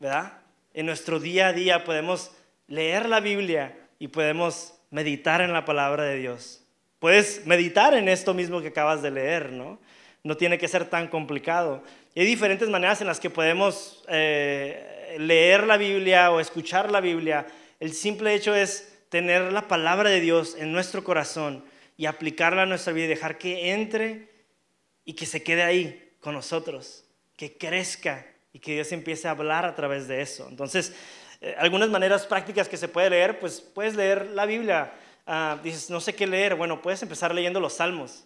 ¿verdad? 0.00 0.32
En 0.72 0.86
nuestro 0.86 1.20
día 1.20 1.48
a 1.48 1.52
día 1.52 1.84
podemos 1.84 2.30
leer 2.68 3.06
la 3.06 3.20
Biblia 3.20 3.80
y 4.02 4.08
podemos 4.08 4.74
meditar 4.90 5.40
en 5.42 5.52
la 5.52 5.64
palabra 5.64 6.02
de 6.02 6.16
Dios. 6.16 6.60
Puedes 6.98 7.46
meditar 7.46 7.94
en 7.94 8.08
esto 8.08 8.34
mismo 8.34 8.60
que 8.60 8.66
acabas 8.66 9.00
de 9.00 9.12
leer, 9.12 9.52
¿no? 9.52 9.78
No 10.24 10.36
tiene 10.36 10.58
que 10.58 10.66
ser 10.66 10.86
tan 10.86 11.06
complicado. 11.06 11.84
Y 12.12 12.18
hay 12.18 12.26
diferentes 12.26 12.68
maneras 12.68 13.00
en 13.00 13.06
las 13.06 13.20
que 13.20 13.30
podemos 13.30 14.02
eh, 14.08 15.14
leer 15.20 15.68
la 15.68 15.76
Biblia 15.76 16.32
o 16.32 16.40
escuchar 16.40 16.90
la 16.90 17.00
Biblia. 17.00 17.46
El 17.78 17.92
simple 17.92 18.34
hecho 18.34 18.56
es 18.56 18.92
tener 19.08 19.52
la 19.52 19.68
palabra 19.68 20.10
de 20.10 20.18
Dios 20.18 20.56
en 20.58 20.72
nuestro 20.72 21.04
corazón 21.04 21.64
y 21.96 22.06
aplicarla 22.06 22.62
a 22.62 22.66
nuestra 22.66 22.92
vida 22.92 23.04
y 23.04 23.10
dejar 23.10 23.38
que 23.38 23.70
entre 23.70 24.30
y 25.04 25.12
que 25.12 25.26
se 25.26 25.44
quede 25.44 25.62
ahí 25.62 26.12
con 26.18 26.34
nosotros, 26.34 27.04
que 27.36 27.56
crezca 27.56 28.26
y 28.52 28.58
que 28.58 28.74
Dios 28.74 28.90
empiece 28.90 29.28
a 29.28 29.30
hablar 29.30 29.64
a 29.64 29.76
través 29.76 30.08
de 30.08 30.22
eso. 30.22 30.48
Entonces, 30.48 30.92
eh, 31.42 31.56
algunas 31.58 31.90
maneras 31.90 32.24
prácticas 32.24 32.68
que 32.68 32.76
se 32.76 32.86
puede 32.86 33.10
leer, 33.10 33.40
pues 33.40 33.60
puedes 33.60 33.96
leer 33.96 34.28
la 34.28 34.46
Biblia. 34.46 34.92
Ah, 35.26 35.58
dices, 35.60 35.90
no 35.90 36.00
sé 36.00 36.14
qué 36.14 36.24
leer. 36.24 36.54
Bueno, 36.54 36.80
puedes 36.80 37.02
empezar 37.02 37.34
leyendo 37.34 37.58
los 37.58 37.74
salmos. 37.74 38.24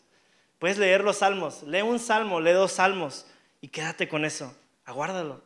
Puedes 0.59 0.77
leer 0.77 1.03
los 1.03 1.17
salmos. 1.17 1.63
Lee 1.63 1.81
un 1.81 1.99
salmo, 1.99 2.41
lee 2.41 2.53
dos 2.53 2.73
salmos 2.73 3.27
y 3.63 3.69
quédate 3.69 4.07
con 4.07 4.27
eso. 4.27 4.55
Aguárdalo. 4.85 5.41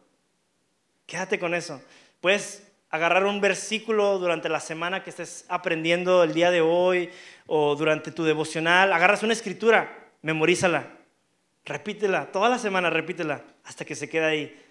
Quédate 1.07 1.39
con 1.39 1.55
eso. 1.55 1.81
Puedes 2.21 2.67
agarrar 2.91 3.25
un 3.25 3.41
versículo 3.41 4.19
durante 4.19 4.49
la 4.49 4.59
semana 4.59 5.05
que 5.05 5.11
estés 5.11 5.45
aprendiendo 5.49 6.25
el 6.25 6.35
día 6.35 6.51
de 6.51 6.61
hoy 6.61 7.11
o 7.47 7.77
durante 7.77 8.11
tu 8.11 8.25
devocional. 8.25 8.93
Agarras 8.93 9.23
una 9.23 9.33
escritura, 9.33 10.09
memorízala. 10.23 10.89
Repítela, 11.65 12.33
toda 12.33 12.49
la 12.49 12.59
semana 12.59 12.91
repítela 12.91 13.45
hasta 13.65 13.85
que 13.85 13.95
se 13.95 14.09
quede 14.09 14.25
ahí. 14.25 14.70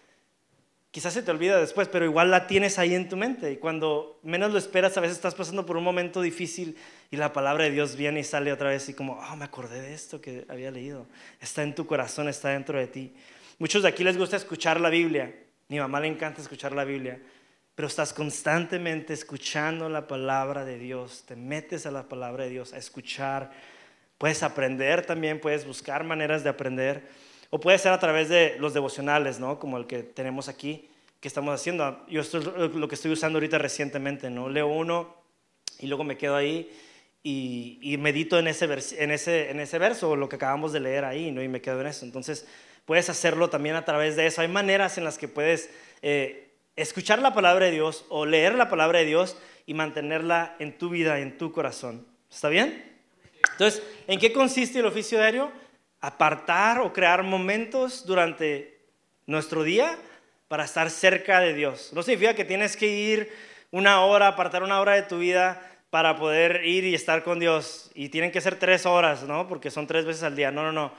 Quizás 0.92 1.14
se 1.14 1.22
te 1.22 1.30
olvida 1.30 1.60
después, 1.60 1.88
pero 1.88 2.06
igual 2.06 2.32
la 2.32 2.48
tienes 2.48 2.80
ahí 2.80 2.96
en 2.96 3.10
tu 3.10 3.16
mente. 3.16 3.52
Y 3.52 3.58
cuando 3.58 4.20
menos 4.24 4.52
lo 4.52 4.58
esperas, 4.58 4.98
a 4.98 5.02
veces 5.02 5.18
estás 5.18 5.36
pasando 5.36 5.64
por 5.64 5.78
un 5.78 5.84
momento 5.84 6.20
difícil 6.20 6.76
y 7.12 7.18
la 7.18 7.32
palabra 7.32 7.66
de 7.66 7.72
Dios 7.72 7.96
viene 7.96 8.22
y 8.22 8.24
sale 8.24 8.52
otra 8.52 8.70
vez 8.70 8.90
y 8.90 8.96
como, 8.96 9.14
oh, 9.14 9.36
me 9.36 9.46
acordé 9.46 9.82
de 9.82 9.94
esto 9.94 10.20
que 10.20 10.46
había 10.50 10.72
leído. 10.72 11.06
Está 11.40 11.62
en 11.62 11.76
tu 11.76 11.86
corazón, 11.86 12.28
está 12.28 12.50
dentro 12.50 12.80
de 12.80 12.88
ti. 12.88 13.14
Muchos 13.60 13.84
de 13.84 13.90
aquí 13.90 14.04
les 14.04 14.18
gusta 14.18 14.36
escuchar 14.36 14.82
la 14.82 14.90
Biblia. 14.90 15.32
Mi 15.68 15.80
mamá 15.80 16.00
le 16.00 16.08
encanta 16.08 16.42
escuchar 16.42 16.72
la 16.72 16.86
Biblia. 16.86 17.22
Pero 17.76 17.88
estás 17.88 18.12
constantemente 18.12 19.14
escuchando 19.14 19.90
la 19.90 20.08
palabra 20.08 20.66
de 20.66 20.80
Dios. 20.80 21.24
Te 21.28 21.36
metes 21.36 21.86
a 21.86 21.92
la 21.92 22.10
palabra 22.10 22.46
de 22.46 22.50
Dios 22.50 22.74
a 22.74 22.78
escuchar. 22.78 23.52
Puedes 24.18 24.42
aprender 24.42 25.06
también, 25.06 25.40
puedes 25.40 25.68
buscar 25.68 26.04
maneras 26.04 26.44
de 26.44 26.50
aprender. 26.50 27.29
O 27.50 27.60
puede 27.60 27.78
ser 27.78 27.92
a 27.92 28.00
través 28.00 28.30
de 28.30 28.58
los 28.60 28.74
devocionales, 28.74 29.40
¿no? 29.40 29.60
Como 29.60 29.78
el 29.78 29.88
que 29.88 30.04
tenemos 30.04 30.50
aquí, 30.50 30.90
que 31.20 31.28
estamos 31.28 31.54
haciendo. 31.54 32.06
Yo 32.08 32.22
esto 32.22 32.38
es 32.38 32.46
lo 32.76 32.88
que 32.88 32.96
estoy 32.96 33.12
usando 33.12 33.38
ahorita 33.38 33.58
recientemente, 33.58 34.30
¿no? 34.30 34.50
Leo 34.50 34.68
uno 34.68 35.16
y 35.80 35.88
luego 35.88 36.04
me 36.04 36.18
quedo 36.18 36.36
ahí 36.36 36.72
y, 37.24 37.98
medito 38.00 38.40
en 38.40 38.48
ese, 38.48 38.66
en, 38.66 39.12
ese, 39.12 39.50
en 39.50 39.60
ese 39.60 39.78
verso, 39.78 40.16
lo 40.16 40.30
que 40.30 40.38
acabamos 40.38 40.72
de 40.72 40.80
leer 40.80 41.06
ahí, 41.06 41.32
¿no? 41.32 41.44
Y 41.44 41.48
me 41.48 41.62
quedo 41.62 41.82
en 41.82 41.88
eso. 41.88 42.06
Entonces, 42.06 42.48
puedes 42.86 43.10
hacerlo 43.10 43.50
también 43.50 43.76
a 43.76 43.86
través 43.86 44.16
de 44.16 44.26
eso. 44.26 44.42
Hay 44.42 44.48
maneras 44.48 44.98
en 44.98 45.04
las 45.04 45.18
que 45.18 45.28
puedes 45.28 45.70
eh, 46.02 46.52
escuchar 46.76 47.20
la 47.20 47.34
palabra 47.34 47.66
de 47.66 47.72
Dios 47.72 48.06
o 48.10 48.26
leer 48.26 48.56
la 48.56 48.70
palabra 48.70 49.00
de 49.00 49.06
Dios 49.06 49.38
y 49.66 49.74
mantenerla 49.74 50.56
en 50.60 50.78
tu 50.78 50.90
vida, 50.90 51.20
en 51.20 51.38
tu 51.38 51.52
corazón. 51.52 52.08
¿Está 52.32 52.50
bien? 52.50 52.86
Entonces, 53.52 53.84
¿en 54.08 54.20
qué 54.20 54.32
consiste 54.32 54.80
el 54.80 54.86
oficio 54.86 55.18
diario? 55.18 55.52
Apartar 56.02 56.80
o 56.80 56.94
crear 56.94 57.24
momentos 57.24 58.06
durante 58.06 58.80
nuestro 59.26 59.64
día 59.64 59.98
para 60.48 60.66
estar 60.66 60.90
cerca 60.90 61.40
de 61.40 61.54
Dios. 61.54 61.92
No 61.94 62.04
significa 62.04 62.34
que 62.34 62.46
tienes 62.46 62.76
que 62.76 62.88
ir 62.88 63.32
una 63.72 64.04
hora, 64.04 64.28
apartar 64.28 64.64
una 64.64 64.80
hora 64.80 64.94
de 64.94 65.04
tu 65.04 65.20
vida 65.20 65.62
para 65.90 66.16
poder 66.16 66.66
ir 66.66 66.84
y 66.84 66.96
estar 66.96 67.24
con 67.24 67.40
Dios. 67.40 67.92
Y 67.94 68.10
tienen 68.10 68.32
que 68.32 68.42
ser 68.42 68.58
tres 68.58 68.86
horas, 68.86 69.24
¿no? 69.24 69.48
Porque 69.48 69.72
son 69.72 69.88
tres 69.88 70.06
veces 70.06 70.24
al 70.24 70.36
día. 70.36 70.52
No, 70.52 70.64
no, 70.64 70.72
no. 70.72 70.92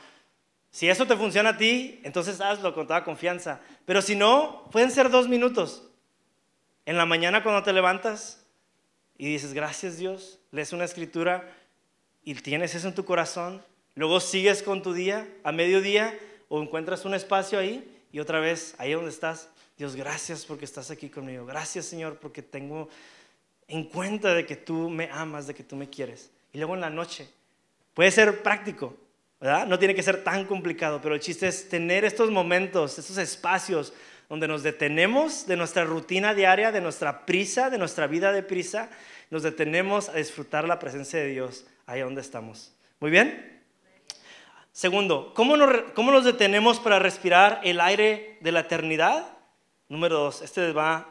Si 0.71 0.89
eso 0.89 1.07
te 1.07 1.17
funciona 1.17 1.51
a 1.51 1.57
ti, 1.57 2.01
entonces 2.05 2.41
hazlo 2.41 2.75
con 2.75 2.87
toda 2.87 3.03
confianza. 3.03 3.61
Pero 3.87 4.03
si 4.03 4.15
no, 4.15 4.69
pueden 4.71 4.91
ser 4.91 5.11
dos 5.11 5.29
minutos. 5.29 5.91
En 6.87 6.97
la 6.97 7.07
mañana 7.07 7.43
cuando 7.43 7.63
te 7.63 7.73
levantas 7.73 8.47
y 9.19 9.27
dices, 9.27 9.53
gracias 9.53 9.99
Dios, 9.99 10.41
lees 10.51 10.73
una 10.73 10.85
escritura 10.85 11.49
y 12.25 12.35
tienes 12.35 12.75
eso 12.75 12.89
en 12.89 12.95
tu 12.95 13.05
corazón, 13.05 13.63
Luego 13.95 14.21
sigues 14.21 14.63
con 14.63 14.83
tu 14.83 14.93
día 14.93 15.29
a 15.43 15.53
mediodía 15.53 16.19
o 16.49 16.63
encuentras 16.63 17.05
un 17.05 17.15
espacio 17.15 17.59
ahí 17.59 18.03
y 18.13 18.21
otra 18.21 18.41
vez 18.41 18.75
ahí 18.79 18.93
donde 18.93 19.11
estás. 19.11 19.49
Dios, 19.77 19.97
gracias 19.97 20.45
porque 20.45 20.65
estás 20.65 20.91
aquí 20.91 21.09
conmigo. 21.09 21.47
Gracias 21.47 21.87
Señor 21.87 22.19
porque 22.19 22.43
tengo 22.43 22.89
en 23.69 23.85
cuenta 23.85 24.35
de 24.35 24.47
que 24.47 24.57
tú 24.57 24.91
me 24.91 25.09
amas, 25.13 25.47
de 25.47 25.55
que 25.55 25.63
tú 25.63 25.77
me 25.77 25.89
quieres. 25.89 26.31
Y 26.53 26.59
luego 26.59 26.75
en 26.75 26.81
la 26.81 26.91
noche. 26.91 27.29
Puede 27.95 28.11
ser 28.11 28.43
práctico, 28.43 28.97
¿verdad? 29.41 29.67
No 29.67 29.79
tiene 29.79 29.95
que 29.95 30.03
ser 30.03 30.23
tan 30.23 30.45
complicado, 30.45 31.01
pero 31.03 31.15
el 31.15 31.21
chiste 31.21 31.49
es 31.49 31.69
tener 31.69 32.05
estos 32.05 32.31
momentos, 32.31 32.99
estos 32.99 33.19
espacios 33.19 33.93
donde 34.29 34.47
nos 34.47 34.63
detenemos 34.63 35.47
de 35.47 35.57
nuestra 35.57 35.85
rutina 35.85 36.35
diaria, 36.35 36.71
de 36.71 36.81
nuestra 36.81 37.27
prisa, 37.27 37.69
de 37.69 37.79
nuestra 37.79 38.07
vida 38.07 38.33
de 38.33 38.45
prisa, 38.45 38.89
nos 39.29 39.43
detenemos 39.43 40.09
a 40.09 40.15
disfrutar 40.15 40.69
la 40.69 40.79
presencia 40.79 41.19
de 41.19 41.29
Dios 41.29 41.67
ahí 41.87 42.01
donde 42.01 42.21
estamos. 42.21 42.73
¿Muy 43.01 43.11
bien? 43.11 43.60
Segundo, 44.73 45.33
¿cómo 45.35 45.57
nos, 45.57 46.25
detenemos 46.25 46.79
para 46.79 46.99
respirar 46.99 47.61
el 47.65 47.81
aire 47.81 48.39
de 48.41 48.53
la 48.53 48.61
eternidad? 48.61 49.27
Número 49.89 50.19
dos, 50.19 50.43
este 50.43 50.73
va, 50.73 51.09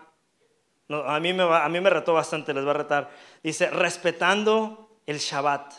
a, 0.89 1.19
mí 1.19 1.33
me 1.33 1.43
va, 1.43 1.65
a 1.65 1.69
mí 1.69 1.81
me 1.81 1.89
retó 1.89 2.13
bastante, 2.13 2.53
les 2.53 2.65
va 2.65 2.71
a 2.71 2.75
retar. 2.75 3.09
Dice, 3.43 3.69
respetando 3.69 4.97
el 5.05 5.17
Shabbat. 5.17 5.73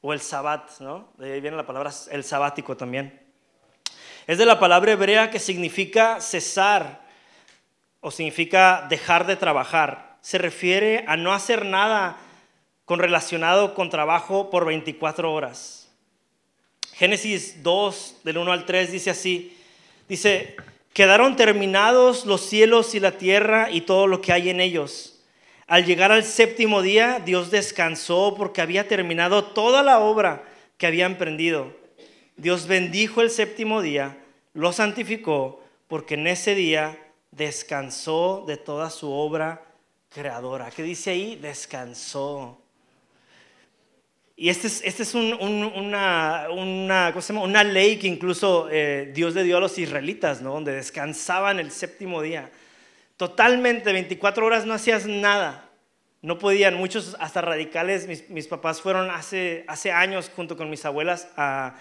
O 0.00 0.12
el 0.12 0.20
Sabbat, 0.20 0.80
¿no? 0.80 1.12
De 1.16 1.32
ahí 1.32 1.40
viene 1.40 1.56
la 1.56 1.66
palabra 1.66 1.92
el 2.10 2.24
sabático 2.24 2.76
también. 2.76 3.22
Es 4.26 4.38
de 4.38 4.46
la 4.46 4.58
palabra 4.58 4.92
hebrea 4.92 5.30
que 5.30 5.38
significa 5.38 6.20
cesar 6.20 7.02
o 8.00 8.10
significa 8.10 8.86
dejar 8.88 9.26
de 9.26 9.36
trabajar. 9.36 10.16
Se 10.20 10.38
refiere 10.38 11.04
a 11.06 11.16
no 11.16 11.32
hacer 11.32 11.64
nada 11.64 12.16
con 12.92 12.98
relacionado 12.98 13.72
con 13.72 13.88
trabajo 13.88 14.50
por 14.50 14.66
24 14.66 15.32
horas. 15.32 15.88
Génesis 16.92 17.62
2, 17.62 18.16
del 18.22 18.36
1 18.36 18.52
al 18.52 18.66
3, 18.66 18.92
dice 18.92 19.08
así, 19.08 19.56
dice, 20.10 20.56
quedaron 20.92 21.34
terminados 21.34 22.26
los 22.26 22.42
cielos 22.42 22.94
y 22.94 23.00
la 23.00 23.12
tierra 23.12 23.70
y 23.70 23.80
todo 23.80 24.06
lo 24.06 24.20
que 24.20 24.34
hay 24.34 24.50
en 24.50 24.60
ellos. 24.60 25.22
Al 25.66 25.86
llegar 25.86 26.12
al 26.12 26.22
séptimo 26.22 26.82
día, 26.82 27.18
Dios 27.24 27.50
descansó 27.50 28.34
porque 28.36 28.60
había 28.60 28.86
terminado 28.86 29.42
toda 29.42 29.82
la 29.82 29.98
obra 29.98 30.44
que 30.76 30.86
había 30.86 31.06
emprendido. 31.06 31.74
Dios 32.36 32.66
bendijo 32.66 33.22
el 33.22 33.30
séptimo 33.30 33.80
día, 33.80 34.18
lo 34.52 34.70
santificó, 34.74 35.62
porque 35.88 36.12
en 36.12 36.26
ese 36.26 36.54
día 36.54 36.98
descansó 37.30 38.44
de 38.46 38.58
toda 38.58 38.90
su 38.90 39.10
obra 39.10 39.64
creadora. 40.10 40.70
¿Qué 40.70 40.82
dice 40.82 41.12
ahí? 41.12 41.36
Descansó. 41.36 42.61
Y 44.36 44.48
esta 44.48 44.66
es, 44.66 44.82
este 44.84 45.02
es 45.02 45.14
una, 45.14 45.36
una, 45.36 46.48
una, 46.50 47.64
ley 47.64 47.98
que 47.98 48.06
incluso 48.06 48.68
eh, 48.70 49.10
Dios 49.14 49.34
le 49.34 49.44
dio 49.44 49.58
a 49.58 49.60
los 49.60 49.78
israelitas, 49.78 50.40
¿no? 50.40 50.54
donde 50.54 50.72
descansaban 50.72 51.60
el 51.60 51.70
séptimo 51.70 52.22
día. 52.22 52.50
Totalmente, 53.16 53.92
24 53.92 54.44
horas 54.44 54.66
no 54.66 54.74
hacías 54.74 55.06
nada. 55.06 55.68
No 56.22 56.38
podían, 56.38 56.74
muchos 56.74 57.16
hasta 57.20 57.40
radicales, 57.40 58.06
mis, 58.06 58.30
mis 58.30 58.46
papás 58.46 58.80
fueron 58.80 59.10
hace, 59.10 59.64
hace 59.68 59.92
años 59.92 60.30
junto 60.34 60.56
con 60.56 60.70
mis 60.70 60.84
abuelas 60.84 61.28
a, 61.36 61.74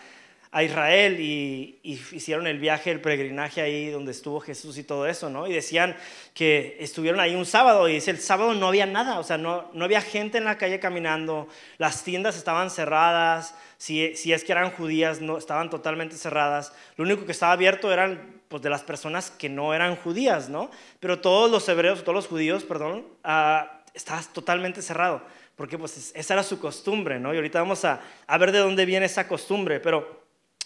a 0.53 0.63
Israel 0.63 1.17
y, 1.19 1.79
hicieron 1.83 2.45
el 2.45 2.59
viaje, 2.59 2.91
el 2.91 2.99
peregrinaje 2.99 3.61
ahí 3.61 3.89
donde 3.89 4.11
estuvo 4.11 4.41
Jesús 4.41 4.77
y 4.77 4.83
todo 4.83 5.07
eso, 5.07 5.29
¿no? 5.29 5.47
Y 5.47 5.53
decían 5.53 5.95
que 6.33 6.75
estuvieron 6.79 7.21
ahí 7.21 7.35
un 7.35 7.45
sábado 7.45 7.87
y 7.87 7.93
dice, 7.93 8.11
el 8.11 8.19
sábado 8.19 8.53
no 8.53 8.67
había 8.67 8.85
nada, 8.85 9.19
o 9.19 9.23
sea, 9.23 9.37
no, 9.37 9.69
no 9.73 9.85
había 9.85 10.01
gente 10.01 10.37
en 10.37 10.43
la 10.43 10.57
calle 10.57 10.79
caminando, 10.79 11.47
las 11.77 12.03
tiendas 12.03 12.35
estaban 12.35 12.69
cerradas, 12.69 13.55
si, 13.77 14.13
si 14.15 14.33
es 14.33 14.43
que 14.43 14.51
eran 14.51 14.71
judías, 14.71 15.21
no, 15.21 15.37
estaban 15.37 15.69
totalmente 15.69 16.17
cerradas, 16.17 16.73
lo 16.97 17.05
único 17.05 17.25
que 17.25 17.31
estaba 17.31 17.53
abierto 17.53 17.91
eran 17.91 18.41
pues 18.49 18.61
de 18.61 18.69
las 18.69 18.83
personas 18.83 19.31
que 19.31 19.47
no 19.47 19.73
eran 19.73 19.95
judías, 19.95 20.49
¿no? 20.49 20.69
Pero 20.99 21.21
todos 21.21 21.49
los 21.49 21.67
hebreos, 21.69 22.01
todos 22.01 22.15
los 22.15 22.27
judíos, 22.27 22.65
perdón, 22.65 23.05
uh, 23.23 23.65
estaba 23.93 24.21
totalmente 24.33 24.81
cerrado, 24.81 25.21
porque 25.55 25.77
pues 25.77 26.11
esa 26.13 26.33
era 26.33 26.43
su 26.43 26.59
costumbre, 26.59 27.21
¿no? 27.21 27.33
Y 27.33 27.37
ahorita 27.37 27.61
vamos 27.61 27.85
a 27.85 28.01
ver 28.37 28.51
de 28.51 28.59
dónde 28.59 28.85
viene 28.85 29.05
esa 29.05 29.25
costumbre, 29.29 29.79
pero 29.79 30.20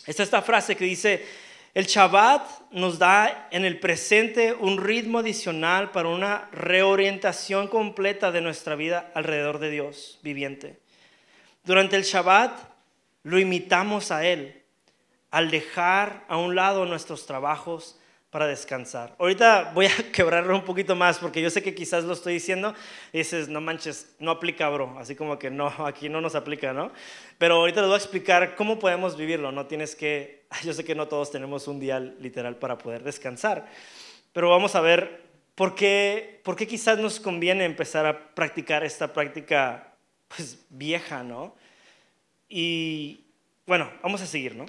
es 0.05 0.19
esta 0.19 0.41
frase 0.41 0.75
que 0.75 0.85
dice, 0.85 1.25
el 1.73 1.85
Shabbat 1.87 2.71
nos 2.71 2.99
da 2.99 3.49
en 3.51 3.65
el 3.65 3.79
presente 3.79 4.53
un 4.53 4.77
ritmo 4.77 5.19
adicional 5.19 5.91
para 5.91 6.09
una 6.09 6.47
reorientación 6.51 7.67
completa 7.67 8.31
de 8.31 8.41
nuestra 8.41 8.75
vida 8.75 9.11
alrededor 9.13 9.59
de 9.59 9.71
Dios 9.71 10.19
viviente. 10.21 10.79
Durante 11.63 11.97
el 11.97 12.03
Shabbat 12.03 12.57
lo 13.23 13.39
imitamos 13.39 14.11
a 14.11 14.25
Él 14.25 14.63
al 15.31 15.51
dejar 15.51 16.23
a 16.29 16.37
un 16.37 16.55
lado 16.55 16.85
nuestros 16.85 17.25
trabajos 17.25 17.99
para 18.35 18.47
descansar. 18.47 19.15
Ahorita 19.17 19.71
voy 19.73 19.85
a 19.85 19.95
quebrarlo 20.11 20.53
un 20.53 20.65
poquito 20.65 20.93
más 20.93 21.19
porque 21.19 21.41
yo 21.41 21.49
sé 21.49 21.63
que 21.63 21.73
quizás 21.73 22.03
lo 22.03 22.11
estoy 22.11 22.33
diciendo 22.33 22.73
y 23.13 23.19
dices, 23.19 23.47
no 23.47 23.61
manches, 23.61 24.13
no 24.19 24.29
aplica, 24.29 24.67
bro. 24.67 24.99
Así 24.99 25.15
como 25.15 25.39
que 25.39 25.49
no, 25.49 25.67
aquí 25.85 26.09
no 26.09 26.19
nos 26.19 26.35
aplica, 26.35 26.73
¿no? 26.73 26.91
Pero 27.37 27.55
ahorita 27.55 27.79
les 27.79 27.87
voy 27.87 27.93
a 27.93 27.97
explicar 27.97 28.55
cómo 28.55 28.77
podemos 28.77 29.15
vivirlo. 29.15 29.53
No 29.53 29.67
tienes 29.67 29.95
que, 29.95 30.47
yo 30.65 30.73
sé 30.73 30.83
que 30.83 30.95
no 30.95 31.07
todos 31.07 31.31
tenemos 31.31 31.69
un 31.69 31.79
día 31.79 31.97
literal 31.97 32.57
para 32.57 32.77
poder 32.77 33.03
descansar, 33.03 33.69
pero 34.33 34.49
vamos 34.49 34.75
a 34.75 34.81
ver 34.81 35.21
por 35.55 35.73
qué, 35.73 36.41
por 36.43 36.57
qué 36.57 36.67
quizás 36.67 36.99
nos 36.99 37.21
conviene 37.21 37.63
empezar 37.63 38.05
a 38.05 38.35
practicar 38.35 38.83
esta 38.83 39.13
práctica 39.13 39.93
pues 40.27 40.65
vieja, 40.69 41.23
¿no? 41.23 41.55
Y 42.49 43.27
bueno, 43.65 43.89
vamos 44.03 44.21
a 44.21 44.25
seguir, 44.25 44.57
¿no? 44.57 44.65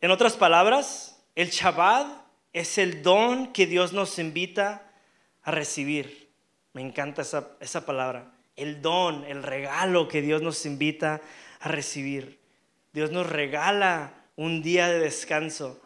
En 0.00 0.12
otras 0.12 0.36
palabras, 0.36 1.15
el 1.36 1.50
Shabbat 1.50 2.08
es 2.52 2.78
el 2.78 3.02
don 3.02 3.52
que 3.52 3.66
Dios 3.66 3.92
nos 3.92 4.18
invita 4.18 4.90
a 5.42 5.50
recibir. 5.50 6.30
Me 6.72 6.80
encanta 6.80 7.22
esa, 7.22 7.50
esa 7.60 7.84
palabra. 7.86 8.32
El 8.56 8.80
don, 8.80 9.22
el 9.24 9.42
regalo 9.42 10.08
que 10.08 10.22
Dios 10.22 10.40
nos 10.40 10.64
invita 10.64 11.20
a 11.60 11.68
recibir. 11.68 12.40
Dios 12.92 13.12
nos 13.12 13.28
regala 13.28 14.14
un 14.34 14.62
día 14.62 14.88
de 14.88 14.98
descanso. 14.98 15.80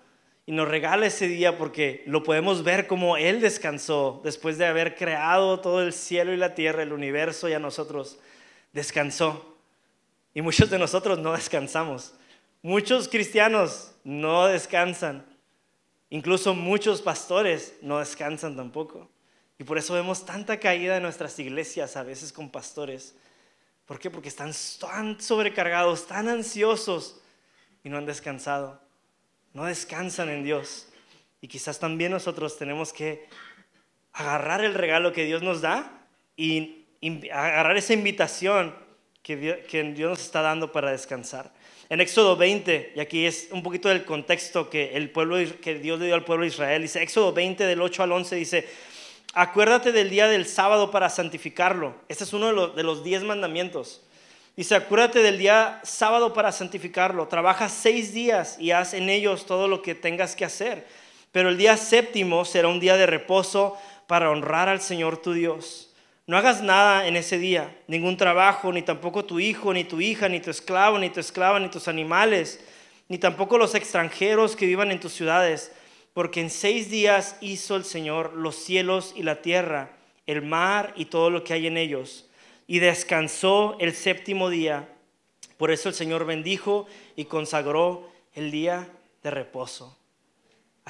Y 0.46 0.52
nos 0.52 0.68
regala 0.68 1.06
ese 1.06 1.26
día 1.26 1.58
porque 1.58 2.04
lo 2.06 2.22
podemos 2.22 2.62
ver 2.62 2.86
como 2.86 3.16
Él 3.16 3.40
descansó 3.40 4.20
después 4.24 4.56
de 4.56 4.66
haber 4.66 4.94
creado 4.94 5.60
todo 5.60 5.82
el 5.82 5.92
cielo 5.92 6.32
y 6.32 6.36
la 6.36 6.54
tierra, 6.54 6.84
el 6.84 6.92
universo 6.92 7.48
y 7.48 7.52
a 7.52 7.58
nosotros. 7.58 8.20
Descansó. 8.72 9.56
Y 10.32 10.42
muchos 10.42 10.70
de 10.70 10.78
nosotros 10.78 11.18
no 11.18 11.32
descansamos. 11.32 12.14
Muchos 12.62 13.08
cristianos 13.08 13.92
no 14.04 14.46
descansan. 14.46 15.29
Incluso 16.10 16.54
muchos 16.54 17.00
pastores 17.00 17.74
no 17.82 18.00
descansan 18.00 18.56
tampoco. 18.56 19.08
Y 19.58 19.64
por 19.64 19.78
eso 19.78 19.94
vemos 19.94 20.26
tanta 20.26 20.58
caída 20.58 20.96
en 20.96 21.02
nuestras 21.02 21.38
iglesias 21.38 21.96
a 21.96 22.02
veces 22.02 22.32
con 22.32 22.50
pastores. 22.50 23.14
¿Por 23.86 23.98
qué? 23.98 24.10
Porque 24.10 24.28
están 24.28 24.52
tan 24.80 25.20
sobrecargados, 25.20 26.06
tan 26.06 26.28
ansiosos 26.28 27.20
y 27.84 27.88
no 27.88 27.98
han 27.98 28.06
descansado. 28.06 28.80
No 29.52 29.64
descansan 29.64 30.28
en 30.30 30.44
Dios. 30.44 30.88
Y 31.40 31.48
quizás 31.48 31.78
también 31.78 32.10
nosotros 32.12 32.58
tenemos 32.58 32.92
que 32.92 33.28
agarrar 34.12 34.64
el 34.64 34.74
regalo 34.74 35.12
que 35.12 35.24
Dios 35.24 35.42
nos 35.42 35.60
da 35.60 36.06
y 36.36 36.86
agarrar 37.32 37.76
esa 37.76 37.92
invitación 37.92 38.74
que 39.22 39.36
Dios 39.36 40.10
nos 40.10 40.20
está 40.22 40.40
dando 40.42 40.72
para 40.72 40.90
descansar. 40.90 41.52
En 41.90 42.00
Éxodo 42.00 42.36
20, 42.36 42.92
y 42.94 43.00
aquí 43.00 43.26
es 43.26 43.48
un 43.50 43.64
poquito 43.64 43.88
del 43.88 44.04
contexto 44.04 44.70
que, 44.70 44.92
el 44.94 45.10
pueblo, 45.10 45.36
que 45.60 45.74
Dios 45.74 45.98
le 45.98 46.06
dio 46.06 46.14
al 46.14 46.24
pueblo 46.24 46.44
de 46.44 46.48
Israel, 46.50 46.82
dice 46.82 47.02
Éxodo 47.02 47.32
20 47.32 47.66
del 47.66 47.80
8 47.80 48.04
al 48.04 48.12
11, 48.12 48.36
dice, 48.36 48.68
acuérdate 49.34 49.90
del 49.90 50.08
día 50.08 50.28
del 50.28 50.46
sábado 50.46 50.92
para 50.92 51.10
santificarlo. 51.10 51.96
Este 52.08 52.22
es 52.22 52.32
uno 52.32 52.46
de 52.46 52.52
los, 52.52 52.76
de 52.76 52.84
los 52.84 53.02
diez 53.02 53.24
mandamientos. 53.24 54.02
Dice, 54.56 54.76
acuérdate 54.76 55.18
del 55.20 55.38
día 55.38 55.80
sábado 55.82 56.32
para 56.32 56.52
santificarlo. 56.52 57.26
Trabaja 57.26 57.68
seis 57.68 58.14
días 58.14 58.56
y 58.60 58.70
haz 58.70 58.94
en 58.94 59.10
ellos 59.10 59.44
todo 59.44 59.66
lo 59.66 59.82
que 59.82 59.96
tengas 59.96 60.36
que 60.36 60.44
hacer. 60.44 60.86
Pero 61.32 61.48
el 61.48 61.56
día 61.56 61.76
séptimo 61.76 62.44
será 62.44 62.68
un 62.68 62.78
día 62.78 62.96
de 62.96 63.06
reposo 63.06 63.76
para 64.06 64.30
honrar 64.30 64.68
al 64.68 64.80
Señor 64.80 65.16
tu 65.16 65.32
Dios. 65.32 65.89
No 66.30 66.36
hagas 66.36 66.62
nada 66.62 67.08
en 67.08 67.16
ese 67.16 67.38
día, 67.38 67.76
ningún 67.88 68.16
trabajo, 68.16 68.72
ni 68.72 68.82
tampoco 68.82 69.24
tu 69.24 69.40
hijo, 69.40 69.74
ni 69.74 69.82
tu 69.82 70.00
hija, 70.00 70.28
ni 70.28 70.38
tu 70.38 70.48
esclavo, 70.48 70.96
ni 70.96 71.10
tu 71.10 71.18
esclava, 71.18 71.58
ni 71.58 71.68
tus 71.68 71.88
animales, 71.88 72.60
ni 73.08 73.18
tampoco 73.18 73.58
los 73.58 73.74
extranjeros 73.74 74.54
que 74.54 74.66
vivan 74.66 74.92
en 74.92 75.00
tus 75.00 75.12
ciudades, 75.12 75.72
porque 76.14 76.40
en 76.40 76.48
seis 76.48 76.88
días 76.88 77.34
hizo 77.40 77.74
el 77.74 77.82
Señor 77.82 78.34
los 78.34 78.54
cielos 78.54 79.12
y 79.16 79.24
la 79.24 79.42
tierra, 79.42 79.90
el 80.24 80.42
mar 80.42 80.92
y 80.94 81.06
todo 81.06 81.30
lo 81.30 81.42
que 81.42 81.52
hay 81.52 81.66
en 81.66 81.76
ellos, 81.76 82.30
y 82.68 82.78
descansó 82.78 83.76
el 83.80 83.92
séptimo 83.92 84.50
día. 84.50 84.88
Por 85.56 85.72
eso 85.72 85.88
el 85.88 85.96
Señor 85.96 86.26
bendijo 86.26 86.86
y 87.16 87.24
consagró 87.24 88.08
el 88.34 88.52
día 88.52 88.88
de 89.24 89.32
reposo. 89.32 89.99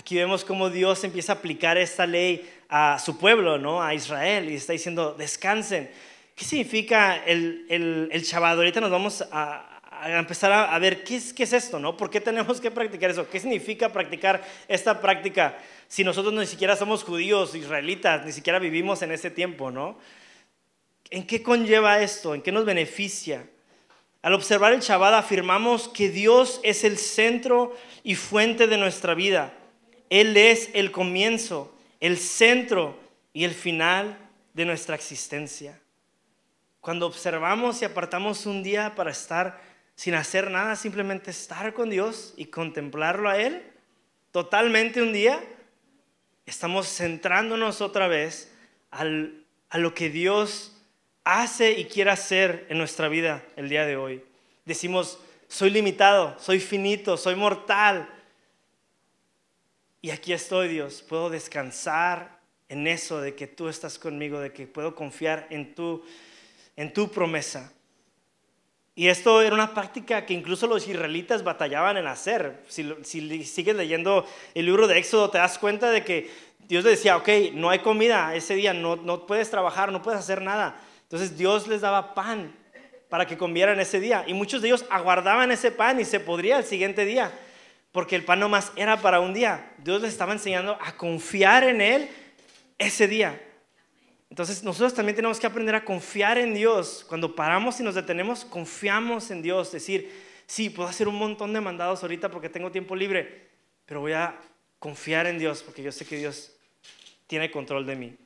Aquí 0.00 0.16
vemos 0.16 0.46
cómo 0.46 0.70
Dios 0.70 1.04
empieza 1.04 1.32
a 1.32 1.36
aplicar 1.36 1.76
esta 1.76 2.06
ley 2.06 2.50
a 2.70 2.98
su 2.98 3.18
pueblo, 3.18 3.58
¿no? 3.58 3.82
a 3.82 3.92
Israel, 3.92 4.50
y 4.50 4.54
está 4.54 4.72
diciendo, 4.72 5.12
descansen. 5.12 5.90
¿Qué 6.34 6.42
significa 6.46 7.22
el, 7.26 7.66
el, 7.68 8.08
el 8.10 8.22
Shabbat? 8.22 8.56
Ahorita 8.56 8.80
nos 8.80 8.90
vamos 8.90 9.22
a, 9.30 9.82
a 9.90 10.18
empezar 10.18 10.52
a, 10.52 10.74
a, 10.74 10.78
ver 10.78 11.04
¿qué 11.04 11.16
es, 11.16 11.34
qué 11.34 11.42
es 11.42 11.52
esto, 11.52 11.78
¿no? 11.78 11.98
¿Por 11.98 12.08
qué 12.08 12.18
tenemos 12.18 12.62
que 12.62 12.70
practicar 12.70 13.10
eso? 13.10 13.28
¿Qué 13.28 13.40
significa 13.40 13.92
practicar 13.92 14.42
esta 14.68 15.02
práctica 15.02 15.58
si 15.86 16.02
nosotros 16.02 16.32
ni 16.32 16.46
siquiera 16.46 16.76
somos 16.76 17.04
judíos, 17.04 17.54
israelitas, 17.54 18.24
ni 18.24 18.32
siquiera 18.32 18.58
vivimos 18.58 19.02
en 19.02 19.12
ese 19.12 19.30
tiempo, 19.30 19.70
¿no? 19.70 19.98
¿En 21.10 21.26
qué 21.26 21.42
conlleva 21.42 22.00
esto? 22.00 22.34
¿En 22.34 22.40
qué 22.40 22.52
nos 22.52 22.64
beneficia? 22.64 23.46
Al 24.22 24.32
observar 24.32 24.72
el 24.72 24.80
Shabbat 24.80 25.12
afirmamos 25.12 25.88
que 25.88 26.08
Dios 26.08 26.58
es 26.62 26.84
el 26.84 26.96
centro 26.96 27.76
y 28.02 28.14
fuente 28.14 28.66
de 28.66 28.78
nuestra 28.78 29.12
vida. 29.12 29.52
Él 30.10 30.36
es 30.36 30.70
el 30.74 30.90
comienzo, 30.90 31.72
el 32.00 32.18
centro 32.18 32.98
y 33.32 33.44
el 33.44 33.52
final 33.52 34.18
de 34.52 34.64
nuestra 34.66 34.96
existencia. 34.96 35.80
Cuando 36.80 37.06
observamos 37.06 37.80
y 37.80 37.84
apartamos 37.84 38.44
un 38.46 38.62
día 38.62 38.94
para 38.94 39.12
estar 39.12 39.60
sin 39.94 40.14
hacer 40.14 40.50
nada, 40.50 40.76
simplemente 40.76 41.30
estar 41.30 41.72
con 41.74 41.90
Dios 41.90 42.34
y 42.36 42.46
contemplarlo 42.46 43.28
a 43.28 43.38
Él, 43.40 43.62
totalmente 44.32 45.00
un 45.00 45.12
día, 45.12 45.40
estamos 46.46 46.88
centrándonos 46.88 47.80
otra 47.80 48.08
vez 48.08 48.52
a 48.90 49.04
lo 49.78 49.94
que 49.94 50.10
Dios 50.10 50.76
hace 51.22 51.72
y 51.72 51.84
quiere 51.84 52.10
hacer 52.10 52.66
en 52.70 52.78
nuestra 52.78 53.08
vida 53.08 53.44
el 53.56 53.68
día 53.68 53.86
de 53.86 53.96
hoy. 53.96 54.24
Decimos, 54.64 55.20
soy 55.48 55.70
limitado, 55.70 56.36
soy 56.40 56.60
finito, 56.60 57.16
soy 57.16 57.36
mortal, 57.36 58.08
y 60.02 60.10
aquí 60.10 60.32
estoy, 60.32 60.68
Dios, 60.68 61.02
puedo 61.06 61.28
descansar 61.28 62.40
en 62.70 62.86
eso 62.86 63.20
de 63.20 63.34
que 63.34 63.46
tú 63.46 63.68
estás 63.68 63.98
conmigo, 63.98 64.40
de 64.40 64.52
que 64.52 64.66
puedo 64.66 64.94
confiar 64.94 65.46
en 65.50 65.74
tu, 65.74 66.02
en 66.76 66.92
tu 66.92 67.10
promesa. 67.10 67.72
Y 68.94 69.08
esto 69.08 69.42
era 69.42 69.54
una 69.54 69.74
práctica 69.74 70.24
que 70.24 70.32
incluso 70.32 70.66
los 70.66 70.88
israelitas 70.88 71.44
batallaban 71.44 71.98
en 71.98 72.06
hacer. 72.06 72.64
Si, 72.68 72.94
si 73.02 73.44
sigues 73.44 73.76
leyendo 73.76 74.26
el 74.54 74.64
libro 74.64 74.86
de 74.86 74.98
Éxodo, 74.98 75.30
te 75.30 75.38
das 75.38 75.58
cuenta 75.58 75.90
de 75.90 76.02
que 76.02 76.30
Dios 76.60 76.82
les 76.84 76.98
decía, 76.98 77.16
ok, 77.16 77.28
no 77.52 77.68
hay 77.68 77.80
comida 77.80 78.34
ese 78.34 78.54
día, 78.54 78.72
no, 78.72 78.96
no 78.96 79.26
puedes 79.26 79.50
trabajar, 79.50 79.92
no 79.92 80.00
puedes 80.00 80.20
hacer 80.20 80.40
nada. 80.40 80.80
Entonces 81.02 81.36
Dios 81.36 81.66
les 81.68 81.82
daba 81.82 82.14
pan 82.14 82.54
para 83.10 83.26
que 83.26 83.36
comieran 83.36 83.80
ese 83.80 84.00
día. 84.00 84.24
Y 84.26 84.32
muchos 84.32 84.62
de 84.62 84.68
ellos 84.68 84.86
aguardaban 84.88 85.50
ese 85.50 85.72
pan 85.72 86.00
y 86.00 86.04
se 86.06 86.20
podría 86.20 86.58
el 86.58 86.64
siguiente 86.64 87.04
día 87.04 87.32
porque 87.92 88.16
el 88.16 88.24
pan 88.24 88.40
no 88.40 88.48
más 88.48 88.72
era 88.76 89.00
para 89.00 89.20
un 89.20 89.34
día. 89.34 89.72
Dios 89.78 90.00
les 90.02 90.12
estaba 90.12 90.32
enseñando 90.32 90.78
a 90.80 90.96
confiar 90.96 91.64
en 91.64 91.80
Él 91.80 92.08
ese 92.78 93.08
día. 93.08 93.40
Entonces 94.30 94.62
nosotros 94.62 94.94
también 94.94 95.16
tenemos 95.16 95.40
que 95.40 95.46
aprender 95.46 95.74
a 95.74 95.84
confiar 95.84 96.38
en 96.38 96.54
Dios. 96.54 97.04
Cuando 97.08 97.34
paramos 97.34 97.80
y 97.80 97.82
nos 97.82 97.96
detenemos, 97.96 98.44
confiamos 98.44 99.30
en 99.32 99.42
Dios. 99.42 99.72
Decir, 99.72 100.10
sí, 100.46 100.70
puedo 100.70 100.88
hacer 100.88 101.08
un 101.08 101.16
montón 101.16 101.52
de 101.52 101.60
mandados 101.60 102.02
ahorita 102.02 102.30
porque 102.30 102.48
tengo 102.48 102.70
tiempo 102.70 102.94
libre, 102.94 103.48
pero 103.86 104.00
voy 104.00 104.12
a 104.12 104.38
confiar 104.78 105.26
en 105.26 105.38
Dios 105.38 105.62
porque 105.62 105.82
yo 105.82 105.90
sé 105.90 106.06
que 106.06 106.16
Dios 106.16 106.52
tiene 107.26 107.50
control 107.50 107.86
de 107.86 107.96
mí. 107.96 108.16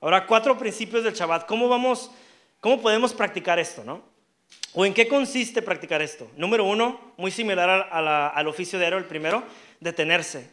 Ahora, 0.00 0.26
cuatro 0.26 0.58
principios 0.58 1.04
del 1.04 1.14
Shabbat. 1.14 1.46
¿Cómo 1.46 1.68
vamos, 1.68 2.10
cómo 2.58 2.82
podemos 2.82 3.14
practicar 3.14 3.60
esto, 3.60 3.84
no? 3.84 4.11
¿O 4.74 4.86
en 4.86 4.94
qué 4.94 5.06
consiste 5.06 5.60
practicar 5.60 6.00
esto? 6.00 6.30
Número 6.36 6.64
uno, 6.64 7.12
muy 7.16 7.30
similar 7.30 7.88
al 7.90 8.48
oficio 8.48 8.78
de 8.78 8.86
héroe, 8.86 9.00
el 9.00 9.06
primero, 9.06 9.44
detenerse. 9.80 10.50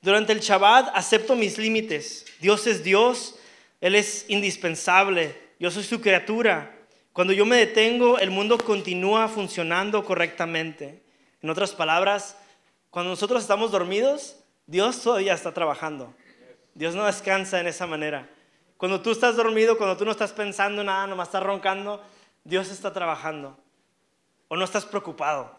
Durante 0.00 0.32
el 0.32 0.40
Shabbat 0.40 0.90
acepto 0.94 1.36
mis 1.36 1.58
límites. 1.58 2.24
Dios 2.40 2.66
es 2.66 2.82
Dios, 2.82 3.38
Él 3.80 3.94
es 3.94 4.24
indispensable, 4.28 5.36
yo 5.58 5.70
soy 5.70 5.82
su 5.82 6.00
criatura. 6.00 6.74
Cuando 7.12 7.32
yo 7.32 7.44
me 7.46 7.56
detengo, 7.56 8.18
el 8.18 8.30
mundo 8.30 8.58
continúa 8.58 9.28
funcionando 9.28 10.04
correctamente. 10.04 11.02
En 11.42 11.50
otras 11.50 11.72
palabras, 11.72 12.36
cuando 12.90 13.10
nosotros 13.10 13.42
estamos 13.42 13.72
dormidos, 13.72 14.36
Dios 14.66 15.02
todavía 15.02 15.34
está 15.34 15.52
trabajando. 15.52 16.14
Dios 16.74 16.94
no 16.94 17.06
descansa 17.06 17.60
en 17.60 17.66
esa 17.66 17.86
manera. 17.86 18.28
Cuando 18.76 19.00
tú 19.00 19.10
estás 19.10 19.36
dormido, 19.36 19.78
cuando 19.78 19.96
tú 19.96 20.04
no 20.04 20.10
estás 20.10 20.32
pensando 20.32 20.84
nada, 20.84 21.06
nomás 21.06 21.28
estás 21.28 21.42
roncando, 21.42 22.02
Dios 22.46 22.70
está 22.70 22.92
trabajando. 22.92 23.58
O 24.48 24.56
no 24.56 24.64
estás 24.64 24.86
preocupado. 24.86 25.58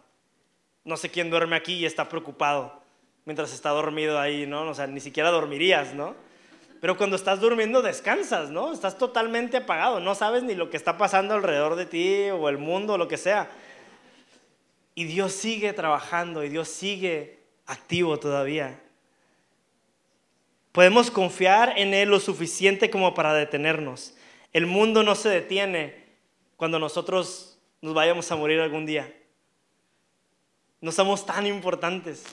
No 0.84 0.96
sé 0.96 1.10
quién 1.10 1.28
duerme 1.28 1.54
aquí 1.54 1.74
y 1.74 1.84
está 1.84 2.08
preocupado 2.08 2.80
mientras 3.26 3.52
está 3.52 3.68
dormido 3.70 4.18
ahí, 4.18 4.46
¿no? 4.46 4.62
O 4.62 4.74
sea, 4.74 4.86
ni 4.86 5.00
siquiera 5.00 5.30
dormirías, 5.30 5.92
¿no? 5.92 6.14
Pero 6.80 6.96
cuando 6.96 7.16
estás 7.16 7.40
durmiendo 7.40 7.82
descansas, 7.82 8.48
¿no? 8.48 8.72
Estás 8.72 8.96
totalmente 8.96 9.58
apagado, 9.58 10.00
no 10.00 10.14
sabes 10.14 10.44
ni 10.44 10.54
lo 10.54 10.70
que 10.70 10.78
está 10.78 10.96
pasando 10.96 11.34
alrededor 11.34 11.76
de 11.76 11.84
ti 11.84 12.30
o 12.30 12.48
el 12.48 12.56
mundo 12.56 12.94
o 12.94 12.98
lo 12.98 13.06
que 13.06 13.18
sea. 13.18 13.50
Y 14.94 15.04
Dios 15.04 15.32
sigue 15.32 15.74
trabajando 15.74 16.42
y 16.42 16.48
Dios 16.48 16.68
sigue 16.68 17.40
activo 17.66 18.18
todavía. 18.18 18.80
Podemos 20.72 21.10
confiar 21.10 21.74
en 21.76 21.92
Él 21.92 22.08
lo 22.08 22.20
suficiente 22.20 22.88
como 22.88 23.12
para 23.12 23.34
detenernos. 23.34 24.14
El 24.54 24.64
mundo 24.64 25.02
no 25.02 25.14
se 25.14 25.28
detiene 25.28 26.07
cuando 26.58 26.80
nosotros 26.80 27.56
nos 27.80 27.94
vayamos 27.94 28.30
a 28.32 28.36
morir 28.36 28.60
algún 28.60 28.84
día. 28.84 29.14
No 30.80 30.90
somos 30.90 31.24
tan 31.24 31.46
importantes. 31.46 32.24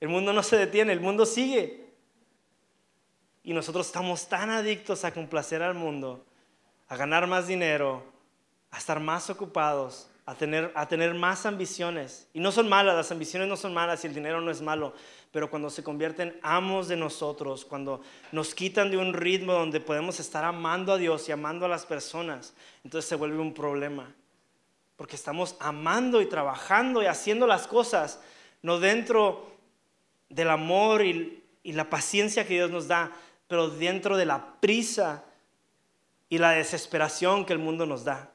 El 0.00 0.08
mundo 0.08 0.32
no 0.32 0.42
se 0.42 0.56
detiene, 0.56 0.92
el 0.92 1.00
mundo 1.00 1.24
sigue. 1.24 1.92
Y 3.44 3.52
nosotros 3.52 3.86
estamos 3.86 4.28
tan 4.28 4.50
adictos 4.50 5.04
a 5.04 5.14
complacer 5.14 5.62
al 5.62 5.74
mundo, 5.74 6.26
a 6.88 6.96
ganar 6.96 7.28
más 7.28 7.46
dinero, 7.46 8.02
a 8.72 8.78
estar 8.78 8.98
más 8.98 9.30
ocupados, 9.30 10.10
a 10.28 10.34
tener, 10.34 10.70
a 10.74 10.86
tener 10.86 11.14
más 11.14 11.46
ambiciones. 11.46 12.28
Y 12.34 12.40
no 12.40 12.52
son 12.52 12.68
malas, 12.68 12.94
las 12.94 13.10
ambiciones 13.10 13.48
no 13.48 13.56
son 13.56 13.72
malas 13.72 14.04
y 14.04 14.08
el 14.08 14.14
dinero 14.14 14.42
no 14.42 14.50
es 14.50 14.60
malo, 14.60 14.92
pero 15.32 15.48
cuando 15.48 15.70
se 15.70 15.82
convierten 15.82 16.38
amos 16.42 16.86
de 16.86 16.96
nosotros, 16.96 17.64
cuando 17.64 18.02
nos 18.30 18.54
quitan 18.54 18.90
de 18.90 18.98
un 18.98 19.14
ritmo 19.14 19.54
donde 19.54 19.80
podemos 19.80 20.20
estar 20.20 20.44
amando 20.44 20.92
a 20.92 20.98
Dios 20.98 21.26
y 21.26 21.32
amando 21.32 21.64
a 21.64 21.70
las 21.70 21.86
personas, 21.86 22.52
entonces 22.84 23.08
se 23.08 23.14
vuelve 23.16 23.38
un 23.38 23.54
problema. 23.54 24.14
Porque 24.96 25.16
estamos 25.16 25.56
amando 25.60 26.20
y 26.20 26.26
trabajando 26.26 27.02
y 27.02 27.06
haciendo 27.06 27.46
las 27.46 27.66
cosas, 27.66 28.20
no 28.60 28.78
dentro 28.78 29.50
del 30.28 30.50
amor 30.50 31.06
y, 31.06 31.42
y 31.62 31.72
la 31.72 31.88
paciencia 31.88 32.46
que 32.46 32.52
Dios 32.52 32.70
nos 32.70 32.86
da, 32.86 33.12
pero 33.46 33.70
dentro 33.70 34.18
de 34.18 34.26
la 34.26 34.60
prisa 34.60 35.24
y 36.28 36.36
la 36.36 36.50
desesperación 36.50 37.46
que 37.46 37.54
el 37.54 37.60
mundo 37.60 37.86
nos 37.86 38.04
da. 38.04 38.30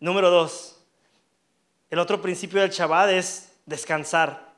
Número 0.00 0.30
dos, 0.30 0.78
el 1.90 1.98
otro 1.98 2.22
principio 2.22 2.62
del 2.62 2.70
Shabbat 2.70 3.10
es 3.10 3.52
descansar. 3.66 4.54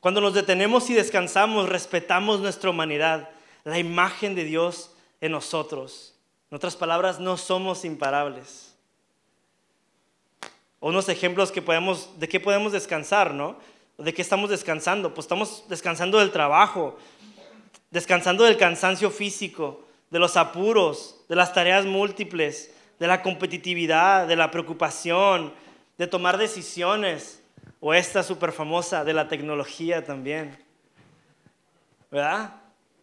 Cuando 0.00 0.20
nos 0.20 0.34
detenemos 0.34 0.90
y 0.90 0.94
descansamos, 0.94 1.68
respetamos 1.68 2.40
nuestra 2.40 2.68
humanidad, 2.68 3.30
la 3.64 3.78
imagen 3.78 4.34
de 4.34 4.44
Dios 4.44 4.92
en 5.22 5.32
nosotros. 5.32 6.14
En 6.50 6.56
otras 6.56 6.76
palabras, 6.76 7.18
no 7.18 7.38
somos 7.38 7.86
imparables. 7.86 8.74
Unos 10.80 11.08
ejemplos 11.08 11.50
que 11.50 11.62
podemos, 11.62 12.20
de 12.20 12.28
qué 12.28 12.38
podemos 12.38 12.72
descansar, 12.72 13.32
¿no? 13.32 13.56
¿De 13.96 14.12
qué 14.12 14.20
estamos 14.20 14.50
descansando? 14.50 15.14
Pues 15.14 15.24
estamos 15.24 15.64
descansando 15.68 16.18
del 16.18 16.30
trabajo, 16.30 16.98
descansando 17.90 18.44
del 18.44 18.58
cansancio 18.58 19.10
físico, 19.10 19.84
de 20.10 20.18
los 20.18 20.36
apuros, 20.36 21.16
de 21.28 21.36
las 21.36 21.52
tareas 21.52 21.86
múltiples, 21.86 22.72
de 22.98 23.06
la 23.06 23.22
competitividad, 23.22 24.26
de 24.26 24.36
la 24.36 24.50
preocupación, 24.50 25.52
de 25.96 26.06
tomar 26.06 26.38
decisiones, 26.38 27.42
o 27.80 27.94
esta 27.94 28.22
súper 28.22 28.52
famosa 28.52 29.04
de 29.04 29.12
la 29.12 29.28
tecnología 29.28 30.04
también. 30.04 30.58
¿Verdad? 32.10 32.54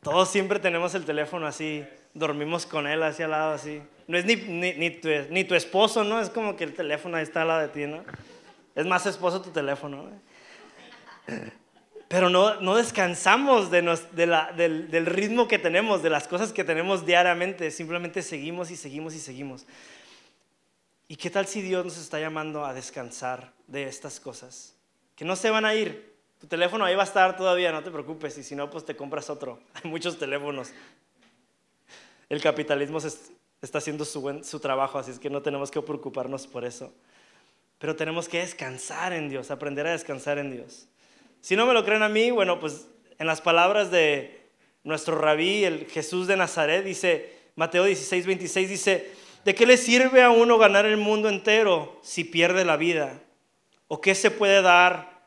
Todos 0.01 0.29
siempre 0.29 0.59
tenemos 0.59 0.93
el 0.95 1.05
teléfono 1.05 1.47
así, 1.47 1.85
dormimos 2.13 2.65
con 2.65 2.87
él 2.87 3.03
hacia 3.03 3.25
al 3.25 3.31
lado 3.31 3.53
así. 3.53 3.81
No 4.07 4.17
es 4.17 4.25
ni, 4.25 4.35
ni, 4.35 4.89
tu, 4.91 5.09
ni, 5.29 5.43
tu, 5.43 5.55
esposo, 5.55 6.03
¿no? 6.03 6.19
Es 6.19 6.29
como 6.29 6.55
que 6.55 6.63
el 6.63 6.73
teléfono 6.73 7.17
ahí 7.17 7.23
está 7.23 7.41
al 7.41 7.47
lado 7.47 7.61
de 7.61 7.67
ti, 7.69 7.85
¿no? 7.85 8.03
Es 8.75 8.85
más 8.85 9.05
esposo 9.05 9.41
tu 9.41 9.49
teléfono. 9.49 10.09
Pero 12.15 12.29
no, 12.29 12.61
no 12.61 12.77
descansamos 12.77 13.69
de 13.69 13.81
de 14.13 14.25
la, 14.25 14.53
del, 14.53 14.89
del 14.89 15.05
ritmo 15.05 15.49
que 15.49 15.59
tenemos, 15.59 16.01
de 16.01 16.09
las 16.09 16.29
cosas 16.29 16.53
que 16.53 16.63
tenemos 16.63 17.05
diariamente. 17.05 17.69
Simplemente 17.71 18.21
seguimos 18.21 18.71
y 18.71 18.77
seguimos 18.77 19.13
y 19.15 19.19
seguimos. 19.19 19.65
¿Y 21.09 21.17
qué 21.17 21.29
tal 21.29 21.45
si 21.45 21.61
Dios 21.61 21.83
nos 21.83 21.97
está 21.97 22.17
llamando 22.17 22.63
a 22.63 22.73
descansar 22.73 23.51
de 23.67 23.89
estas 23.89 24.21
cosas? 24.21 24.77
Que 25.17 25.25
no 25.25 25.35
se 25.35 25.49
van 25.49 25.65
a 25.65 25.75
ir. 25.75 26.15
Tu 26.39 26.47
teléfono 26.47 26.85
ahí 26.85 26.95
va 26.95 27.01
a 27.01 27.05
estar 27.05 27.35
todavía, 27.35 27.73
no 27.73 27.83
te 27.83 27.91
preocupes. 27.91 28.37
Y 28.37 28.43
si 28.43 28.55
no, 28.55 28.69
pues 28.69 28.85
te 28.85 28.95
compras 28.95 29.29
otro. 29.29 29.59
Hay 29.73 29.91
muchos 29.91 30.17
teléfonos. 30.17 30.71
El 32.29 32.41
capitalismo 32.41 32.99
está 33.61 33.77
haciendo 33.79 34.05
su, 34.05 34.39
su 34.41 34.61
trabajo, 34.61 34.99
así 34.99 35.11
es 35.11 35.19
que 35.19 35.29
no 35.29 35.41
tenemos 35.41 35.69
que 35.69 35.81
preocuparnos 35.81 36.47
por 36.47 36.63
eso. 36.63 36.93
Pero 37.77 37.93
tenemos 37.93 38.29
que 38.29 38.39
descansar 38.39 39.11
en 39.11 39.27
Dios, 39.27 39.51
aprender 39.51 39.85
a 39.85 39.91
descansar 39.91 40.37
en 40.37 40.51
Dios. 40.51 40.87
Si 41.45 41.55
no 41.55 41.67
me 41.67 41.75
lo 41.75 41.85
creen 41.85 42.01
a 42.01 42.09
mí, 42.09 42.31
bueno, 42.31 42.59
pues 42.59 42.87
en 43.19 43.27
las 43.27 43.39
palabras 43.39 43.91
de 43.91 44.49
nuestro 44.83 45.15
rabí, 45.15 45.63
el 45.63 45.85
Jesús 45.85 46.25
de 46.25 46.35
Nazaret, 46.35 46.83
dice, 46.83 47.37
Mateo 47.55 47.83
16, 47.83 48.25
26, 48.25 48.67
dice, 48.67 49.13
¿de 49.43 49.53
qué 49.53 49.67
le 49.67 49.77
sirve 49.77 50.23
a 50.23 50.31
uno 50.31 50.57
ganar 50.57 50.87
el 50.87 50.97
mundo 50.97 51.29
entero 51.29 51.99
si 52.01 52.23
pierde 52.23 52.65
la 52.65 52.77
vida? 52.77 53.21
¿O 53.87 54.01
qué 54.01 54.15
se 54.15 54.31
puede 54.31 54.63
dar 54.63 55.21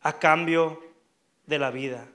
a 0.00 0.20
cambio 0.20 0.80
de 1.46 1.58
la 1.58 1.72
vida? 1.72 2.06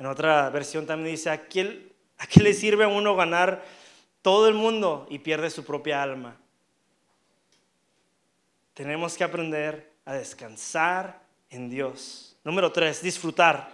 En 0.00 0.06
otra 0.06 0.50
versión 0.50 0.84
también 0.84 1.14
dice, 1.14 1.30
¿a 1.30 1.46
qué, 1.46 1.92
a 2.18 2.26
qué 2.26 2.42
le 2.42 2.54
sirve 2.54 2.82
a 2.82 2.88
uno 2.88 3.14
ganar 3.14 3.64
todo 4.20 4.48
el 4.48 4.54
mundo 4.54 5.06
y 5.10 5.20
pierde 5.20 5.48
su 5.48 5.64
propia 5.64 6.02
alma? 6.02 6.40
Tenemos 8.74 9.16
que 9.16 9.22
aprender 9.22 9.92
a 10.04 10.14
descansar 10.14 11.27
en 11.50 11.70
Dios. 11.70 12.36
Número 12.44 12.72
tres, 12.72 13.02
disfrutar. 13.02 13.70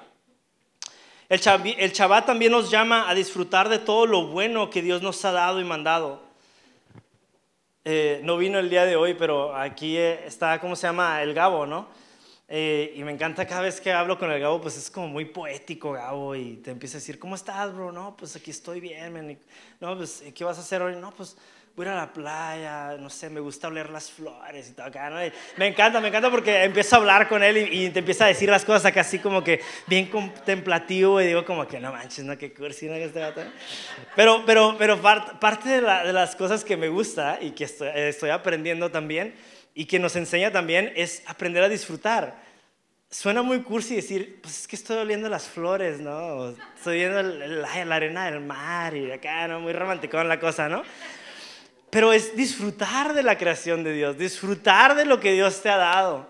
El, 1.28 1.40
el 1.78 1.92
Shabbat 1.92 2.26
también 2.26 2.52
nos 2.52 2.70
llama 2.70 3.08
a 3.08 3.14
disfrutar 3.14 3.68
de 3.68 3.78
todo 3.78 4.06
lo 4.06 4.26
bueno 4.26 4.70
que 4.70 4.82
Dios 4.82 5.02
nos 5.02 5.24
ha 5.24 5.32
dado 5.32 5.60
y 5.60 5.64
mandado. 5.64 6.22
Eh, 7.84 8.20
no 8.24 8.36
vino 8.36 8.58
el 8.58 8.70
día 8.70 8.84
de 8.84 8.96
hoy, 8.96 9.14
pero 9.14 9.54
aquí 9.54 9.96
eh, 9.96 10.26
está, 10.26 10.58
¿cómo 10.60 10.74
se 10.76 10.86
llama? 10.86 11.22
El 11.22 11.34
Gabo, 11.34 11.66
¿no? 11.66 11.88
Eh, 12.48 12.92
y 12.96 13.02
me 13.04 13.12
encanta 13.12 13.46
cada 13.46 13.62
vez 13.62 13.80
que 13.80 13.92
hablo 13.92 14.18
con 14.18 14.30
el 14.30 14.40
Gabo, 14.40 14.60
pues 14.60 14.76
es 14.76 14.90
como 14.90 15.08
muy 15.08 15.24
poético, 15.24 15.92
Gabo, 15.92 16.34
y 16.34 16.56
te 16.56 16.70
empieza 16.70 16.96
a 16.96 17.00
decir, 17.00 17.18
¿cómo 17.18 17.34
estás, 17.34 17.74
bro? 17.74 17.90
No, 17.90 18.16
pues 18.16 18.36
aquí 18.36 18.50
estoy 18.50 18.80
bien, 18.80 19.38
No, 19.80 19.96
pues, 19.96 20.22
¿qué 20.34 20.44
vas 20.44 20.58
a 20.58 20.60
hacer 20.60 20.80
hoy? 20.82 20.96
No, 20.96 21.10
pues 21.10 21.36
voy 21.76 21.86
a 21.88 21.94
la 21.94 22.12
playa, 22.12 22.96
no 23.00 23.10
sé, 23.10 23.28
me 23.28 23.40
gusta 23.40 23.66
oler 23.66 23.90
las 23.90 24.08
flores 24.08 24.70
y 24.70 24.72
todo 24.74 24.86
acá, 24.86 25.10
¿no? 25.10 25.16
me 25.56 25.66
encanta, 25.66 26.00
me 26.00 26.06
encanta 26.06 26.30
porque 26.30 26.62
empiezo 26.62 26.94
a 26.94 26.98
hablar 27.00 27.28
con 27.28 27.42
él 27.42 27.68
y, 27.72 27.90
te 27.90 27.98
empieza 27.98 28.26
a 28.26 28.28
decir 28.28 28.48
las 28.48 28.64
cosas 28.64 28.84
acá 28.86 29.00
así 29.00 29.18
como 29.18 29.42
que 29.42 29.60
bien 29.88 30.06
contemplativo 30.06 31.20
y 31.20 31.26
digo 31.26 31.44
como 31.44 31.66
que 31.66 31.80
no 31.80 31.92
manches, 31.92 32.24
no, 32.24 32.38
qué 32.38 32.54
cursi, 32.54 32.86
¿no? 32.86 32.94
Este 32.94 33.20
pero, 34.14 34.44
pero, 34.46 34.76
pero 34.78 35.00
parte 35.00 35.68
de, 35.68 35.80
las 35.80 36.36
cosas 36.36 36.64
que 36.64 36.76
me 36.76 36.88
gusta 36.88 37.38
y 37.40 37.50
que 37.50 37.64
estoy, 37.64 37.88
estoy 37.94 38.30
aprendiendo 38.30 38.92
también 38.92 39.34
y 39.74 39.86
que 39.86 39.98
nos 39.98 40.14
enseña 40.14 40.52
también 40.52 40.92
es 40.94 41.24
aprender 41.26 41.64
a 41.64 41.68
disfrutar. 41.68 42.36
Suena 43.10 43.42
muy 43.42 43.62
cursi 43.62 43.96
decir, 43.96 44.38
pues 44.42 44.60
es 44.60 44.68
que 44.68 44.76
estoy 44.76 44.98
oliendo 44.98 45.28
las 45.28 45.48
flores, 45.48 46.00
¿no? 46.00 46.50
Estoy 46.76 46.98
viendo 46.98 47.22
la, 47.22 47.84
la 47.84 47.94
arena 47.96 48.30
del 48.30 48.40
mar 48.40 48.96
y 48.96 49.10
acá, 49.10 49.48
¿no? 49.48 49.60
Muy 49.60 49.72
romántico 49.72 50.22
la 50.22 50.38
cosa, 50.38 50.68
¿no? 50.68 50.82
Pero 51.94 52.12
es 52.12 52.34
disfrutar 52.34 53.14
de 53.14 53.22
la 53.22 53.38
creación 53.38 53.84
de 53.84 53.92
Dios, 53.92 54.18
disfrutar 54.18 54.96
de 54.96 55.04
lo 55.04 55.20
que 55.20 55.30
Dios 55.30 55.62
te 55.62 55.70
ha 55.70 55.76
dado. 55.76 56.26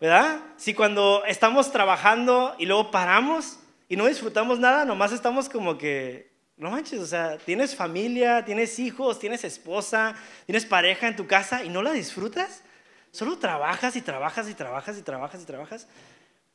¿Verdad? 0.00 0.40
Si 0.56 0.72
cuando 0.72 1.22
estamos 1.26 1.70
trabajando 1.70 2.54
y 2.58 2.64
luego 2.64 2.90
paramos 2.90 3.58
y 3.90 3.96
no 3.96 4.06
disfrutamos 4.06 4.58
nada, 4.58 4.86
nomás 4.86 5.12
estamos 5.12 5.50
como 5.50 5.76
que, 5.76 6.32
no 6.56 6.70
manches, 6.70 6.98
o 7.00 7.06
sea, 7.06 7.36
tienes 7.36 7.76
familia, 7.76 8.42
tienes 8.46 8.78
hijos, 8.78 9.18
tienes 9.18 9.44
esposa, 9.44 10.14
tienes 10.46 10.64
pareja 10.64 11.08
en 11.08 11.16
tu 11.16 11.26
casa 11.26 11.62
y 11.62 11.68
no 11.68 11.82
la 11.82 11.92
disfrutas. 11.92 12.62
Solo 13.10 13.36
trabajas 13.36 13.96
y 13.96 14.00
trabajas 14.00 14.48
y 14.48 14.54
trabajas 14.54 14.96
y 14.96 15.02
trabajas 15.02 15.42
y 15.42 15.44
trabajas. 15.44 15.88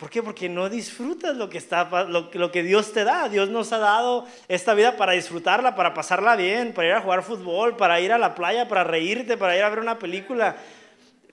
¿Por 0.02 0.10
qué? 0.10 0.24
Porque 0.24 0.50
no 0.50 0.68
disfrutas 0.68 1.38
lo 1.38 1.48
que, 1.48 1.60
está, 1.60 1.88
lo, 2.06 2.32
lo, 2.34 2.52
que 2.52 2.64
Dios 2.64 2.92
te 2.92 3.04
da. 3.04 3.30
Dios 3.30 3.50
nos 3.50 3.72
ha 3.72 3.78
dado 3.78 4.26
esta 4.48 4.74
vida 4.74 4.98
para 4.98 5.12
disfrutarla, 5.12 5.76
para 5.76 5.94
pasarla 5.94 6.36
bien, 6.36 6.74
para 6.74 6.88
ir 6.88 6.94
a 6.96 7.02
jugar 7.02 7.22
fútbol, 7.22 7.78
para 7.78 8.02
ir 8.02 8.12
a 8.12 8.18
la 8.18 8.34
playa, 8.34 8.68
para 8.68 8.84
reírte, 8.84 9.38
para 9.38 9.56
ir 9.56 9.62
a 9.62 9.70
ver 9.70 9.78
una 9.78 10.00
película. 10.00 10.56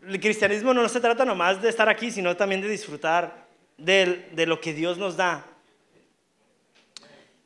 El 0.06 0.20
cristianismo 0.20 0.74
no 0.74 0.86
se 0.86 1.00
trata 1.00 1.24
nomás 1.24 1.62
de 1.62 1.70
estar 1.70 1.88
aquí, 1.88 2.10
sino 2.10 2.36
también 2.36 2.60
de 2.60 2.68
disfrutar 2.68 3.46
de, 3.78 4.44
lo 4.46 4.60
que 4.60 4.74
Dios 4.74 4.98
nos 4.98 5.16
da. 5.16 5.46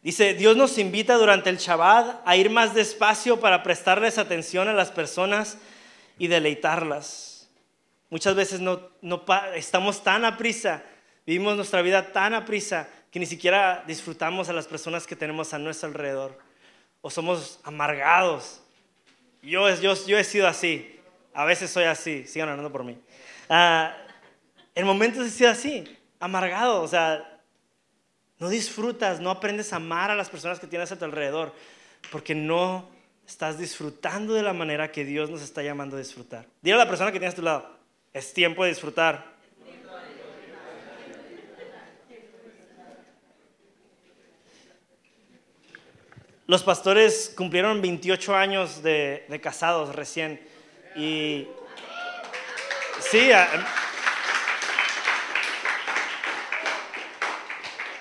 Dice, 0.03 0.35
Dios 0.35 0.57
nos 0.57 0.77
invita 0.77 1.15
durante 1.15 1.51
el 1.51 1.59
Shabbat 1.59 2.23
a 2.25 2.37
ir 2.37 2.51
más 2.51 2.75
despacio 2.75 3.39
para 3.39 3.63
prestarles 3.63 4.19
atención 4.19 4.67
a 4.67 4.73
las 4.73 4.91
personas 4.91 5.57
y 6.19 6.27
deleitarlas. 6.27 7.49
Muchas 8.11 8.35
veces 8.35 8.59
no, 8.59 8.91
no 9.01 9.25
estamos 9.55 10.03
tan 10.03 10.25
a 10.25 10.37
prisa 10.37 10.83
Vivimos 11.27 11.57
nuestra 11.57 11.83
vida 11.83 12.13
tan 12.13 12.35
a 12.35 12.45
prisa 12.45 12.89
que 13.11 13.21
ni 13.21 13.27
siquiera 13.27 13.85
disfrutamos 13.87 14.49
a 14.49 14.53
las 14.53 14.67
personas 14.67 15.07
que 15.07 15.15
tenemos 15.15 15.53
a 15.55 15.59
nuestro 15.59 15.89
alrededor. 15.89 16.39
O 17.01 17.11
somos 17.11 17.61
amargados. 17.63 18.61
Yo, 19.43 19.69
yo, 19.77 19.95
yo 20.07 20.19
he 20.19 20.25
sido 20.25 20.49
así. 20.49 20.99
A 21.35 21.45
veces 21.45 21.71
soy 21.71 21.85
así. 21.85 22.27
Sigan 22.27 22.49
hablando 22.49 22.73
por 22.73 22.85
mí. 22.85 22.99
Ah, 23.49 23.97
en 24.75 24.87
momentos 24.87 25.27
he 25.27 25.31
sido 25.31 25.51
así. 25.51 25.85
Amargado. 26.19 26.83
O 26.83 26.89
sea, 26.89 27.41
no 28.39 28.49
disfrutas, 28.49 29.21
no 29.21 29.31
aprendes 29.31 29.73
a 29.73 29.77
amar 29.77 30.11
a 30.11 30.17
las 30.17 30.31
personas 30.31 30.59
que 30.59 30.67
tienes 30.67 30.91
a 30.91 30.99
tu 30.99 31.05
alrededor. 31.05 31.53
Porque 32.11 32.35
no 32.35 32.89
estás 33.27 33.59
disfrutando 33.59 34.35
de 34.35 34.43
la 34.43 34.53
manera 34.53 34.91
que 34.91 35.05
Dios 35.05 35.31
nos 35.31 35.43
está 35.43 35.63
llamando 35.63 35.97
a 35.97 36.01
disfrutar. 36.01 36.47
Dile 36.61 36.75
a 36.75 36.79
la 36.79 36.89
persona 36.89 37.13
que 37.13 37.19
tienes 37.19 37.35
a 37.35 37.37
tu 37.37 37.43
lado. 37.43 37.79
Es 38.13 38.33
tiempo 38.33 38.65
de 38.65 38.71
disfrutar. 38.71 39.32
Los 46.47 46.63
pastores 46.65 47.33
cumplieron 47.37 47.81
28 47.81 48.35
años 48.35 48.83
de, 48.83 49.25
casados 49.43 49.95
recién. 49.95 50.41
Y 50.97 51.47
sí, 53.01 53.31
a, 53.33 53.49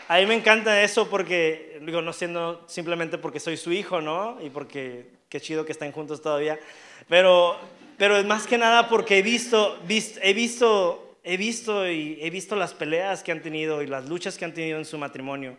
a, 0.08 0.18
mí 0.18 0.26
me 0.26 0.34
encanta 0.34 0.82
eso 0.82 1.08
porque, 1.10 1.80
digo, 1.82 2.02
no 2.02 2.14
siendo 2.14 2.64
simplemente 2.68 3.18
porque 3.18 3.40
soy 3.40 3.58
su 3.58 3.72
hijo, 3.72 4.02
¿no? 4.02 4.38
Y 4.42 4.50
porque 4.50 5.06
qué 5.30 5.40
chido 5.40 5.64
que 5.64 5.72
estén 5.72 5.92
juntos 5.92 6.22
todavía. 6.22 6.60
Pero, 7.08 7.58
pero 7.98 8.18
es 8.18 8.26
más 8.26 8.48
que 8.48 8.58
nada 8.58 8.90
porque 8.90 9.20
he 9.20 9.22
visto, 9.22 9.80
he 10.22 10.34
visto, 10.34 11.16
he 11.24 11.38
visto 11.38 11.88
y 11.88 12.18
he 12.20 12.30
visto 12.32 12.56
las 12.56 12.74
peleas 12.74 13.22
que 13.22 13.32
han 13.32 13.42
tenido 13.42 13.84
y 13.84 13.88
las 13.88 14.10
luchas 14.10 14.38
que 14.38 14.46
han 14.46 14.54
tenido 14.54 14.80
en 14.80 14.86
su 14.86 14.98
matrimonio. 14.98 15.56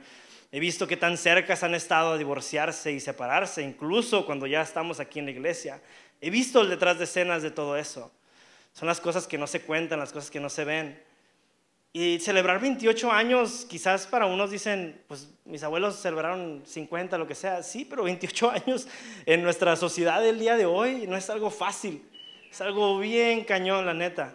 He 0.54 0.60
visto 0.60 0.86
que 0.86 0.98
tan 0.98 1.16
cerca 1.16 1.58
han 1.62 1.74
estado 1.74 2.12
a 2.12 2.18
divorciarse 2.18 2.92
y 2.92 3.00
separarse, 3.00 3.62
incluso 3.62 4.26
cuando 4.26 4.46
ya 4.46 4.60
estamos 4.60 5.00
aquí 5.00 5.18
en 5.18 5.24
la 5.24 5.30
iglesia. 5.30 5.80
He 6.20 6.28
visto 6.28 6.60
el 6.60 6.68
detrás 6.68 6.98
de 6.98 7.04
escenas 7.04 7.42
de 7.42 7.50
todo 7.50 7.74
eso. 7.74 8.12
Son 8.74 8.86
las 8.86 9.00
cosas 9.00 9.26
que 9.26 9.38
no 9.38 9.46
se 9.46 9.62
cuentan, 9.62 9.98
las 9.98 10.12
cosas 10.12 10.30
que 10.30 10.40
no 10.40 10.50
se 10.50 10.64
ven. 10.64 11.02
Y 11.94 12.18
celebrar 12.20 12.60
28 12.60 13.10
años, 13.10 13.66
quizás 13.68 14.06
para 14.06 14.26
unos 14.26 14.50
dicen, 14.50 15.00
pues 15.08 15.30
mis 15.46 15.62
abuelos 15.62 15.96
celebraron 15.96 16.62
50, 16.66 17.16
lo 17.16 17.26
que 17.26 17.34
sea. 17.34 17.62
Sí, 17.62 17.86
pero 17.86 18.04
28 18.04 18.50
años 18.66 18.86
en 19.24 19.42
nuestra 19.42 19.74
sociedad 19.74 20.20
del 20.20 20.38
día 20.38 20.58
de 20.58 20.66
hoy 20.66 21.06
no 21.06 21.16
es 21.16 21.30
algo 21.30 21.50
fácil. 21.50 22.06
Es 22.50 22.60
algo 22.60 22.98
bien 22.98 23.44
cañón, 23.44 23.86
la 23.86 23.94
neta. 23.94 24.34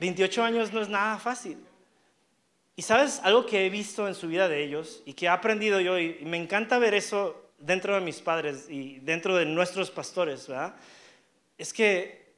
28 0.00 0.42
años 0.42 0.72
no 0.72 0.80
es 0.80 0.88
nada 0.88 1.18
fácil. 1.18 1.58
Y 2.74 2.82
sabes, 2.82 3.20
algo 3.22 3.44
que 3.44 3.66
he 3.66 3.70
visto 3.70 4.08
en 4.08 4.14
su 4.14 4.28
vida 4.28 4.48
de 4.48 4.64
ellos 4.64 5.02
y 5.04 5.12
que 5.12 5.26
he 5.26 5.28
aprendido 5.28 5.80
yo, 5.80 5.98
y 5.98 6.18
me 6.24 6.38
encanta 6.38 6.78
ver 6.78 6.94
eso 6.94 7.50
dentro 7.58 7.94
de 7.94 8.00
mis 8.00 8.20
padres 8.20 8.66
y 8.68 8.98
dentro 9.00 9.36
de 9.36 9.46
nuestros 9.46 9.90
pastores, 9.90 10.48
¿verdad? 10.48 10.74
Es 11.58 11.72
que 11.72 12.32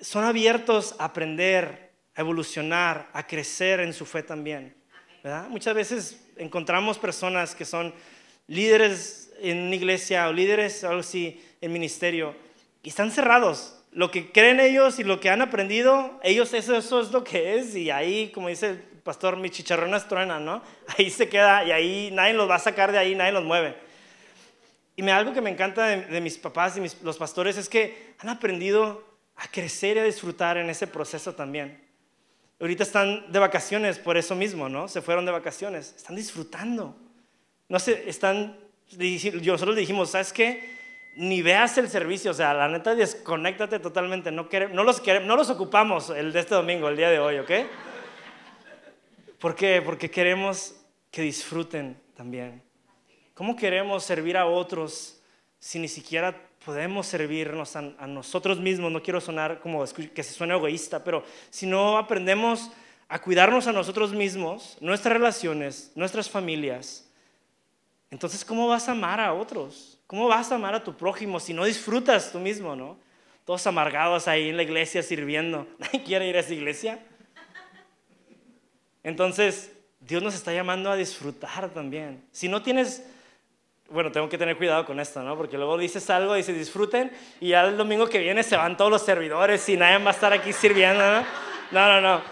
son 0.00 0.24
abiertos 0.24 0.94
a 0.98 1.06
aprender, 1.06 1.92
a 2.14 2.20
evolucionar, 2.20 3.08
a 3.12 3.26
crecer 3.26 3.80
en 3.80 3.92
su 3.92 4.06
fe 4.06 4.22
también, 4.22 4.74
¿verdad? 5.22 5.48
Muchas 5.48 5.74
veces 5.74 6.20
encontramos 6.36 6.98
personas 6.98 7.54
que 7.54 7.64
son 7.64 7.94
líderes 8.46 9.32
en 9.40 9.72
iglesia 9.72 10.28
o 10.28 10.32
líderes 10.32 10.84
algo 10.84 11.00
así 11.00 11.42
en 11.60 11.72
ministerio 11.72 12.36
y 12.82 12.90
están 12.90 13.10
cerrados. 13.10 13.80
Lo 13.92 14.10
que 14.10 14.30
creen 14.30 14.60
ellos 14.60 14.98
y 14.98 15.04
lo 15.04 15.20
que 15.20 15.30
han 15.30 15.40
aprendido, 15.40 16.20
ellos 16.22 16.52
eso, 16.52 16.76
eso 16.76 17.00
es 17.00 17.10
lo 17.12 17.24
que 17.24 17.56
es 17.56 17.74
y 17.74 17.90
ahí, 17.90 18.30
como 18.30 18.48
dice 18.48 18.82
pastor, 19.04 19.36
mis 19.36 19.52
chicharrones 19.52 20.08
truenan, 20.08 20.44
¿no? 20.44 20.62
Ahí 20.98 21.10
se 21.10 21.28
queda 21.28 21.64
y 21.64 21.70
ahí 21.70 22.10
nadie 22.12 22.32
los 22.32 22.50
va 22.50 22.56
a 22.56 22.58
sacar 22.58 22.90
de 22.90 22.98
ahí, 22.98 23.14
nadie 23.14 23.32
los 23.32 23.44
mueve. 23.44 23.76
Y 24.96 25.02
me, 25.02 25.12
algo 25.12 25.32
que 25.32 25.40
me 25.40 25.50
encanta 25.50 25.86
de, 25.86 26.20
mis 26.20 26.38
papás 26.38 26.76
y 26.76 27.04
los 27.04 27.18
pastores 27.18 27.56
es 27.56 27.68
que 27.68 28.14
han 28.18 28.28
aprendido 28.28 29.04
a 29.36 29.48
crecer 29.48 29.96
y 29.96 30.00
a 30.00 30.04
disfrutar 30.04 30.56
en 30.56 30.70
ese 30.70 30.86
proceso 30.86 31.34
también. 31.34 31.82
Ahorita 32.60 32.84
están 32.84 33.30
de 33.32 33.38
vacaciones 33.40 33.98
por 33.98 34.16
eso 34.16 34.36
mismo, 34.36 34.68
¿no? 34.68 34.86
Se 34.86 35.02
fueron 35.02 35.26
de 35.26 35.32
vacaciones, 35.32 35.94
están 35.96 36.14
disfrutando. 36.14 36.96
No 37.68 37.80
sé, 37.80 38.04
están, 38.08 38.56
nosotros 39.42 39.74
dijimos, 39.74 40.12
¿sabes 40.12 40.32
qué? 40.32 40.72
Ni 41.16 41.42
veas 41.42 41.76
el 41.78 41.88
servicio, 41.88 42.30
o 42.30 42.34
sea, 42.34 42.54
la 42.54 42.68
neta, 42.68 42.94
desconéctate 42.94 43.80
totalmente. 43.80 44.30
No, 44.30 44.48
no, 44.72 44.84
los, 44.84 45.02
no 45.24 45.36
los 45.36 45.50
ocupamos 45.50 46.10
el 46.10 46.32
de 46.32 46.40
este 46.40 46.54
domingo, 46.54 46.88
el 46.88 46.96
día 46.96 47.10
de 47.10 47.18
hoy, 47.18 47.38
¿ok? 47.38 47.50
¿Por 49.44 49.54
qué? 49.54 49.82
Porque 49.84 50.10
queremos 50.10 50.74
que 51.10 51.20
disfruten 51.20 52.00
también. 52.16 52.62
¿Cómo 53.34 53.54
queremos 53.54 54.02
servir 54.02 54.38
a 54.38 54.46
otros 54.46 55.20
si 55.58 55.78
ni 55.78 55.86
siquiera 55.86 56.34
podemos 56.64 57.06
servirnos 57.06 57.76
a, 57.76 57.82
nosotros 58.06 58.58
mismos? 58.58 58.90
No 58.90 59.02
quiero 59.02 59.20
sonar 59.20 59.60
como 59.60 59.84
que 59.84 60.22
se 60.22 60.32
suene 60.32 60.54
egoísta, 60.54 61.04
pero 61.04 61.24
si 61.50 61.66
no 61.66 61.98
aprendemos 61.98 62.70
a 63.06 63.20
cuidarnos 63.20 63.66
a 63.66 63.72
nosotros 63.72 64.14
mismos, 64.14 64.78
nuestras 64.80 65.12
relaciones, 65.12 65.92
nuestras 65.94 66.30
familias, 66.30 67.06
entonces 68.10 68.46
¿cómo 68.46 68.66
vas 68.66 68.88
a 68.88 68.92
amar 68.92 69.20
a 69.20 69.34
otros? 69.34 69.98
¿Cómo 70.06 70.26
vas 70.26 70.52
a 70.52 70.54
amar 70.54 70.74
a 70.74 70.82
tu 70.82 70.96
prójimo 70.96 71.38
si 71.38 71.52
no 71.52 71.66
disfrutas 71.66 72.32
tú 72.32 72.38
mismo, 72.38 72.74
no? 72.74 72.96
Todos 73.44 73.66
amargados 73.66 74.26
ahí 74.26 74.48
en 74.48 74.56
la 74.56 74.62
iglesia 74.62 75.02
sirviendo. 75.02 75.66
¿Nadie 75.78 76.02
quiere 76.02 76.30
ir 76.30 76.36
a 76.38 76.40
esa 76.40 76.54
iglesia? 76.54 76.98
Entonces, 79.04 79.70
Dios 80.00 80.22
nos 80.22 80.34
está 80.34 80.52
llamando 80.52 80.90
a 80.90 80.96
disfrutar 80.96 81.68
también. 81.70 82.24
Si 82.32 82.48
no 82.48 82.62
tienes, 82.62 83.04
bueno, 83.90 84.10
tengo 84.10 84.28
que 84.28 84.38
tener 84.38 84.56
cuidado 84.56 84.84
con 84.86 84.98
esto, 84.98 85.22
¿no? 85.22 85.36
Porque 85.36 85.56
luego 85.56 85.78
dices 85.78 86.08
algo 86.10 86.36
y 86.36 86.42
se 86.42 86.52
disfruten 86.52 87.12
y 87.40 87.48
ya 87.48 87.64
el 87.64 87.76
domingo 87.76 88.08
que 88.08 88.18
viene 88.18 88.42
se 88.42 88.56
van 88.56 88.76
todos 88.76 88.90
los 88.90 89.02
servidores 89.02 89.68
y 89.68 89.76
nadie 89.76 90.02
va 90.02 90.10
a 90.10 90.14
estar 90.14 90.32
aquí 90.32 90.52
sirviendo, 90.52 91.00
¿no? 91.00 91.24
No, 91.70 91.88
no, 91.88 92.00
no. 92.00 92.22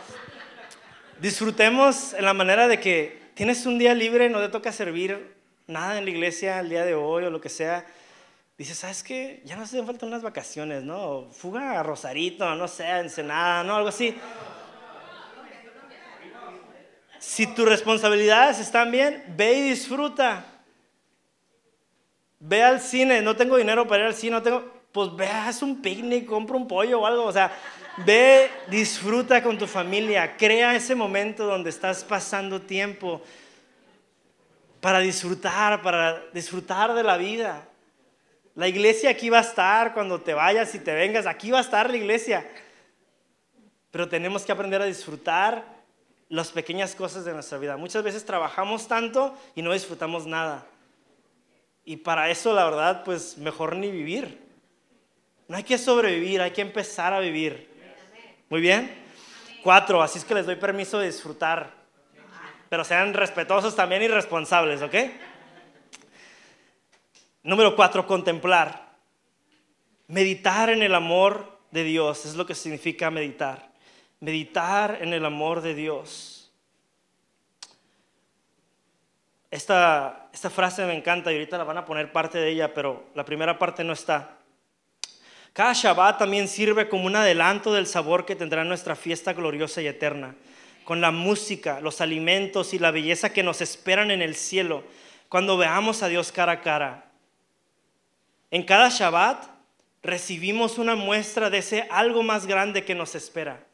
Disfrutemos 1.20 2.14
en 2.14 2.24
la 2.24 2.34
manera 2.34 2.66
de 2.66 2.80
que 2.80 3.20
tienes 3.34 3.64
un 3.66 3.78
día 3.78 3.94
libre, 3.94 4.28
no 4.28 4.40
te 4.40 4.48
toca 4.48 4.72
servir 4.72 5.36
nada 5.66 5.98
en 5.98 6.04
la 6.04 6.10
iglesia 6.10 6.58
el 6.60 6.70
día 6.70 6.84
de 6.84 6.94
hoy 6.94 7.24
o 7.24 7.30
lo 7.30 7.40
que 7.40 7.50
sea. 7.50 7.86
Dices, 8.56 8.78
¿sabes 8.78 9.02
qué? 9.02 9.42
Ya 9.44 9.56
no 9.56 9.62
hacen 9.62 9.86
falta 9.86 10.06
unas 10.06 10.22
vacaciones, 10.22 10.82
¿no? 10.82 11.28
Fuga 11.32 11.78
a 11.78 11.82
Rosarito, 11.82 12.54
no 12.54 12.68
sé, 12.68 12.88
Ensenada, 12.88 13.62
¿no? 13.62 13.76
Algo 13.76 13.88
así 13.88 14.14
si 17.22 17.46
tus 17.46 17.68
responsabilidades 17.68 18.58
están 18.58 18.90
bien, 18.90 19.22
ve 19.36 19.54
y 19.54 19.70
disfruta. 19.70 20.44
Ve 22.40 22.64
al 22.64 22.80
cine, 22.80 23.22
no 23.22 23.36
tengo 23.36 23.56
dinero 23.56 23.86
para 23.86 24.02
ir 24.02 24.06
al 24.08 24.14
cine, 24.14 24.32
no 24.32 24.42
tengo, 24.42 24.82
pues 24.90 25.14
ve, 25.14 25.28
haz 25.28 25.62
un 25.62 25.80
picnic, 25.80 26.26
compra 26.26 26.56
un 26.56 26.66
pollo 26.66 27.00
o 27.00 27.06
algo, 27.06 27.22
o 27.22 27.32
sea, 27.32 27.52
ve, 27.98 28.50
disfruta 28.66 29.40
con 29.40 29.56
tu 29.56 29.68
familia, 29.68 30.36
crea 30.36 30.74
ese 30.74 30.96
momento 30.96 31.46
donde 31.46 31.70
estás 31.70 32.02
pasando 32.02 32.60
tiempo 32.60 33.22
para 34.80 34.98
disfrutar, 34.98 35.80
para 35.80 36.24
disfrutar 36.32 36.92
de 36.92 37.04
la 37.04 37.16
vida. 37.18 37.68
La 38.56 38.66
iglesia 38.66 39.10
aquí 39.10 39.30
va 39.30 39.38
a 39.38 39.42
estar 39.42 39.94
cuando 39.94 40.20
te 40.20 40.34
vayas 40.34 40.74
y 40.74 40.80
te 40.80 40.92
vengas, 40.92 41.26
aquí 41.26 41.52
va 41.52 41.58
a 41.58 41.62
estar 41.62 41.88
la 41.88 41.96
iglesia. 41.96 42.44
Pero 43.92 44.08
tenemos 44.08 44.42
que 44.42 44.50
aprender 44.50 44.82
a 44.82 44.86
disfrutar 44.86 45.81
las 46.32 46.50
pequeñas 46.50 46.94
cosas 46.94 47.26
de 47.26 47.34
nuestra 47.34 47.58
vida. 47.58 47.76
Muchas 47.76 48.02
veces 48.02 48.24
trabajamos 48.24 48.88
tanto 48.88 49.38
y 49.54 49.60
no 49.60 49.70
disfrutamos 49.70 50.26
nada. 50.26 50.64
Y 51.84 51.98
para 51.98 52.30
eso, 52.30 52.54
la 52.54 52.64
verdad, 52.64 53.04
pues 53.04 53.36
mejor 53.36 53.76
ni 53.76 53.90
vivir. 53.90 54.40
No 55.46 55.58
hay 55.58 55.62
que 55.62 55.76
sobrevivir, 55.76 56.40
hay 56.40 56.52
que 56.52 56.62
empezar 56.62 57.12
a 57.12 57.20
vivir. 57.20 57.68
Muy 58.48 58.62
bien. 58.62 58.90
Cuatro, 59.62 60.00
así 60.00 60.20
es 60.20 60.24
que 60.24 60.32
les 60.32 60.46
doy 60.46 60.56
permiso 60.56 60.98
de 60.98 61.08
disfrutar. 61.08 61.74
Pero 62.70 62.82
sean 62.82 63.12
respetuosos 63.12 63.76
también 63.76 64.00
y 64.00 64.08
responsables, 64.08 64.80
¿ok? 64.80 64.94
Número 67.42 67.76
cuatro, 67.76 68.06
contemplar. 68.06 68.94
Meditar 70.06 70.70
en 70.70 70.82
el 70.82 70.94
amor 70.94 71.60
de 71.72 71.84
Dios 71.84 72.24
es 72.24 72.36
lo 72.36 72.46
que 72.46 72.54
significa 72.54 73.10
meditar 73.10 73.71
meditar 74.22 74.98
en 75.00 75.12
el 75.12 75.24
amor 75.26 75.62
de 75.62 75.74
Dios. 75.74 76.52
Esta, 79.50 80.28
esta 80.32 80.48
frase 80.48 80.86
me 80.86 80.94
encanta 80.94 81.32
y 81.32 81.34
ahorita 81.34 81.58
la 81.58 81.64
van 81.64 81.78
a 81.78 81.84
poner 81.84 82.12
parte 82.12 82.38
de 82.38 82.48
ella, 82.50 82.72
pero 82.72 83.04
la 83.16 83.24
primera 83.24 83.58
parte 83.58 83.82
no 83.82 83.92
está. 83.92 84.38
Cada 85.52 85.72
Shabbat 85.72 86.20
también 86.20 86.46
sirve 86.46 86.88
como 86.88 87.04
un 87.04 87.16
adelanto 87.16 87.74
del 87.74 87.88
sabor 87.88 88.24
que 88.24 88.36
tendrá 88.36 88.62
nuestra 88.62 88.94
fiesta 88.94 89.32
gloriosa 89.32 89.82
y 89.82 89.88
eterna, 89.88 90.36
con 90.84 91.00
la 91.00 91.10
música, 91.10 91.80
los 91.80 92.00
alimentos 92.00 92.74
y 92.74 92.78
la 92.78 92.92
belleza 92.92 93.32
que 93.32 93.42
nos 93.42 93.60
esperan 93.60 94.12
en 94.12 94.22
el 94.22 94.36
cielo 94.36 94.84
cuando 95.28 95.56
veamos 95.56 96.04
a 96.04 96.08
Dios 96.08 96.30
cara 96.30 96.52
a 96.52 96.60
cara. 96.60 97.10
En 98.52 98.62
cada 98.62 98.88
Shabbat 98.88 99.46
recibimos 100.00 100.78
una 100.78 100.94
muestra 100.94 101.50
de 101.50 101.58
ese 101.58 101.88
algo 101.90 102.22
más 102.22 102.46
grande 102.46 102.84
que 102.84 102.94
nos 102.94 103.16
espera. 103.16 103.66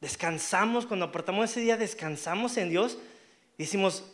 Descansamos, 0.00 0.86
cuando 0.86 1.06
apartamos 1.06 1.50
ese 1.50 1.60
día, 1.60 1.76
descansamos 1.76 2.56
en 2.56 2.70
Dios 2.70 2.98
y 3.58 3.64
decimos, 3.64 4.04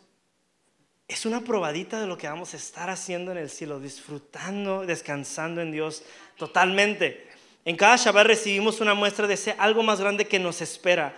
es 1.09 1.25
una 1.25 1.43
probadita 1.43 2.01
de 2.01 2.09
lo 2.09 2.19
que 2.19 2.29
vamos 2.29 2.53
a 2.53 2.57
estar 2.57 2.91
haciendo 2.91 3.31
en 3.31 3.39
el 3.39 3.49
cielo, 3.49 3.79
disfrutando, 3.79 4.85
descansando 4.85 5.61
en 5.61 5.71
Dios 5.71 6.03
totalmente. 6.37 7.29
En 7.65 7.77
cada 7.77 7.97
Shabbat 7.97 8.27
recibimos 8.27 8.81
una 8.81 8.95
muestra 8.95 9.29
de 9.29 9.35
ese 9.35 9.55
algo 9.59 9.85
más 9.85 10.01
grande 10.01 10.27
que 10.27 10.41
nos 10.41 10.61
espera. 10.61 11.15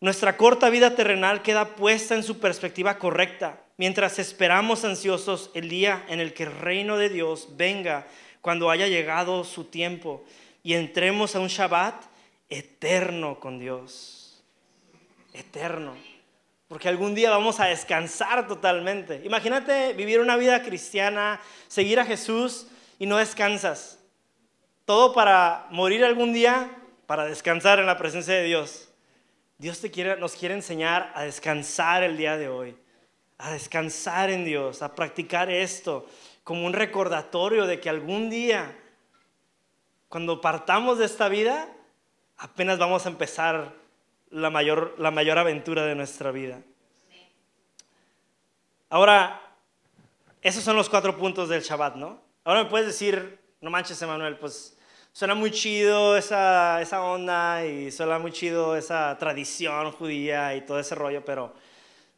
Nuestra 0.00 0.36
corta 0.36 0.68
vida 0.68 0.94
terrenal 0.94 1.42
queda 1.42 1.76
puesta 1.76 2.14
en 2.14 2.22
su 2.22 2.40
perspectiva 2.40 2.98
correcta, 2.98 3.62
mientras 3.78 4.18
esperamos 4.18 4.84
ansiosos 4.84 5.50
el 5.54 5.70
día 5.70 6.04
en 6.08 6.20
el 6.20 6.34
que 6.34 6.42
el 6.42 6.52
reino 6.52 6.98
de 6.98 7.08
Dios 7.08 7.48
venga, 7.56 8.06
cuando 8.42 8.68
haya 8.68 8.88
llegado 8.88 9.44
su 9.44 9.64
tiempo 9.64 10.24
y 10.62 10.74
entremos 10.74 11.34
a 11.34 11.40
un 11.40 11.48
Shabbat 11.48 12.11
eterno 12.52 13.40
con 13.40 13.58
Dios. 13.58 14.42
Eterno. 15.32 15.94
porque 16.68 16.88
algún 16.88 17.14
día 17.14 17.28
vamos 17.28 17.60
a 17.60 17.66
descansar 17.66 18.48
totalmente. 18.48 19.20
Imagínate 19.24 19.92
vivir 19.92 20.20
una 20.20 20.36
vida 20.36 20.62
cristiana, 20.62 21.38
seguir 21.68 22.00
a 22.00 22.06
Jesús 22.06 22.66
y 22.98 23.04
no 23.04 23.18
descansas. 23.18 23.98
Todo 24.86 25.12
para 25.12 25.66
morir 25.70 26.02
algún 26.02 26.32
día, 26.32 26.70
para 27.06 27.26
descansar 27.26 27.78
en 27.78 27.84
la 27.84 27.98
presencia 27.98 28.32
de 28.32 28.44
Dios. 28.44 28.88
Dios 29.58 29.80
te 29.80 29.90
quiere, 29.90 30.16
nos 30.16 30.32
quiere 30.32 30.54
enseñar 30.54 31.12
a 31.14 31.24
descansar 31.24 32.04
el 32.04 32.16
día 32.16 32.38
de 32.38 32.48
hoy, 32.48 32.74
a 33.36 33.52
descansar 33.52 34.30
en 34.30 34.46
Dios, 34.46 34.80
a 34.80 34.94
practicar 34.94 35.50
esto 35.50 36.06
como 36.42 36.64
un 36.64 36.72
recordatorio 36.72 37.66
de 37.66 37.80
que 37.80 37.90
algún 37.90 38.30
día, 38.30 38.74
cuando 40.08 40.40
partamos 40.40 40.98
de 40.98 41.04
esta 41.04 41.28
vida, 41.28 41.68
apenas 42.36 42.78
vamos 42.78 43.06
a 43.06 43.08
empezar 43.08 43.74
la 44.30 44.50
mayor, 44.50 44.94
la 44.98 45.10
mayor 45.10 45.38
aventura 45.38 45.84
de 45.84 45.94
nuestra 45.94 46.30
vida. 46.30 46.60
Ahora, 48.88 49.40
esos 50.42 50.62
son 50.64 50.76
los 50.76 50.88
cuatro 50.88 51.16
puntos 51.16 51.48
del 51.48 51.62
Shabbat, 51.62 51.96
¿no? 51.96 52.20
Ahora 52.44 52.64
me 52.64 52.70
puedes 52.70 52.86
decir, 52.86 53.38
no 53.60 53.70
manches, 53.70 54.00
Emanuel, 54.02 54.36
pues 54.38 54.76
suena 55.12 55.34
muy 55.34 55.50
chido 55.50 56.16
esa, 56.16 56.80
esa 56.82 57.02
onda 57.02 57.64
y 57.64 57.90
suena 57.90 58.18
muy 58.18 58.32
chido 58.32 58.76
esa 58.76 59.16
tradición 59.18 59.92
judía 59.92 60.54
y 60.54 60.62
todo 60.62 60.78
ese 60.78 60.94
rollo, 60.94 61.24
pero 61.24 61.54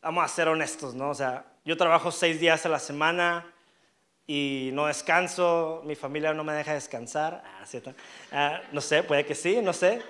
vamos 0.00 0.24
a 0.24 0.28
ser 0.28 0.48
honestos, 0.48 0.94
¿no? 0.94 1.10
O 1.10 1.14
sea, 1.14 1.44
yo 1.64 1.76
trabajo 1.76 2.10
seis 2.10 2.40
días 2.40 2.64
a 2.66 2.68
la 2.68 2.78
semana 2.78 3.53
y 4.26 4.70
no 4.72 4.86
descanso, 4.86 5.82
mi 5.84 5.94
familia 5.94 6.32
no 6.32 6.44
me 6.44 6.52
deja 6.52 6.74
descansar. 6.74 7.42
Ah, 7.44 7.66
¿cierto? 7.66 7.94
Ah, 8.32 8.60
no 8.72 8.80
sé, 8.80 9.02
puede 9.02 9.26
que 9.26 9.34
sí, 9.34 9.60
no 9.62 9.72
sé. 9.72 10.02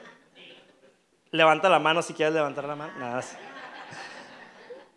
Levanta 1.31 1.69
la 1.69 1.79
mano 1.79 2.01
si 2.01 2.15
quieres 2.15 2.35
levantar 2.35 2.65
la 2.65 2.77
mano. 2.77 2.93
Nada. 2.99 3.23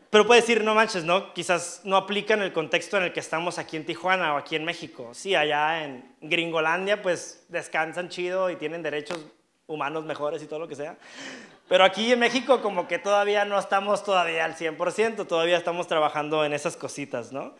Pero 0.10 0.26
puede 0.26 0.42
decir, 0.42 0.64
no 0.64 0.74
manches, 0.74 1.04
¿no? 1.04 1.34
Quizás 1.34 1.82
no 1.84 1.98
aplica 1.98 2.34
en 2.34 2.42
el 2.42 2.54
contexto 2.54 2.98
en 2.98 3.04
el 3.04 3.14
que 3.14 3.20
estamos 3.20 3.58
aquí 3.58 3.76
en 3.76 3.86
Tijuana 3.86 4.36
o 4.36 4.38
aquí 4.38 4.56
en 4.56 4.64
México. 4.64 5.14
Sí, 5.14 5.36
allá 5.36 5.84
en 5.84 6.16
Gringolandia, 6.22 7.02
pues 7.02 7.46
descansan 7.50 8.10
chido 8.10 8.50
y 8.50 8.56
tienen 8.56 8.84
derechos 8.84 9.26
humanos 9.66 10.06
mejores 10.06 10.42
y 10.42 10.46
todo 10.46 10.60
lo 10.60 10.68
que 10.68 10.76
sea. 10.76 10.96
Pero 11.68 11.84
aquí 11.84 12.14
en 12.14 12.20
México 12.20 12.62
como 12.62 12.88
que 12.88 13.00
todavía 13.00 13.44
no 13.44 13.60
estamos 13.60 14.04
todavía 14.04 14.46
al 14.46 14.56
100%, 14.56 15.28
todavía 15.28 15.58
estamos 15.58 15.88
trabajando 15.88 16.46
en 16.46 16.54
esas 16.54 16.78
cositas, 16.78 17.34
¿no? 17.34 17.54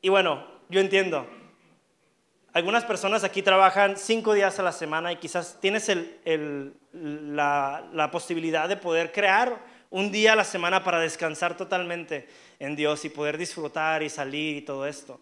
Y 0.00 0.08
bueno, 0.08 0.46
yo 0.68 0.80
entiendo. 0.80 1.26
Algunas 2.56 2.84
personas 2.84 3.22
aquí 3.22 3.42
trabajan 3.42 3.98
cinco 3.98 4.32
días 4.32 4.58
a 4.58 4.62
la 4.62 4.72
semana 4.72 5.12
y 5.12 5.16
quizás 5.16 5.58
tienes 5.60 5.90
la, 6.94 8.08
posibilidad 8.10 8.66
de 8.66 8.78
poder 8.78 9.12
crear 9.12 9.60
un 9.90 10.10
día 10.10 10.32
a 10.32 10.36
la 10.36 10.44
semana 10.44 10.82
para 10.82 10.98
descansar 10.98 11.54
totalmente 11.54 12.26
en 12.58 12.74
Dios 12.74 13.04
y 13.04 13.10
poder 13.10 13.36
disfrutar 13.36 14.02
y 14.02 14.08
salir 14.08 14.56
y 14.56 14.62
todo 14.62 14.86
esto. 14.86 15.20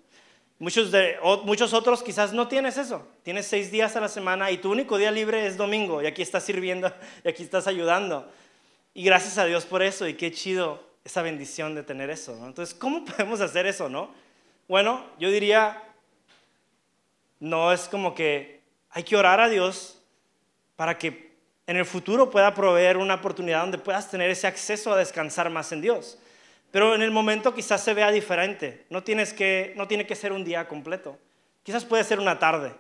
Muchos, 0.61 1.73
otros 1.73 2.05
quizás 2.05 2.33
no 2.33 2.47
tienes 2.47 2.77
eso. 2.77 3.05
Tienes 3.25 3.47
seis 3.47 3.73
días 3.73 3.97
a 3.97 4.01
la 4.01 4.09
semana 4.09 4.53
y 4.53 4.59
tu 4.59 4.71
único 4.71 4.97
día 4.97 5.11
libre 5.11 5.45
es 5.45 5.57
domingo 5.57 6.01
y 6.03 6.07
aquí 6.07 6.23
estás 6.23 6.45
sirviendo 6.45 6.93
y 7.25 7.29
aquí 7.29 7.43
estás 7.43 7.67
ayudando. 7.67 8.31
Y 8.95 9.03
gracias 9.03 9.39
a 9.39 9.45
Dios 9.45 9.67
por 9.67 9.83
eso 9.83 10.07
y 10.07 10.15
qué 10.15 10.31
chido 10.31 10.81
esa 11.05 11.21
bendición 11.21 11.75
de 11.75 11.83
tener 11.83 12.11
eso. 12.11 12.33
Entonces, 12.47 12.77
¿cómo 12.77 13.05
podemos 13.05 13.41
hacer 13.41 13.67
eso, 13.67 13.89
no? 13.89 14.23
Bueno, 14.67 15.05
yo 15.19 15.31
diría, 15.31 15.83
no 17.39 17.73
es 17.73 17.89
como 17.89 18.15
que 18.15 18.63
hay 18.91 19.03
que 19.03 19.17
orar 19.17 19.41
a 19.41 19.49
Dios 19.49 20.03
para 20.77 20.97
que 20.97 21.35
en 21.67 21.77
el 21.77 21.85
futuro 21.85 22.31
pueda 22.31 22.55
proveer 22.55 22.97
una 22.97 23.15
oportunidad 23.15 23.61
donde 23.61 23.79
puedas 23.79 24.11
tener 24.11 24.31
ese 24.31 24.47
acceso 24.47 24.93
a 24.93 24.97
descansar 24.97 25.51
más 25.51 25.73
en 25.73 25.81
Dios. 25.81 26.19
Pero 26.71 26.95
en 26.95 27.03
el 27.03 27.11
momento 27.11 27.55
quizás 27.55 27.85
se 27.85 27.95
vea 27.95 28.11
diferente. 28.11 28.87
No, 28.91 29.03
tiene 29.03 29.27
que 29.27 30.17
ser 30.17 30.33
un 30.33 30.45
día 30.45 30.67
completo. 30.67 31.19
Quizás 31.63 31.85
puede 31.85 32.05
ser 32.05 32.19
una 32.19 32.39
tarde. 32.39 32.73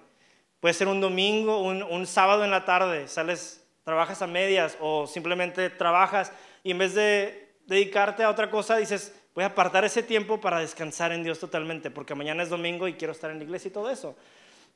Puede 0.61 0.75
ser 0.75 0.89
un 0.89 1.01
domingo, 1.01 1.61
un, 1.61 1.83
un 1.83 2.07
sábado 2.07 2.45
en 2.45 2.51
la 2.51 2.65
tarde. 2.65 3.09
Sales, 3.09 3.65
trabajas 3.85 4.23
a 4.23 4.27
medias 4.27 4.77
o 4.81 5.07
simplemente 5.07 5.71
trabajas 5.71 6.33
y 6.63 6.71
en 6.71 6.79
vez 6.79 6.95
de 6.95 7.53
dedicarte 7.67 8.23
a 8.23 8.31
otra 8.31 8.51
cosa 8.51 8.77
dices, 8.77 9.15
voy 9.35 9.45
a 9.45 9.49
apartar 9.49 9.85
ese 9.85 10.03
tiempo 10.03 10.41
para 10.41 10.61
descansar 10.61 11.13
en 11.13 11.25
Dios 11.25 11.39
totalmente, 11.39 11.91
porque 11.91 12.15
mañana 12.15 12.43
es 12.43 12.49
domingo 12.49 12.87
y 12.87 12.95
quiero 12.95 13.13
estar 13.13 13.31
en 13.31 13.39
la 13.39 13.45
iglesia 13.45 13.69
y 13.69 13.73
todo 13.73 13.91
eso. 13.91 14.17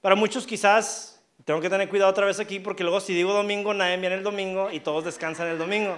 Para 0.01 0.15
muchos 0.15 0.47
quizás 0.47 1.21
tengo 1.45 1.61
que 1.61 1.71
tener 1.71 1.89
cuidado 1.89 2.11
otra 2.11 2.27
vez 2.27 2.41
aquí 2.41 2.59
porque 2.59 2.83
luego 2.83 3.01
si 3.01 3.15
digo 3.15 3.33
domingo, 3.33 3.73
nadie 3.73 3.97
viene 3.97 4.17
el 4.17 4.23
domingo 4.23 4.71
y 4.71 4.81
todos 4.81 5.05
descansan 5.05 5.49
el 5.49 5.59
domingo. 5.59 5.97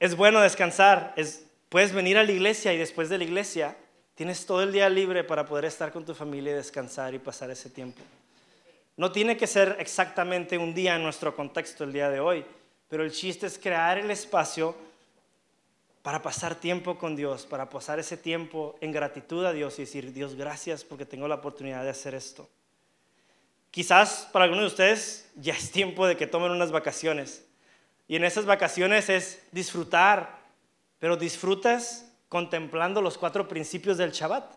Es 0.00 0.16
bueno 0.16 0.40
descansar, 0.40 1.12
es, 1.16 1.46
puedes 1.68 1.92
venir 1.92 2.18
a 2.18 2.24
la 2.24 2.32
iglesia 2.32 2.72
y 2.72 2.78
después 2.78 3.08
de 3.08 3.18
la 3.18 3.24
iglesia 3.24 3.76
tienes 4.14 4.46
todo 4.46 4.62
el 4.62 4.72
día 4.72 4.88
libre 4.88 5.24
para 5.24 5.44
poder 5.44 5.66
estar 5.66 5.92
con 5.92 6.04
tu 6.04 6.14
familia 6.14 6.52
y 6.52 6.56
descansar 6.56 7.14
y 7.14 7.18
pasar 7.18 7.50
ese 7.50 7.68
tiempo. 7.68 8.00
No 8.96 9.12
tiene 9.12 9.36
que 9.36 9.46
ser 9.46 9.76
exactamente 9.80 10.56
un 10.56 10.72
día 10.72 10.96
en 10.96 11.02
nuestro 11.02 11.34
contexto 11.34 11.84
el 11.84 11.92
día 11.92 12.10
de 12.10 12.20
hoy, 12.20 12.44
pero 12.88 13.02
el 13.02 13.12
chiste 13.12 13.46
es 13.46 13.58
crear 13.58 13.98
el 13.98 14.10
espacio 14.10 14.76
para 16.04 16.20
pasar 16.20 16.54
tiempo 16.56 16.98
con 16.98 17.16
Dios, 17.16 17.46
para 17.46 17.70
pasar 17.70 17.98
ese 17.98 18.18
tiempo 18.18 18.76
en 18.82 18.92
gratitud 18.92 19.42
a 19.46 19.54
Dios 19.54 19.78
y 19.78 19.84
decir, 19.84 20.12
Dios, 20.12 20.34
gracias 20.34 20.84
porque 20.84 21.06
tengo 21.06 21.26
la 21.28 21.36
oportunidad 21.36 21.82
de 21.82 21.88
hacer 21.88 22.14
esto. 22.14 22.46
Quizás 23.70 24.28
para 24.30 24.44
algunos 24.44 24.64
de 24.64 24.66
ustedes 24.66 25.30
ya 25.34 25.54
es 25.54 25.70
tiempo 25.70 26.06
de 26.06 26.18
que 26.18 26.26
tomen 26.26 26.50
unas 26.50 26.72
vacaciones. 26.72 27.46
Y 28.06 28.16
en 28.16 28.24
esas 28.24 28.44
vacaciones 28.44 29.08
es 29.08 29.40
disfrutar, 29.50 30.40
pero 30.98 31.16
disfrutas 31.16 32.12
contemplando 32.28 33.00
los 33.00 33.16
cuatro 33.16 33.48
principios 33.48 33.96
del 33.96 34.12
Shabbat. 34.12 34.56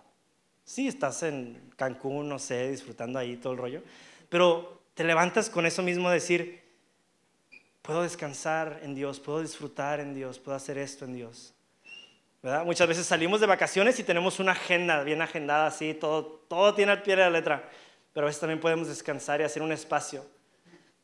Sí, 0.66 0.90
estás 0.90 1.24
en 1.24 1.72
Cancún, 1.78 2.28
no 2.28 2.40
sé, 2.40 2.72
disfrutando 2.72 3.20
ahí 3.20 3.38
todo 3.38 3.54
el 3.54 3.60
rollo, 3.60 3.84
pero 4.28 4.82
te 4.96 5.06
levantas 5.06 5.50
con 5.50 5.66
eso 5.66 5.82
mismo, 5.82 6.10
decir, 6.10 6.67
puedo 7.88 8.04
descansar 8.04 8.82
en 8.84 8.94
Dios, 8.94 9.20
puedo 9.20 9.42
disfrutar 9.42 10.00
en 10.00 10.14
Dios, 10.14 10.38
puedo 10.38 10.56
hacer 10.56 10.78
esto 10.78 11.06
en 11.06 11.16
Dios. 11.16 11.56
¿verdad? 12.44 12.64
Muchas 12.64 12.88
veces 12.88 13.08
salimos 13.08 13.42
de 13.42 13.48
vacaciones 13.48 13.98
y 13.98 14.04
tenemos 14.04 14.40
una 14.40 14.52
agenda 14.52 15.02
bien 15.02 15.24
agendada, 15.24 15.66
así, 15.66 15.96
todo, 15.96 16.24
todo 16.48 16.76
tiene 16.76 16.92
al 16.92 17.02
pie 17.02 17.16
de 17.16 17.24
la 17.24 17.32
letra 17.32 17.68
pero 18.18 18.26
a 18.26 18.30
veces 18.30 18.40
también 18.40 18.60
podemos 18.60 18.88
descansar 18.88 19.42
y 19.42 19.44
hacer 19.44 19.62
un 19.62 19.72
espacio. 19.72 20.26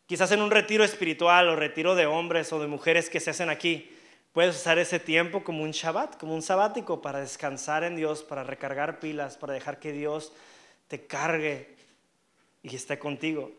Quizás 0.08 0.32
en 0.32 0.42
un 0.42 0.50
retiro 0.50 0.84
espiritual 0.84 1.48
o 1.48 1.56
retiro 1.56 1.94
de 1.94 2.08
hombres 2.08 2.52
o 2.52 2.60
de 2.60 2.66
mujeres 2.66 3.08
que 3.08 3.20
se 3.20 3.30
hacen 3.30 3.52
aquí, 3.52 3.96
puedes 4.32 4.56
usar 4.56 4.80
ese 4.80 5.00
tiempo 5.00 5.44
como 5.44 5.62
un 5.62 5.70
Shabbat, 5.70 6.18
como 6.18 6.34
un 6.34 6.42
sabático 6.42 7.04
para 7.04 7.20
descansar 7.20 7.84
en 7.84 7.96
Dios, 7.96 8.24
para 8.24 8.44
recargar 8.44 9.00
pilas, 9.00 9.38
para 9.38 9.54
dejar 9.54 9.78
que 9.78 9.92
Dios 9.92 10.34
te 10.88 11.06
cargue 11.06 11.76
y 12.64 12.76
esté 12.76 12.98
contigo. 12.98 13.52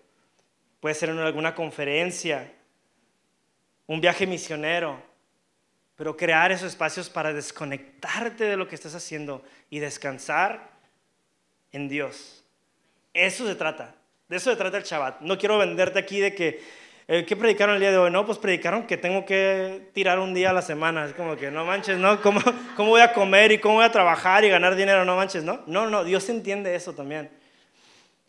Puede 0.81 0.97
ser 0.97 1.11
en 1.11 1.21
alguna 1.21 1.55
conferencia, 1.55 2.53
un 3.87 4.01
viaje 4.01 4.27
misionero, 4.27 5.03
pero 5.97 6.17
crear 6.17 6.51
esos 6.51 6.69
espacios 6.69 7.09
para 7.09 7.33
desconectarte 7.33 8.45
de 8.45 8.57
lo 8.57 8.67
que 8.67 8.75
estás 8.75 8.95
haciendo 8.95 9.45
y 9.71 9.79
descansar 9.79 10.71
en 11.73 11.89
Dios. 11.89 12.45
Eso 13.13 13.47
se 13.47 13.55
trata. 13.55 13.95
De 14.29 14.37
eso 14.37 14.51
se 14.51 14.57
trata 14.57 14.79
el 14.79 14.85
Shabbat. 14.85 15.21
No 15.21 15.39
quiero 15.39 15.59
venderte 15.59 15.99
aquí 15.99 16.19
de 16.19 16.35
que, 16.35 16.63
eh, 17.07 17.25
¿qué 17.27 17.37
predicaron 17.37 17.75
el 17.77 17.81
día 17.81 17.93
de 17.93 17.99
hoy? 17.99 18.11
No, 18.11 18.27
pues 18.27 18.39
predicaron 18.39 18.87
que 18.87 18.97
tengo 18.97 19.25
que 19.25 19.91
tirar 19.93 20.19
un 20.19 20.35
día 20.35 20.51
a 20.51 20.53
la 20.53 20.63
semana. 20.63 21.05
Es 21.05 21.13
como 21.13 21.37
que, 21.37 21.51
no 21.51 21.65
manches, 21.65 21.99
¿no? 21.99 22.21
¿Cómo, 22.23 22.41
¿Cómo 22.77 22.91
voy 22.91 23.03
a 23.03 23.13
comer 23.13 23.53
y 23.53 23.59
cómo 23.59 23.77
voy 23.77 23.85
a 23.85 23.93
trabajar 23.93 24.45
y 24.45 24.49
ganar 24.49 24.75
dinero? 24.75 25.05
No 25.05 25.17
manches, 25.17 25.45
¿no? 25.45 25.63
No, 25.67 25.89
no, 25.91 26.03
Dios 26.03 26.29
entiende 26.29 26.75
eso 26.75 26.95
también. 26.95 27.31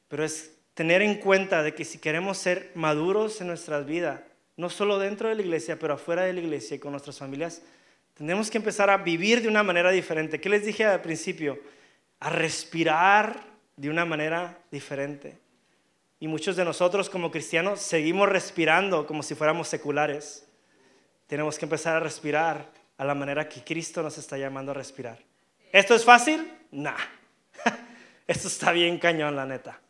Pero 0.08 0.24
es 0.24 0.56
tener 0.76 1.02
en 1.02 1.16
cuenta 1.16 1.64
de 1.64 1.74
que 1.74 1.86
si 1.86 1.98
queremos 1.98 2.38
ser 2.38 2.72
maduros 2.76 3.42
en 3.42 3.48
nuestras 3.48 3.86
vidas, 3.86 4.20
no 4.58 4.70
solo 4.70 5.00
dentro 5.00 5.30
de 5.30 5.36
la 5.36 5.42
iglesia, 5.42 5.78
pero 5.78 5.94
afuera 5.94 6.24
de 6.24 6.34
la 6.34 6.40
iglesia 6.40 6.76
y 6.76 6.80
con 6.80 6.92
nuestras 6.92 7.18
familias, 7.18 7.62
tenemos 8.14 8.50
que 8.50 8.58
empezar 8.58 8.90
a 8.90 8.98
vivir 8.98 9.42
de 9.42 9.50
una 9.50 9.64
manera 9.64 9.92
diferente. 9.92 10.40
¿Qué 10.40 10.50
les 10.50 10.66
dije 10.66 10.86
al 10.86 11.02
principio? 11.02 11.60
A 12.20 12.30
respirar 12.30 13.42
de 13.76 13.90
una 13.90 14.06
manera 14.06 14.58
diferente. 14.72 15.38
Y 16.20 16.28
muchos 16.28 16.56
de 16.56 16.64
nosotros 16.64 17.10
como 17.10 17.30
cristianos 17.30 17.82
seguimos 17.82 18.30
respirando 18.30 19.06
como 19.06 19.22
si 19.22 19.36
fuéramos 19.36 19.68
seculares. 19.68 20.48
Tenemos 21.28 21.60
que 21.60 21.66
empezar 21.66 21.98
a 21.98 22.00
respirar 22.00 22.72
a 22.98 23.04
la 23.04 23.14
manera 23.14 23.50
que 23.50 23.64
Cristo 23.64 24.02
nos 24.02 24.18
está 24.18 24.38
llamando 24.38 24.72
a 24.72 24.76
respirar. 24.76 25.20
¿Esto 25.74 25.94
es 25.94 26.06
fácil? 26.06 26.50
Nah. 26.72 26.96
Esto 28.28 28.48
está 28.48 28.72
bien 28.72 28.98
cañón, 28.98 29.36
la 29.36 29.46
neta. 29.46 29.82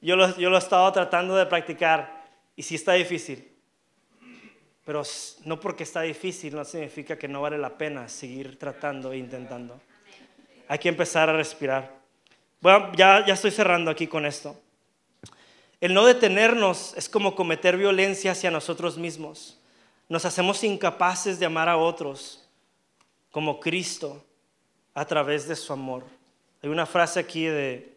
Yo 0.00 0.14
lo, 0.14 0.36
yo 0.38 0.50
lo 0.50 0.56
he 0.56 0.60
estado 0.60 0.92
tratando 0.92 1.34
de 1.34 1.46
practicar 1.46 2.24
y 2.54 2.62
sí 2.62 2.76
está 2.76 2.92
difícil. 2.92 3.53
Pero 4.84 5.02
no 5.44 5.60
porque 5.60 5.84
está 5.84 6.02
difícil 6.02 6.54
no 6.54 6.64
significa 6.64 7.16
que 7.18 7.28
no 7.28 7.40
vale 7.40 7.58
la 7.58 7.78
pena 7.78 8.08
seguir 8.08 8.58
tratando 8.58 9.12
e 9.12 9.18
intentando. 9.18 9.80
Hay 10.68 10.78
que 10.78 10.88
empezar 10.88 11.28
a 11.30 11.32
respirar 11.32 12.04
ya, 12.96 13.24
ya 13.26 13.34
estoy 13.34 13.50
cerrando 13.50 13.90
aquí 13.90 14.06
con 14.06 14.24
esto. 14.24 14.56
El 15.80 15.92
no 15.92 16.06
detenernos 16.06 16.94
es 16.96 17.08
como 17.08 17.34
cometer 17.34 17.76
violencia 17.76 18.32
hacia 18.32 18.50
nosotros 18.50 18.96
mismos. 18.96 19.58
nos 20.08 20.24
hacemos 20.26 20.62
incapaces 20.62 21.38
de 21.38 21.46
amar 21.46 21.68
a 21.68 21.78
otros 21.78 22.46
como 23.30 23.58
Cristo 23.58 24.22
a 24.92 25.04
través 25.04 25.48
de 25.48 25.56
su 25.56 25.72
amor. 25.72 26.04
Hay 26.62 26.68
una 26.68 26.86
frase 26.86 27.18
aquí 27.18 27.46
de 27.46 27.96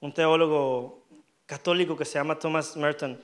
un 0.00 0.12
teólogo 0.12 1.02
católico 1.46 1.96
que 1.96 2.04
se 2.04 2.14
llama 2.14 2.38
Thomas 2.38 2.76
Merton. 2.76 3.18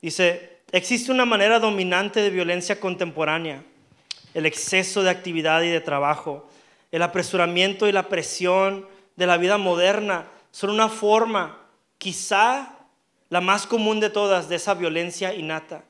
Dice, 0.00 0.57
existe 0.72 1.10
una 1.10 1.24
manera 1.24 1.58
dominante 1.58 2.20
de 2.20 2.30
violencia 2.30 2.80
contemporánea, 2.80 3.62
el 4.34 4.46
exceso 4.46 5.02
de 5.02 5.10
actividad 5.10 5.62
y 5.62 5.68
de 5.68 5.80
trabajo, 5.80 6.48
el 6.92 7.02
apresuramiento 7.02 7.88
y 7.88 7.92
la 7.92 8.08
presión 8.08 8.86
de 9.16 9.26
la 9.26 9.36
vida 9.36 9.58
moderna 9.58 10.26
son 10.50 10.70
una 10.70 10.88
forma, 10.88 11.58
quizá 11.98 12.76
la 13.28 13.40
más 13.40 13.66
común 13.66 14.00
de 14.00 14.10
todas, 14.10 14.48
de 14.48 14.56
esa 14.56 14.74
violencia 14.74 15.34
innata. 15.34 15.84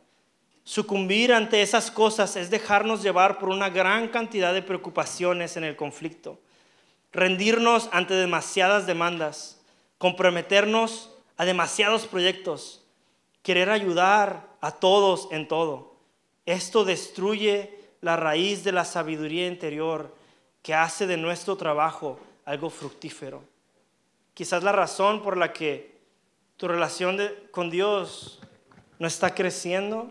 Sucumbir 0.65 1.33
ante 1.33 1.63
esas 1.63 1.91
cosas 1.91 2.37
es 2.37 2.51
dejarnos 2.51 3.03
llevar 3.03 3.39
por 3.39 3.49
una 3.49 3.71
gran 3.71 4.09
cantidad 4.09 4.53
de 4.53 4.63
preocupaciones 4.63 5.57
en 5.57 5.65
el 5.65 5.77
conflicto, 5.77 6.41
rendirnos 7.13 7.89
ante 7.93 8.15
demasiadas 8.15 8.87
demandas, 8.87 9.61
comprometernos 9.99 11.11
a 11.37 11.45
demasiados 11.45 12.07
proyectos, 12.07 12.85
querer 13.49 13.71
ayudar 13.71 14.47
a 14.61 14.73
todos 14.73 15.29
en 15.31 15.49
todo. 15.49 15.97
Esto 16.45 16.85
destruye 16.85 17.81
la 18.03 18.15
raíz 18.15 18.63
de 18.63 18.73
la 18.73 18.85
sabiduría 18.85 19.47
interior 19.47 20.15
que 20.63 20.75
hace 20.75 21.07
de 21.07 21.17
nuestro 21.17 21.57
trabajo 21.57 22.21
algo 22.45 22.69
fructífero. 22.69 23.43
Quizás 24.35 24.63
la 24.63 24.73
razón 24.73 25.23
por 25.23 25.39
la 25.39 25.55
que 25.55 25.97
tu 26.59 26.69
relación 26.69 27.19
con 27.51 27.71
Dios 27.71 28.39
no 28.99 29.07
está 29.07 29.35
creciendo 29.35 30.11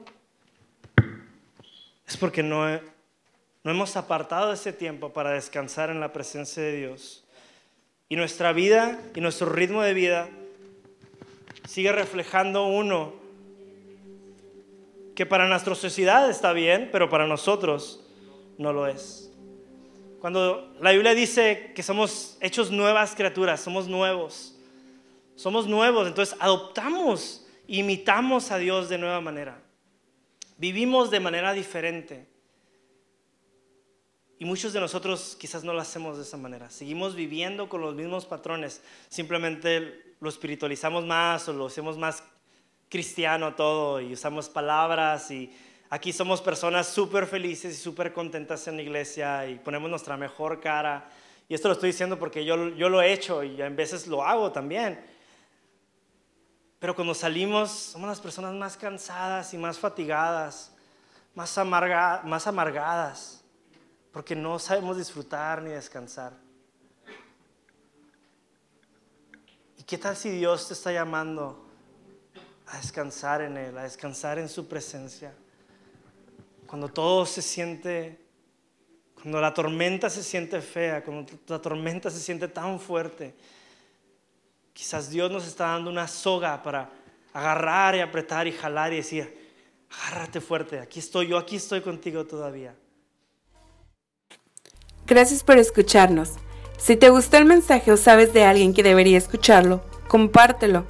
es 2.08 2.18
porque 2.18 2.42
no, 2.42 2.68
no 3.64 3.70
hemos 3.70 3.96
apartado 3.98 4.52
ese 4.52 4.74
tiempo 4.74 5.14
para 5.14 5.30
descansar 5.30 5.92
en 5.92 6.00
la 6.00 6.12
presencia 6.12 6.64
de 6.64 6.76
Dios. 6.76 7.24
Y 8.10 8.16
nuestra 8.16 8.52
vida 8.52 9.00
y 9.14 9.22
nuestro 9.22 9.48
ritmo 9.48 9.84
de 9.84 9.94
vida 9.94 10.28
sigue 11.68 11.92
reflejando 11.92 12.66
uno 12.66 13.27
que 15.18 15.26
para 15.26 15.48
nuestra 15.48 15.74
sociedad 15.74 16.30
está 16.30 16.54
bien, 16.54 16.90
pero 16.92 17.10
para 17.10 17.26
nosotros 17.26 18.06
no 18.60 18.72
lo 18.72 18.86
es. 18.86 19.32
Cuando 20.20 20.76
la 20.80 20.92
Biblia 20.92 21.16
dice 21.16 21.72
que 21.74 21.82
somos 21.82 22.38
hechos 22.40 22.70
nuevas 22.70 23.16
criaturas, 23.16 23.60
somos 23.60 23.88
nuevos, 23.88 24.56
somos 25.36 25.66
nuevos, 25.66 26.08
entonces 26.08 26.38
adoptamos, 26.40 27.48
imitamos 27.66 28.52
a 28.52 28.60
Dios 28.60 28.90
de 28.90 29.00
nueva 29.00 29.20
manera. 29.20 29.60
Vivimos 30.56 31.10
de 31.10 31.20
manera 31.20 31.52
diferente. 31.54 32.28
Y 34.38 34.46
muchos 34.46 34.72
de 34.72 34.80
nosotros 34.80 35.36
quizás 35.40 35.64
no 35.64 35.74
lo 35.74 35.82
hacemos 35.82 36.18
de 36.18 36.24
esa 36.26 36.38
manera. 36.38 36.70
Seguimos 36.70 37.16
viviendo 37.16 37.70
con 37.70 37.82
los 37.82 37.96
mismos 37.96 38.28
patrones. 38.28 38.84
Simplemente 39.10 40.14
lo 40.20 40.30
espiritualizamos 40.30 41.08
más 41.08 41.50
o 41.50 41.54
lo 41.54 41.66
hacemos 41.66 41.98
más 41.98 42.22
cristiano 42.90 43.54
todo 43.56 44.00
y 44.00 44.14
usamos 44.14 44.50
palabras 44.50 45.30
y 45.32 45.52
aquí 45.90 46.14
somos 46.14 46.42
personas 46.42 46.88
súper 46.88 47.28
felices 47.28 47.74
y 47.74 47.78
súper 47.82 48.14
contentas 48.14 48.68
en 48.68 48.78
la 48.78 48.82
iglesia 48.82 49.48
y 49.48 49.60
ponemos 49.60 49.90
nuestra 49.90 50.18
mejor 50.18 50.60
cara. 50.60 51.10
Y 51.50 51.54
esto 51.54 51.68
lo 51.68 51.74
estoy 51.74 51.92
diciendo 51.92 52.18
porque 52.20 52.44
yo, 52.44 52.70
yo 52.76 52.90
lo 52.90 53.02
he 53.02 53.12
hecho 53.12 53.44
y 53.44 53.62
a 53.62 53.70
veces 53.70 54.08
lo 54.08 54.24
hago 54.24 54.52
también. 54.52 55.04
Pero 56.80 56.96
cuando 56.96 57.14
salimos 57.14 57.72
somos 57.72 58.08
las 58.08 58.22
personas 58.22 58.54
más 58.54 58.78
cansadas 58.78 59.54
y 59.54 59.58
más 59.58 59.80
fatigadas, 59.80 60.74
más, 61.34 61.58
más 61.58 62.48
amargadas, 62.48 63.44
porque 64.12 64.36
no 64.36 64.60
sabemos 64.60 64.98
disfrutar 64.98 65.62
ni 65.62 65.72
descansar. 65.72 66.34
¿Y 69.78 69.84
qué 69.84 69.98
tal 69.98 70.16
si 70.16 70.30
Dios 70.30 70.68
te 70.68 70.74
está 70.74 70.92
llamando 70.92 71.67
a 72.68 72.78
descansar 72.78 73.42
en 73.42 73.58
Él, 73.58 73.78
a 73.78 73.84
descansar 73.84 74.40
en 74.40 74.50
su 74.50 74.68
presencia? 74.68 75.34
Cuando 76.66 76.90
todo 76.90 77.26
se 77.26 77.42
siente, 77.42 78.20
cuando 79.16 79.40
la 79.40 79.54
tormenta 79.54 80.10
se 80.10 80.24
siente 80.24 80.62
fea, 80.62 81.04
cuando 81.04 81.32
la 81.48 81.62
tormenta 81.62 82.10
se 82.10 82.20
siente 82.20 82.48
tan 82.48 82.80
fuerte, 82.80 83.34
quizás 84.74 85.10
Dios 85.10 85.32
nos 85.32 85.48
está 85.48 85.68
dando 85.68 85.90
una 85.90 86.08
soga 86.08 86.62
para 86.62 86.90
agarrar 87.34 87.96
y 87.96 88.02
apretar 88.02 88.48
y 88.48 88.52
jalar 88.52 88.92
y 88.94 88.98
decir, 88.98 89.52
agárrate 89.90 90.42
fuerte, 90.42 90.80
aquí 90.80 91.00
estoy 91.00 91.28
yo, 91.28 91.38
aquí 91.38 91.56
estoy 91.56 91.82
contigo 91.82 92.26
todavía. 92.26 92.76
Gracias 95.06 95.42
por 95.42 95.58
escucharnos. 95.58 96.34
Si 96.78 96.98
te 96.98 97.10
gustó 97.10 97.38
el 97.38 97.46
mensaje 97.46 97.92
o 97.92 97.98
sabes 97.98 98.34
de 98.34 98.44
alguien 98.44 98.74
que 98.74 98.84
debería 98.84 99.18
escucharlo, 99.18 99.84
compártelo 100.10 100.86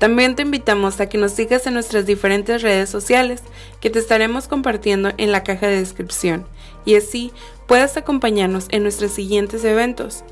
también 0.00 0.34
te 0.34 0.40
invitamos 0.40 0.98
a 0.98 1.10
que 1.10 1.18
nos 1.18 1.32
sigas 1.32 1.66
en 1.66 1.74
nuestras 1.74 2.06
diferentes 2.06 2.62
redes 2.62 2.88
sociales 2.88 3.42
que 3.82 3.90
te 3.90 3.98
estaremos 3.98 4.48
compartiendo 4.48 5.12
en 5.18 5.30
la 5.30 5.44
caja 5.44 5.66
de 5.66 5.78
descripción 5.78 6.46
y 6.86 6.94
así 6.94 7.32
puedas 7.66 7.98
acompañarnos 7.98 8.66
en 8.70 8.82
nuestros 8.82 9.12
siguientes 9.12 9.62
eventos. 9.62 10.24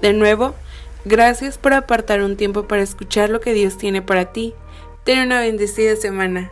De 0.00 0.12
nuevo, 0.12 0.56
gracias 1.04 1.56
por 1.56 1.72
apartar 1.72 2.20
un 2.20 2.36
tiempo 2.36 2.66
para 2.66 2.82
escuchar 2.82 3.30
lo 3.30 3.40
que 3.40 3.54
Dios 3.54 3.78
tiene 3.78 4.02
para 4.02 4.32
ti. 4.32 4.54
Ten 5.04 5.20
una 5.20 5.40
bendecida 5.40 5.94
semana. 5.94 6.50